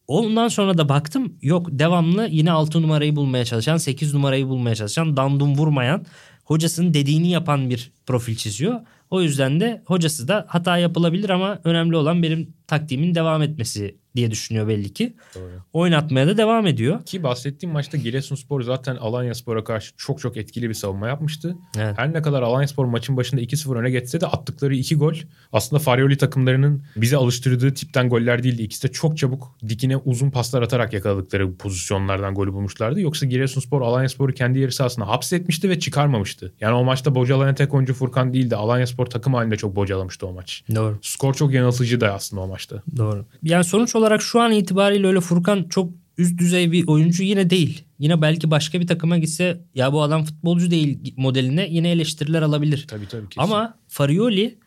Ondan 0.06 0.48
sonra 0.48 0.78
da 0.78 0.88
baktım 0.88 1.32
yok 1.42 1.66
devamlı 1.70 2.28
yine 2.30 2.50
6 2.50 2.82
numarayı 2.82 3.16
bulmaya 3.16 3.44
çalışan 3.44 3.76
8 3.76 4.14
numarayı 4.14 4.48
bulmaya 4.48 4.74
çalışan 4.74 5.16
dandum 5.16 5.54
vurmayan 5.54 6.06
hocasının 6.44 6.94
dediğini 6.94 7.30
yapan 7.30 7.70
bir 7.70 7.92
profil 8.06 8.36
çiziyor. 8.36 8.80
O 9.10 9.22
yüzden 9.22 9.60
de 9.60 9.82
hocası 9.86 10.28
da 10.28 10.46
hata 10.48 10.78
yapılabilir 10.78 11.30
ama 11.30 11.60
önemli 11.64 11.96
olan 11.96 12.22
benim 12.22 12.54
taktiğimin 12.66 13.14
devam 13.14 13.42
etmesi 13.42 13.96
diye 14.16 14.30
düşünüyor 14.30 14.68
belli 14.68 14.92
ki. 14.92 15.16
Doğru. 15.34 15.50
Oynatmaya 15.72 16.26
da 16.26 16.36
devam 16.36 16.66
ediyor. 16.66 17.04
Ki 17.04 17.22
bahsettiğim 17.22 17.72
maçta 17.72 17.96
Giresunspor 17.96 18.62
zaten 18.62 18.96
Alanyaspor'a 18.96 19.64
karşı 19.64 19.92
çok 19.96 20.20
çok 20.20 20.36
etkili 20.36 20.68
bir 20.68 20.74
savunma 20.74 21.08
yapmıştı. 21.08 21.56
Evet. 21.78 21.98
Her 21.98 22.12
ne 22.12 22.22
kadar 22.22 22.42
Alanyaspor 22.42 22.84
maçın 22.84 23.16
başında 23.16 23.40
2-0 23.40 23.78
öne 23.78 23.90
geçse 23.90 24.20
de 24.20 24.26
attıkları 24.26 24.74
2 24.74 24.96
gol 24.96 25.14
aslında 25.52 25.80
Farioli 25.80 26.16
takımlarının 26.16 26.84
bize 26.96 27.16
alıştırdığı 27.16 27.74
tipten 27.74 28.08
goller 28.08 28.42
değildi. 28.42 28.62
İkisi 28.62 28.88
de 28.88 28.92
çok 28.92 29.18
çabuk 29.18 29.56
dikine 29.68 29.96
uzun 29.96 30.30
paslar 30.30 30.62
atarak 30.62 30.92
yakaladıkları 30.92 31.56
pozisyonlardan 31.56 32.34
golü 32.34 32.52
bulmuşlardı. 32.52 33.00
Yoksa 33.00 33.26
Giresunspor 33.26 33.82
Alanyaspor'u 33.82 34.34
kendi 34.34 34.58
yarı 34.58 34.72
sahasına 34.72 35.08
hapsetmişti 35.08 35.70
ve 35.70 35.78
çıkarmamıştı. 35.78 36.54
Yani 36.60 36.74
o 36.74 36.84
maçta 36.84 37.14
bocalayan 37.14 37.54
tek 37.54 37.74
oyuncu 37.74 37.94
Furkan 37.94 38.32
değildi. 38.32 38.56
Alanyaspor 38.56 39.06
takım 39.06 39.34
halinde 39.34 39.56
çok 39.56 39.76
bocalamıştı 39.76 40.26
o 40.26 40.32
maç. 40.32 40.64
Doğru. 40.74 40.98
Skor 41.02 41.34
çok 41.34 41.52
yanıltıcı 41.52 42.00
da 42.00 42.14
aslında 42.14 42.42
o 42.42 42.46
maçta. 42.54 42.82
Doğru. 42.96 43.26
Yani 43.42 43.64
sonuç 43.64 43.96
olarak 43.96 44.22
şu 44.22 44.40
an 44.40 44.52
itibariyle 44.52 45.06
öyle 45.06 45.20
Furkan 45.20 45.66
çok 45.70 45.90
üst 46.18 46.38
düzey 46.38 46.72
bir 46.72 46.88
oyuncu 46.88 47.22
yine 47.22 47.50
değil. 47.50 47.84
Yine 47.98 48.22
belki 48.22 48.50
başka 48.50 48.80
bir 48.80 48.86
takıma 48.86 49.18
gitse 49.18 49.60
ya 49.74 49.92
bu 49.92 50.02
adam 50.02 50.24
futbolcu 50.24 50.70
değil 50.70 51.14
modeline 51.16 51.66
yine 51.70 51.90
eleştiriler 51.90 52.42
alabilir. 52.42 52.86
Tabii 52.88 53.08
tabii 53.08 53.28
kesin. 53.28 53.40
Ama 53.40 53.78
Farioli 53.88 54.58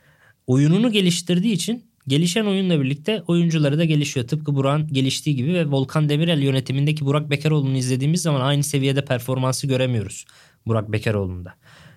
oyununu 0.47 0.91
geliştirdiği 0.91 1.53
için 1.53 1.85
gelişen 2.07 2.45
oyunla 2.45 2.81
birlikte 2.81 3.21
oyuncuları 3.27 3.77
da 3.77 3.85
gelişiyor. 3.85 4.27
Tıpkı 4.27 4.55
Burak'ın 4.55 4.87
geliştiği 4.87 5.35
gibi 5.35 5.53
ve 5.53 5.65
Volkan 5.65 6.09
Demirel 6.09 6.41
yönetimindeki 6.41 7.05
Burak 7.05 7.29
Bekaroğlu'nu 7.29 7.77
izlediğimiz 7.77 8.21
zaman 8.21 8.41
aynı 8.41 8.63
seviyede 8.63 9.05
performansı 9.05 9.67
göremiyoruz 9.67 10.25
Burak 10.67 10.91
Bekaroğlu'nda. 10.91 11.53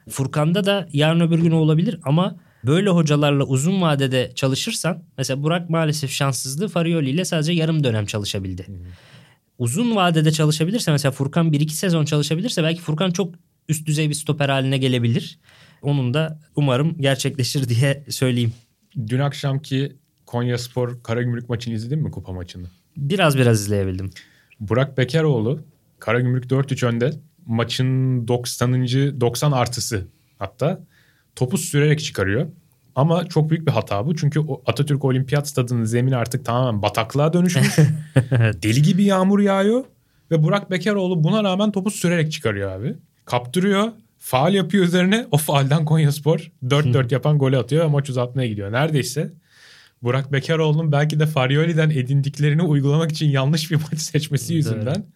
Furkan'da 0.09 0.65
da 0.67 0.89
yarın 0.93 1.21
öbür 1.21 1.39
gün 1.39 1.51
olabilir 1.51 2.01
ama 2.03 2.37
böyle 2.65 2.91
hocalarla 2.91 3.45
uzun 3.45 3.83
vadede 3.83 4.33
çalışırsan 4.35 5.03
mesela 5.19 5.43
Burak 5.43 5.71
maalesef 5.71 6.11
şanssızlığı 6.11 6.69
Farioli 6.69 7.11
ile 7.11 7.25
sadece 7.25 7.53
yarım 7.53 7.85
dönem 7.85 8.07
çalışabildi. 8.07 8.67
Uzun 9.59 9.97
vadede 9.97 10.33
çalışabilirse 10.33 10.93
mesela 10.93 11.13
Furkan 11.13 11.53
1-2 11.53 11.69
sezon 11.69 12.05
çalışabilirse 12.05 12.63
belki 12.63 12.81
Furkan 12.81 13.11
çok 13.11 13.35
üst 13.69 13.87
düzey 13.87 14.09
bir 14.09 14.15
stoper 14.15 14.49
haline 14.49 14.79
gelebilir. 14.79 15.39
Onun 15.83 16.15
da 16.15 16.41
umarım 16.57 16.99
gerçekleşir 17.01 17.69
diye 17.69 18.05
söyleyeyim. 18.09 18.53
Dün 19.07 19.19
akşamki 19.19 19.97
Konya 20.27 20.59
Spor 20.59 21.03
Karagümrük 21.03 21.49
maçını 21.49 21.75
izledin 21.75 22.03
mi 22.03 22.11
kupa 22.11 22.33
maçını? 22.33 22.67
Biraz 22.97 23.39
biraz 23.39 23.61
izleyebildim. 23.61 24.11
Burak 24.61 24.99
Bekaroğlu 24.99 25.61
Karagümrük 25.99 26.45
4-3 26.45 26.87
önde. 26.87 27.13
Maçın 27.47 28.29
90. 28.29 28.73
90 29.21 29.53
artısı 29.53 30.07
hatta 30.39 30.81
topu 31.37 31.59
sürerek 31.59 32.01
çıkarıyor. 32.01 32.47
Ama 32.95 33.29
çok 33.29 33.51
büyük 33.51 33.67
bir 33.67 33.73
hata 33.73 34.07
bu. 34.07 34.17
Çünkü 34.17 34.41
Atatürk 34.67 35.05
Olimpiyat 35.05 35.49
Stadı'nın 35.49 35.85
zemini 35.85 36.17
artık 36.17 36.45
tamamen 36.45 36.83
bataklığa 36.83 37.33
dönüşmüş. 37.33 37.77
Deli 38.63 38.83
gibi 38.83 39.05
yağmur 39.05 39.41
yağıyor. 39.41 39.85
Ve 40.31 40.43
Burak 40.43 40.71
Bekaroğlu 40.71 41.25
buna 41.25 41.45
rağmen 41.45 41.73
topu 41.73 41.91
sürerek 41.91 42.33
çıkarıyor 42.33 42.71
abi. 42.71 42.97
Kaptırıyor. 43.25 43.89
Faal 44.19 44.55
yapıyor 44.55 44.85
üzerine. 44.85 45.27
O 45.31 45.37
faalden 45.37 45.85
Konyaspor 45.85 46.53
4-4 46.65 47.13
yapan 47.13 47.39
golü 47.39 47.59
atıyor 47.59 47.85
ve 47.85 47.89
maç 47.89 48.11
uzatmaya 48.11 48.49
gidiyor. 48.49 48.73
Neredeyse 48.73 49.33
Burak 50.03 50.33
Bekaroğlu'nun 50.33 50.93
belki 50.93 51.21
de 51.21 51.27
Farioli'den 51.27 51.91
edindiklerini 51.91 52.63
uygulamak 52.63 53.13
için 53.13 53.27
yanlış 53.27 53.71
bir 53.71 53.77
maç 53.77 53.99
seçmesi 53.99 54.55
yüzünden 54.55 55.07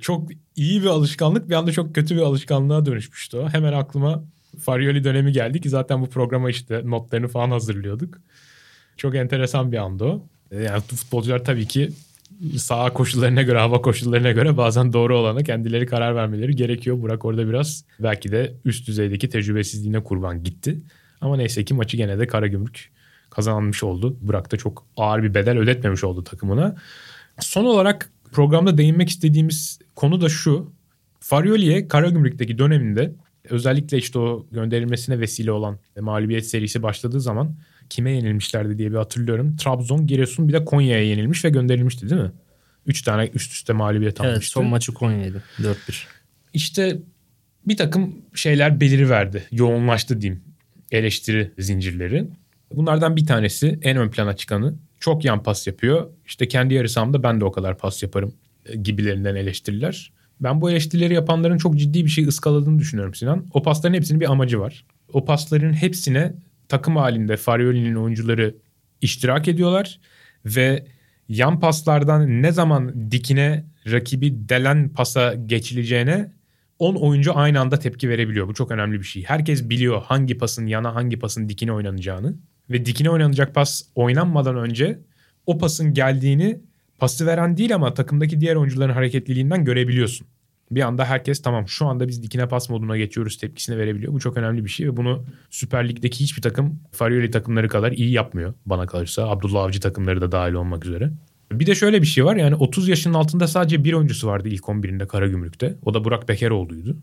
çok 0.00 0.30
iyi 0.56 0.82
bir 0.82 0.86
alışkanlık 0.86 1.48
bir 1.48 1.54
anda 1.54 1.72
çok 1.72 1.94
kötü 1.94 2.16
bir 2.16 2.20
alışkanlığa 2.20 2.86
dönüşmüştü 2.86 3.36
o. 3.36 3.48
Hemen 3.48 3.72
aklıma 3.72 4.24
Farioli 4.58 5.04
dönemi 5.04 5.32
geldi 5.32 5.60
ki 5.60 5.68
zaten 5.68 6.02
bu 6.02 6.06
programa 6.06 6.50
işte 6.50 6.82
notlarını 6.84 7.28
falan 7.28 7.50
hazırlıyorduk. 7.50 8.18
Çok 8.96 9.14
enteresan 9.14 9.72
bir 9.72 9.76
andı 9.76 10.04
o. 10.04 10.22
Yani 10.52 10.80
futbolcular 10.80 11.44
tabii 11.44 11.66
ki 11.66 11.90
saha 12.56 12.92
koşullarına 12.92 13.42
göre, 13.42 13.58
hava 13.58 13.82
koşullarına 13.82 14.30
göre 14.30 14.56
bazen 14.56 14.92
doğru 14.92 15.18
olana 15.18 15.42
kendileri 15.42 15.86
karar 15.86 16.14
vermeleri 16.14 16.56
gerekiyor. 16.56 17.02
Burak 17.02 17.24
orada 17.24 17.48
biraz 17.48 17.84
belki 18.00 18.32
de 18.32 18.54
üst 18.64 18.88
düzeydeki 18.88 19.28
tecrübesizliğine 19.28 20.04
kurban 20.04 20.42
gitti. 20.42 20.78
Ama 21.20 21.36
neyse 21.36 21.64
ki 21.64 21.74
maçı 21.74 21.96
gene 21.96 22.18
de 22.18 22.26
Karagümrük 22.26 22.90
kazanmış 23.30 23.82
oldu. 23.82 24.16
Burak 24.20 24.52
da 24.52 24.56
çok 24.56 24.86
ağır 24.96 25.22
bir 25.22 25.34
bedel 25.34 25.58
ödetmemiş 25.58 26.04
oldu 26.04 26.24
takımına. 26.24 26.76
Son 27.40 27.64
olarak 27.64 28.10
programda 28.32 28.78
değinmek 28.78 29.08
istediğimiz 29.08 29.78
konu 29.96 30.20
da 30.20 30.28
şu. 30.28 30.72
Farioli'ye 31.20 31.88
Karagümrük'teki 31.88 32.58
döneminde 32.58 33.12
özellikle 33.44 33.98
işte 33.98 34.18
o 34.18 34.46
gönderilmesine 34.52 35.20
vesile 35.20 35.52
olan 35.52 35.78
mağlubiyet 36.00 36.46
serisi 36.46 36.82
başladığı 36.82 37.20
zaman 37.20 37.56
kime 37.90 38.10
yenilmişlerdi 38.12 38.78
diye 38.78 38.90
bir 38.90 38.96
hatırlıyorum. 38.96 39.56
Trabzon, 39.56 40.06
Giresun 40.06 40.48
bir 40.48 40.52
de 40.52 40.64
Konya'ya 40.64 41.04
yenilmiş 41.04 41.44
ve 41.44 41.50
gönderilmişti 41.50 42.10
değil 42.10 42.22
mi? 42.22 42.32
Üç 42.86 43.02
tane 43.02 43.30
üst 43.34 43.52
üste 43.52 43.72
mağlubiyet 43.72 44.20
Evet 44.20 44.30
almıştı. 44.32 44.52
son 44.52 44.66
maçı 44.66 44.94
Konya'ydı 44.94 45.42
4-1. 45.58 45.74
İşte 46.54 46.98
bir 47.66 47.76
takım 47.76 48.16
şeyler 48.34 48.80
beliriverdi. 48.80 49.42
Yoğunlaştı 49.52 50.20
diyeyim 50.20 50.42
eleştiri 50.90 51.50
zincirleri. 51.58 52.28
Bunlardan 52.74 53.16
bir 53.16 53.26
tanesi 53.26 53.78
en 53.82 53.96
ön 53.96 54.10
plana 54.10 54.36
çıkanı 54.36 54.74
çok 55.00 55.24
yan 55.24 55.42
pas 55.42 55.66
yapıyor. 55.66 56.10
İşte 56.26 56.48
kendi 56.48 56.74
yarı 56.74 56.88
sahamda 56.88 57.22
ben 57.22 57.40
de 57.40 57.44
o 57.44 57.52
kadar 57.52 57.78
pas 57.78 58.02
yaparım 58.02 58.34
e, 58.66 58.76
gibilerinden 58.76 59.34
eleştiriler. 59.34 60.12
Ben 60.40 60.60
bu 60.60 60.70
eleştirileri 60.70 61.14
yapanların 61.14 61.58
çok 61.58 61.76
ciddi 61.76 62.04
bir 62.04 62.10
şey 62.10 62.26
ıskaladığını 62.26 62.78
düşünüyorum 62.78 63.14
Sinan. 63.14 63.46
O 63.52 63.62
pasların 63.62 63.94
hepsinin 63.94 64.20
bir 64.20 64.30
amacı 64.30 64.60
var. 64.60 64.84
O 65.12 65.24
pasların 65.24 65.72
hepsine 65.72 66.34
takım 66.68 66.96
halinde 66.96 67.36
Farioli'nin 67.36 67.94
oyuncuları 67.94 68.54
iştirak 69.00 69.48
ediyorlar 69.48 70.00
ve 70.44 70.86
yan 71.28 71.60
paslardan 71.60 72.42
ne 72.42 72.52
zaman 72.52 73.10
dikine 73.10 73.64
rakibi 73.90 74.48
delen 74.48 74.88
pasa 74.88 75.34
geçileceğine 75.34 76.32
10 76.78 76.94
oyuncu 76.94 77.36
aynı 77.36 77.60
anda 77.60 77.78
tepki 77.78 78.08
verebiliyor. 78.08 78.48
Bu 78.48 78.54
çok 78.54 78.70
önemli 78.70 78.98
bir 78.98 79.04
şey. 79.04 79.24
Herkes 79.24 79.68
biliyor 79.70 80.02
hangi 80.02 80.38
pasın 80.38 80.66
yana 80.66 80.94
hangi 80.94 81.18
pasın 81.18 81.48
dikine 81.48 81.72
oynanacağını 81.72 82.34
ve 82.70 82.86
dikine 82.86 83.10
oynanacak 83.10 83.54
pas 83.54 83.82
oynanmadan 83.94 84.56
önce 84.56 84.98
o 85.46 85.58
pasın 85.58 85.94
geldiğini 85.94 86.60
pası 87.00 87.26
veren 87.26 87.56
değil 87.56 87.74
ama 87.74 87.94
takımdaki 87.94 88.40
diğer 88.40 88.56
oyuncuların 88.56 88.92
hareketliliğinden 88.92 89.64
görebiliyorsun. 89.64 90.26
bir 90.70 90.80
anda 90.80 91.04
herkes 91.04 91.42
tamam 91.42 91.68
şu 91.68 91.86
anda 91.86 92.08
biz 92.08 92.22
dikine 92.22 92.48
pas 92.48 92.70
moduna 92.70 92.96
geçiyoruz 92.96 93.38
tepkisini 93.38 93.78
verebiliyor. 93.78 94.12
Bu 94.12 94.20
çok 94.20 94.36
önemli 94.36 94.64
bir 94.64 94.70
şey 94.70 94.86
ve 94.86 94.96
bunu 94.96 95.24
Süper 95.50 95.88
Lig'deki 95.88 96.20
hiçbir 96.20 96.42
takım 96.42 96.80
Farioli 96.92 97.30
takımları 97.30 97.68
kadar 97.68 97.92
iyi 97.92 98.10
yapmıyor 98.10 98.54
bana 98.66 98.86
kalırsa. 98.86 99.28
Abdullah 99.28 99.62
Avcı 99.62 99.80
takımları 99.80 100.20
da 100.20 100.32
dahil 100.32 100.52
olmak 100.52 100.86
üzere. 100.86 101.10
Bir 101.52 101.66
de 101.66 101.74
şöyle 101.74 102.02
bir 102.02 102.06
şey 102.06 102.24
var 102.24 102.36
yani 102.36 102.54
30 102.54 102.88
yaşının 102.88 103.14
altında 103.14 103.48
sadece 103.48 103.84
bir 103.84 103.92
oyuncusu 103.92 104.26
vardı 104.28 104.48
ilk 104.48 104.64
11'inde 104.64 105.06
Karagümrük'te. 105.06 105.76
O 105.82 105.94
da 105.94 106.04
Burak 106.04 106.28
Bekeroğlu'ydu. 106.28 106.96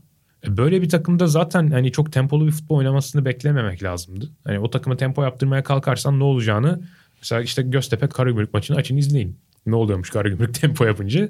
E, 0.47 0.57
böyle 0.57 0.81
bir 0.81 0.89
takımda 0.89 1.27
zaten 1.27 1.71
hani 1.71 1.91
çok 1.91 2.11
tempolu 2.11 2.45
bir 2.45 2.51
futbol 2.51 2.75
oynamasını 2.75 3.25
beklememek 3.25 3.83
lazımdı. 3.83 4.29
Hani 4.43 4.59
o 4.59 4.69
takıma 4.69 4.97
tempo 4.97 5.23
yaptırmaya 5.23 5.63
kalkarsan 5.63 6.19
ne 6.19 6.23
olacağını 6.23 6.81
mesela 7.17 7.41
işte 7.41 7.61
Göztepe 7.61 8.07
Karagümrük 8.07 8.53
maçını 8.53 8.77
açın 8.77 8.97
izleyin. 8.97 9.37
Ne 9.68 9.76
oluyormuş 9.76 10.09
Karagümrük 10.09 10.53
tempo 10.61 10.86
yapınca? 10.86 11.30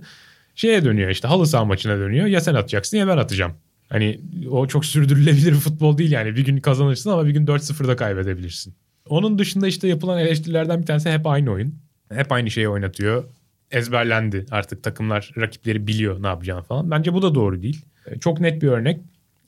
Şeye 0.56 0.86
dönüyor 0.86 1.10
işte 1.10 1.28
halı 1.28 1.48
saha 1.48 1.66
maçına 1.66 1.98
dönüyor. 1.98 2.26
Ya 2.26 2.42
sen 2.42 2.54
atacaksın 2.54 2.98
ya 2.98 3.08
ben 3.08 3.18
atacağım. 3.18 3.54
Hani 3.90 4.22
o 4.50 4.68
çok 4.68 4.86
sürdürülebilir 4.86 5.52
bir 5.52 5.58
futbol 5.60 5.98
değil 5.98 6.12
yani. 6.12 6.36
Bir 6.36 6.46
gün 6.46 6.58
kazanırsın 6.58 7.10
ama 7.10 7.26
bir 7.26 7.32
gün 7.32 7.46
4-0'da 7.46 7.96
kaybedebilirsin. 7.96 8.74
Onun 9.10 9.40
dışında 9.40 9.68
işte 9.68 9.88
yapılan 9.88 10.20
eleştirilerden 10.20 10.82
bir 10.82 10.86
tanesi 10.86 11.12
hep 11.12 11.28
aynı 11.28 11.52
oyun. 11.52 11.76
Hep 12.14 12.32
aynı 12.32 12.52
şeyi 12.52 12.70
oynatıyor. 12.70 13.24
Ezberlendi 13.72 14.46
artık 14.52 14.84
takımlar 14.84 15.32
rakipleri 15.38 15.88
biliyor 15.88 16.24
ne 16.24 16.28
yapacağını 16.28 16.64
falan. 16.64 16.92
Bence 16.92 17.14
bu 17.14 17.22
da 17.22 17.36
doğru 17.36 17.62
değil. 17.62 17.86
E, 18.06 18.20
çok 18.20 18.40
net 18.40 18.62
bir 18.62 18.68
örnek. 18.68 19.02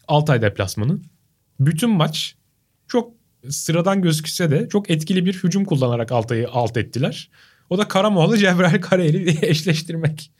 Altay 0.07 0.41
deplasmanı. 0.41 0.99
Bütün 1.59 1.89
maç 1.89 2.35
çok 2.87 3.13
sıradan 3.49 4.01
gözükse 4.01 4.51
de 4.51 4.69
çok 4.69 4.89
etkili 4.89 5.25
bir 5.25 5.33
hücum 5.33 5.65
kullanarak 5.65 6.11
Altay'ı 6.11 6.49
alt 6.49 6.77
ettiler. 6.77 7.29
O 7.69 7.77
da 7.77 7.87
Karamoğlu 7.87 8.37
Cebrail 8.37 8.81
Karayeli 8.81 9.37
eşleştirmek. 9.45 10.31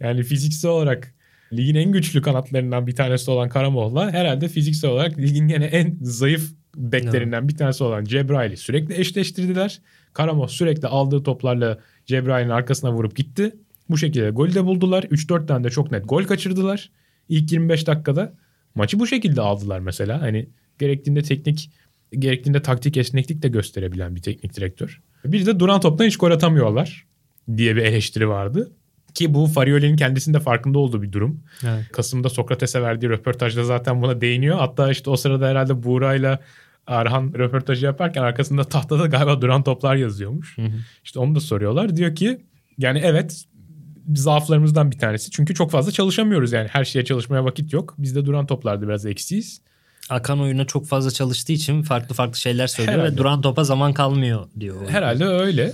Yani 0.00 0.22
fiziksel 0.22 0.70
olarak 0.70 1.14
ligin 1.52 1.74
en 1.74 1.92
güçlü 1.92 2.22
kanatlarından 2.22 2.86
bir 2.86 2.96
tanesi 2.96 3.30
olan 3.30 3.48
Karamoğlu'la 3.48 4.12
herhalde 4.12 4.48
fiziksel 4.48 4.90
olarak 4.90 5.18
ligin 5.18 5.48
gene 5.48 5.64
en 5.64 5.98
zayıf 6.02 6.52
beklerinden 6.76 7.48
bir 7.48 7.56
tanesi 7.56 7.84
olan 7.84 8.04
Cebrail'i 8.04 8.56
sürekli 8.56 9.00
eşleştirdiler. 9.00 9.80
Karamoğlu 10.12 10.48
sürekli 10.48 10.88
aldığı 10.88 11.22
toplarla 11.22 11.78
Cebrail'in 12.06 12.50
arkasına 12.50 12.92
vurup 12.92 13.16
gitti. 13.16 13.56
Bu 13.90 13.98
şekilde 13.98 14.30
golü 14.30 14.54
de 14.54 14.64
buldular. 14.64 15.02
3-4 15.02 15.46
tane 15.46 15.64
de 15.64 15.70
çok 15.70 15.90
net 15.92 16.08
gol 16.08 16.24
kaçırdılar. 16.24 16.90
İlk 17.28 17.52
25 17.52 17.86
dakikada 17.86 18.34
maçı 18.74 18.98
bu 18.98 19.06
şekilde 19.06 19.40
aldılar 19.40 19.80
mesela. 19.80 20.22
Hani 20.22 20.48
gerektiğinde 20.78 21.22
teknik, 21.22 21.70
gerektiğinde 22.12 22.62
taktik 22.62 22.96
esneklik 22.96 23.42
de 23.42 23.48
gösterebilen 23.48 24.16
bir 24.16 24.22
teknik 24.22 24.56
direktör. 24.56 25.02
Bir 25.24 25.46
de 25.46 25.60
duran 25.60 25.80
toptan 25.80 26.04
hiç 26.04 26.16
gol 26.16 26.30
atamıyorlar 26.30 27.06
diye 27.56 27.76
bir 27.76 27.82
eleştiri 27.82 28.28
vardı. 28.28 28.72
Ki 29.14 29.34
bu 29.34 29.46
Farioli'nin 29.46 29.96
kendisinde 29.96 30.40
farkında 30.40 30.78
olduğu 30.78 31.02
bir 31.02 31.12
durum. 31.12 31.40
Evet. 31.64 31.92
Kasım'da 31.92 32.28
Sokrates'e 32.28 32.82
verdiği 32.82 33.08
röportajda 33.08 33.64
zaten 33.64 34.02
buna 34.02 34.20
değiniyor. 34.20 34.58
Hatta 34.58 34.90
işte 34.90 35.10
o 35.10 35.16
sırada 35.16 35.48
herhalde 35.48 35.82
Buğra'yla 35.82 36.40
Arhan 36.86 37.32
röportajı 37.34 37.86
yaparken 37.86 38.22
arkasında 38.22 38.64
tahtada 38.64 39.06
galiba 39.06 39.42
duran 39.42 39.62
toplar 39.62 39.96
yazıyormuş. 39.96 40.58
Hı 40.58 40.62
hı. 40.62 40.76
İşte 41.04 41.18
onu 41.18 41.34
da 41.34 41.40
soruyorlar. 41.40 41.96
Diyor 41.96 42.14
ki 42.14 42.38
yani 42.78 43.00
evet 43.04 43.44
zaaflarımızdan 44.14 44.90
bir 44.90 44.98
tanesi. 44.98 45.30
Çünkü 45.30 45.54
çok 45.54 45.70
fazla 45.70 45.92
çalışamıyoruz 45.92 46.52
yani. 46.52 46.68
Her 46.68 46.84
şeye 46.84 47.04
çalışmaya 47.04 47.44
vakit 47.44 47.72
yok. 47.72 47.94
Bizde 47.98 48.26
duran 48.26 48.46
toplarda 48.46 48.88
biraz 48.88 49.06
eksiyiz. 49.06 49.60
Akan 50.10 50.40
oyuna 50.40 50.64
çok 50.64 50.86
fazla 50.86 51.10
çalıştığı 51.10 51.52
için 51.52 51.82
farklı 51.82 52.14
farklı 52.14 52.38
şeyler 52.38 52.66
söylüyor 52.66 52.98
Herhalde. 52.98 53.12
ve 53.12 53.18
duran 53.18 53.40
topa 53.40 53.64
zaman 53.64 53.92
kalmıyor 53.92 54.46
diyor. 54.60 54.88
Herhalde 54.88 55.24
öyle. 55.24 55.72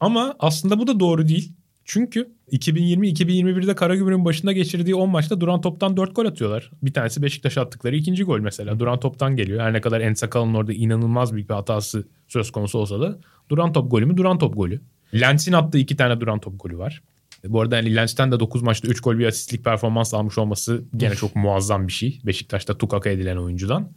Ama 0.00 0.34
aslında 0.38 0.78
bu 0.78 0.86
da 0.86 1.00
doğru 1.00 1.28
değil. 1.28 1.52
Çünkü 1.84 2.28
2020-2021'de 2.52 3.74
Karagümrük'ün 3.74 4.24
başında 4.24 4.52
geçirdiği 4.52 4.94
10 4.94 5.10
maçta 5.10 5.40
duran 5.40 5.60
toptan 5.60 5.96
4 5.96 6.16
gol 6.16 6.26
atıyorlar. 6.26 6.70
Bir 6.82 6.92
tanesi 6.92 7.22
Beşiktaş 7.22 7.58
attıkları 7.58 7.96
ikinci 7.96 8.24
gol 8.24 8.40
mesela. 8.40 8.78
Duran 8.78 9.00
toptan 9.00 9.36
geliyor. 9.36 9.60
Her 9.60 9.72
ne 9.72 9.80
kadar 9.80 10.00
Ensakal'ın 10.00 10.54
orada 10.54 10.72
inanılmaz 10.72 11.34
büyük 11.34 11.48
bir 11.48 11.54
hatası 11.54 12.08
söz 12.28 12.50
konusu 12.50 12.78
olsa 12.78 13.00
da 13.00 13.18
duran 13.48 13.72
top 13.72 13.90
golü 13.90 14.06
mü? 14.06 14.16
Duran 14.16 14.38
top 14.38 14.56
golü. 14.56 14.80
Lens'in 15.14 15.52
attığı 15.52 15.78
iki 15.78 15.96
tane 15.96 16.20
duran 16.20 16.40
top 16.40 16.60
golü 16.60 16.78
var. 16.78 17.02
Bu 17.44 17.60
arada 17.60 17.76
yani 17.76 17.96
Lens'ten 17.96 18.32
de 18.32 18.40
9 18.40 18.62
maçta 18.62 18.88
3 18.88 19.00
gol 19.00 19.18
bir 19.18 19.26
asistlik 19.26 19.64
performans 19.64 20.14
almış 20.14 20.38
olması 20.38 20.84
gene 20.96 21.14
çok 21.14 21.36
muazzam 21.36 21.88
bir 21.88 21.92
şey. 21.92 22.20
Beşiktaş'ta 22.26 22.78
tukaka 22.78 23.10
edilen 23.10 23.36
oyuncudan. 23.36 23.92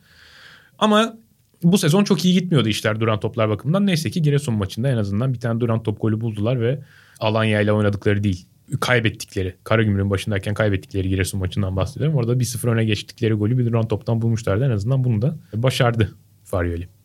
Ama 0.79 1.17
bu 1.63 1.77
sezon 1.77 2.03
çok 2.03 2.25
iyi 2.25 2.33
gitmiyordu 2.33 2.69
işler 2.69 2.99
duran 2.99 3.19
toplar 3.19 3.49
bakımından. 3.49 3.85
Neyse 3.85 4.09
ki 4.09 4.21
Giresun 4.21 4.53
maçında 4.53 4.89
en 4.89 4.97
azından 4.97 5.33
bir 5.33 5.39
tane 5.39 5.59
duran 5.59 5.83
top 5.83 6.01
golü 6.01 6.21
buldular 6.21 6.61
ve 6.61 6.79
Alanya 7.19 7.61
ile 7.61 7.71
oynadıkları 7.71 8.23
değil. 8.23 8.47
Kaybettikleri, 8.79 9.55
Karagümrük'ün 9.63 10.09
başındayken 10.09 10.53
kaybettikleri 10.53 11.09
Giresun 11.09 11.39
maçından 11.39 11.75
bahsediyorum. 11.75 12.17
Orada 12.17 12.33
1-0 12.33 12.69
öne 12.69 12.85
geçtikleri 12.85 13.33
golü 13.33 13.57
bir 13.57 13.65
duran 13.65 13.87
toptan 13.87 14.21
bulmuşlardı. 14.21 14.65
En 14.65 14.69
azından 14.69 15.03
bunu 15.03 15.21
da 15.21 15.37
başardı 15.53 16.15
Farioli. 16.43 17.00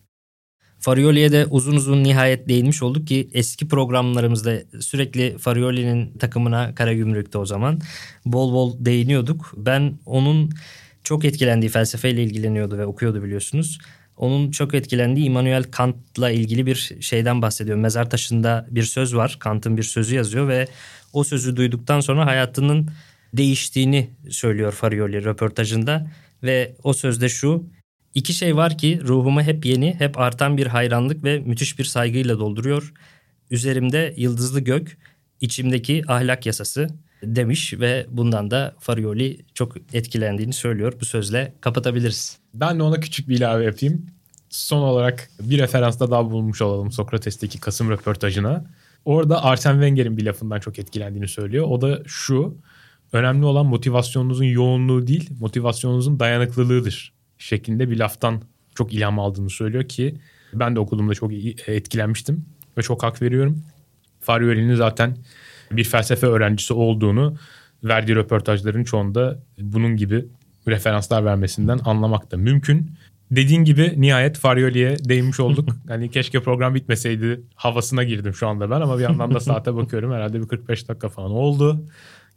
Farioli'ye 0.79 1.31
de 1.31 1.45
uzun 1.45 1.75
uzun 1.75 2.03
nihayet 2.03 2.49
değinmiş 2.49 2.83
olduk 2.83 3.07
ki 3.07 3.29
eski 3.33 3.67
programlarımızda 3.67 4.53
sürekli 4.79 5.37
Farioli'nin 5.37 6.17
takımına 6.17 6.75
Karagümrük'te 6.75 7.37
o 7.37 7.45
zaman 7.45 7.81
bol 8.25 8.53
bol 8.53 8.85
değiniyorduk. 8.85 9.53
Ben 9.57 9.99
onun 10.05 10.51
çok 11.03 11.25
etkilendiği 11.25 11.69
felsefeyle 11.69 12.23
ilgileniyordu 12.23 12.77
ve 12.77 12.85
okuyordu 12.85 13.23
biliyorsunuz. 13.23 13.79
Onun 14.17 14.51
çok 14.51 14.73
etkilendiği 14.73 15.25
Immanuel 15.25 15.63
Kant'la 15.63 16.31
ilgili 16.31 16.65
bir 16.65 16.95
şeyden 16.99 17.41
bahsediyor. 17.41 17.77
Mezar 17.77 18.09
taşında 18.09 18.67
bir 18.71 18.83
söz 18.83 19.15
var. 19.15 19.37
Kant'ın 19.39 19.77
bir 19.77 19.83
sözü 19.83 20.15
yazıyor 20.15 20.47
ve 20.47 20.67
o 21.13 21.23
sözü 21.23 21.55
duyduktan 21.55 21.99
sonra 21.99 22.25
hayatının 22.25 22.89
değiştiğini 23.33 24.09
söylüyor 24.29 24.71
Farioli 24.71 25.23
röportajında. 25.23 26.07
Ve 26.43 26.75
o 26.83 26.93
sözde 26.93 27.29
şu 27.29 27.65
İki 28.13 28.33
şey 28.33 28.55
var 28.55 28.77
ki 28.77 29.01
ruhumu 29.03 29.41
hep 29.41 29.65
yeni, 29.65 29.95
hep 29.99 30.19
artan 30.19 30.57
bir 30.57 30.67
hayranlık 30.67 31.23
ve 31.23 31.39
müthiş 31.39 31.79
bir 31.79 31.85
saygıyla 31.85 32.39
dolduruyor. 32.39 32.93
Üzerimde 33.51 34.13
yıldızlı 34.17 34.59
gök, 34.59 34.97
içimdeki 35.41 36.03
ahlak 36.07 36.45
yasası 36.45 36.87
demiş 37.23 37.73
ve 37.79 38.05
bundan 38.09 38.51
da 38.51 38.75
Farioli 38.79 39.45
çok 39.53 39.75
etkilendiğini 39.93 40.53
söylüyor. 40.53 40.93
Bu 41.01 41.05
sözle 41.05 41.53
kapatabiliriz. 41.61 42.37
Ben 42.53 42.79
de 42.79 42.83
ona 42.83 42.99
küçük 42.99 43.29
bir 43.29 43.37
ilave 43.37 43.65
yapayım. 43.65 44.05
Son 44.49 44.81
olarak 44.81 45.29
bir 45.41 45.59
referansta 45.59 46.11
daha 46.11 46.31
bulmuş 46.31 46.61
olalım 46.61 46.91
Sokrates'teki 46.91 47.59
Kasım 47.59 47.89
röportajına. 47.89 48.65
Orada 49.05 49.43
Arsene 49.43 49.73
Wenger'in 49.73 50.17
bir 50.17 50.25
lafından 50.25 50.59
çok 50.59 50.79
etkilendiğini 50.79 51.27
söylüyor. 51.27 51.65
O 51.69 51.81
da 51.81 51.99
şu, 52.05 52.57
önemli 53.13 53.45
olan 53.45 53.65
motivasyonunuzun 53.65 54.45
yoğunluğu 54.45 55.07
değil, 55.07 55.29
motivasyonunuzun 55.39 56.19
dayanıklılığıdır 56.19 57.16
şeklinde 57.37 57.89
bir 57.89 57.97
laftan 57.97 58.41
çok 58.75 58.93
ilham 58.93 59.19
aldığını 59.19 59.49
söylüyor 59.49 59.83
ki 59.83 60.15
ben 60.53 60.75
de 60.75 60.79
okuduğumda 60.79 61.13
çok 61.13 61.33
etkilenmiştim 61.67 62.45
ve 62.77 62.81
çok 62.81 63.03
hak 63.03 63.21
veriyorum. 63.21 63.63
Farioli'nin 64.19 64.75
zaten 64.75 65.17
bir 65.71 65.83
felsefe 65.83 66.27
öğrencisi 66.27 66.73
olduğunu 66.73 67.37
verdiği 67.83 68.15
röportajların 68.15 68.83
çoğunda 68.83 69.39
bunun 69.57 69.95
gibi 69.95 70.25
referanslar 70.67 71.25
vermesinden 71.25 71.79
anlamak 71.85 72.31
da 72.31 72.37
mümkün. 72.37 72.91
Dediğin 73.31 73.63
gibi 73.63 73.93
nihayet 73.97 74.37
Farioli'ye 74.37 74.97
değinmiş 74.99 75.39
olduk. 75.39 75.69
hani 75.87 76.11
keşke 76.11 76.43
program 76.43 76.75
bitmeseydi 76.75 77.41
havasına 77.55 78.03
girdim 78.03 78.33
şu 78.33 78.47
anda 78.47 78.69
ben 78.69 78.81
ama 78.81 78.97
bir 78.97 79.03
yandan 79.03 79.33
da 79.33 79.39
saate 79.39 79.75
bakıyorum. 79.75 80.13
Herhalde 80.13 80.41
bir 80.41 80.47
45 80.47 80.89
dakika 80.89 81.09
falan 81.09 81.31
oldu. 81.31 81.85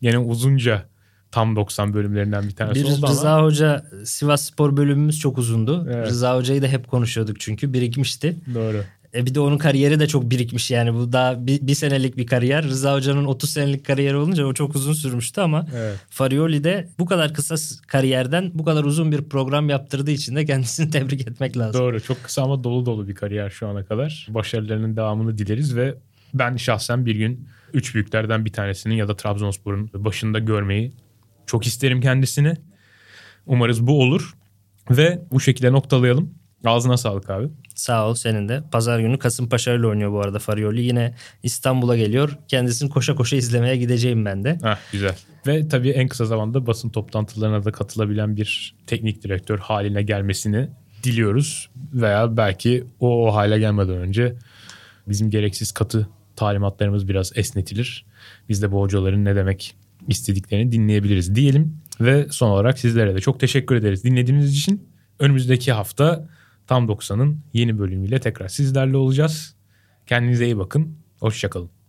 Yine 0.01 0.19
uzunca 0.19 0.87
tam 1.33 1.57
90 1.57 1.95
bölümlerinden 1.95 2.49
bir 2.49 2.55
tanesi 2.55 2.81
bir 2.81 2.85
oldu 2.85 3.07
Rıza 3.09 3.35
ama. 3.35 3.45
Hoca 3.45 3.85
Sivas 4.05 4.43
Spor 4.43 4.77
bölümümüz 4.77 5.19
çok 5.19 5.39
uzundu. 5.39 5.87
Evet. 5.91 6.09
Rıza 6.09 6.37
Hoca'yı 6.37 6.63
da 6.63 6.67
hep 6.67 6.89
konuşuyorduk 6.89 7.41
çünkü 7.41 7.73
birikmişti. 7.73 8.37
Doğru. 8.55 8.83
E 9.15 9.27
bir 9.27 9.35
de 9.35 9.41
onun 9.41 9.59
kariyeri 9.59 10.01
de 10.01 10.07
çok 10.07 10.31
birikmiş 10.31 10.71
yani 10.71 10.95
bu 10.95 11.13
daha 11.13 11.47
bir, 11.47 11.67
bir 11.67 11.75
senelik 11.75 12.17
bir 12.17 12.27
kariyer. 12.27 12.65
Rıza 12.65 12.95
Hoca'nın 12.95 13.25
30 13.25 13.51
senelik 13.51 13.87
kariyeri 13.87 14.17
olunca 14.17 14.47
o 14.47 14.55
çok 14.55 14.77
uzun 14.77 14.93
sürmüştü 14.93 15.41
ama 15.41 15.67
evet. 15.77 15.97
Farioli 16.11 16.65
de 16.65 16.89
bu 16.99 17.07
kadar 17.07 17.35
kısa 17.35 17.55
kariyerden 17.87 18.51
bu 18.55 18.65
kadar 18.65 18.85
uzun 18.85 19.13
bir 19.13 19.23
program 19.23 19.69
yaptırdığı 19.69 20.11
için 20.11 20.37
de 20.37 20.45
kendisini 20.45 20.91
tebrik 20.91 21.21
etmek 21.21 21.57
lazım. 21.57 21.81
Doğru 21.81 22.01
çok 22.01 22.25
kısa 22.25 22.43
ama 22.43 22.65
dolu 22.65 22.87
dolu 22.87 23.09
bir 23.09 23.15
kariyer 23.15 23.51
şu 23.51 23.69
ana 23.69 23.85
kadar. 23.85 24.27
Başarılarının 24.31 24.97
devamını 24.97 25.39
dileriz 25.39 25.77
ve 25.77 25.95
ben 26.35 26.57
şahsen 26.57 27.07
bir 27.07 27.15
gün 27.15 27.49
üç 27.75 27.95
büyüklerden 27.95 28.45
bir 28.45 28.53
tanesinin 28.53 28.95
ya 28.95 29.09
da 29.09 29.17
Trabzonspor'un 29.17 29.91
başında 29.95 30.39
görmeyi 30.39 30.93
çok 31.51 31.67
isterim 31.67 32.01
kendisini. 32.01 32.57
Umarız 33.47 33.87
bu 33.87 34.01
olur. 34.01 34.35
Ve 34.91 35.23
bu 35.33 35.41
şekilde 35.41 35.73
noktalayalım. 35.73 36.35
Ağzına 36.65 36.97
sağlık 36.97 37.31
abi. 37.31 37.49
Sağ 37.75 38.09
ol 38.09 38.15
senin 38.15 38.49
de. 38.49 38.63
Pazar 38.73 39.01
günü 39.01 39.19
Kasımpaşa 39.19 39.73
ile 39.73 39.87
oynuyor 39.87 40.13
bu 40.13 40.21
arada 40.21 40.39
Farioli. 40.39 40.83
Yine 40.83 41.15
İstanbul'a 41.43 41.97
geliyor. 41.97 42.39
Kendisini 42.49 42.91
koşa 42.91 43.15
koşa 43.15 43.37
izlemeye 43.37 43.77
gideceğim 43.77 44.25
ben 44.25 44.45
de. 44.45 44.59
Heh, 44.63 44.77
güzel. 44.93 45.15
Ve 45.47 45.69
tabii 45.69 45.91
en 45.91 46.09
kısa 46.09 46.25
zamanda 46.25 46.67
basın 46.67 46.89
toplantılarına 46.89 47.65
da 47.65 47.73
katılabilen 47.73 48.37
bir 48.37 48.75
teknik 48.87 49.23
direktör 49.23 49.59
haline 49.59 50.03
gelmesini 50.03 50.69
diliyoruz. 51.03 51.71
Veya 51.93 52.37
belki 52.37 52.85
o, 53.01 53.29
o 53.29 53.35
hale 53.35 53.59
gelmeden 53.59 53.97
önce 53.97 54.37
bizim 55.09 55.31
gereksiz 55.31 55.73
katı 55.73 56.09
talimatlarımız 56.37 57.09
biraz 57.09 57.33
esnetilir. 57.35 58.07
Biz 58.49 58.63
de 58.63 58.73
bu 58.73 58.81
hocaların 58.81 59.25
ne 59.25 59.37
demek 59.37 59.77
istediklerini 60.11 60.73
dinleyebiliriz 60.73 61.35
diyelim. 61.35 61.77
Ve 62.01 62.27
son 62.31 62.51
olarak 62.51 62.79
sizlere 62.79 63.15
de 63.15 63.21
çok 63.21 63.41
teşekkür 63.41 63.75
ederiz 63.75 64.05
dinlediğiniz 64.05 64.59
için. 64.59 64.89
Önümüzdeki 65.19 65.73
hafta 65.73 66.29
Tam 66.71 66.87
90'ın 66.89 67.41
yeni 67.53 67.79
bölümüyle 67.79 68.21
tekrar 68.21 68.49
sizlerle 68.49 68.97
olacağız. 68.97 69.57
Kendinize 70.07 70.45
iyi 70.45 70.59
bakın. 70.59 70.99
Hoşçakalın. 71.21 71.80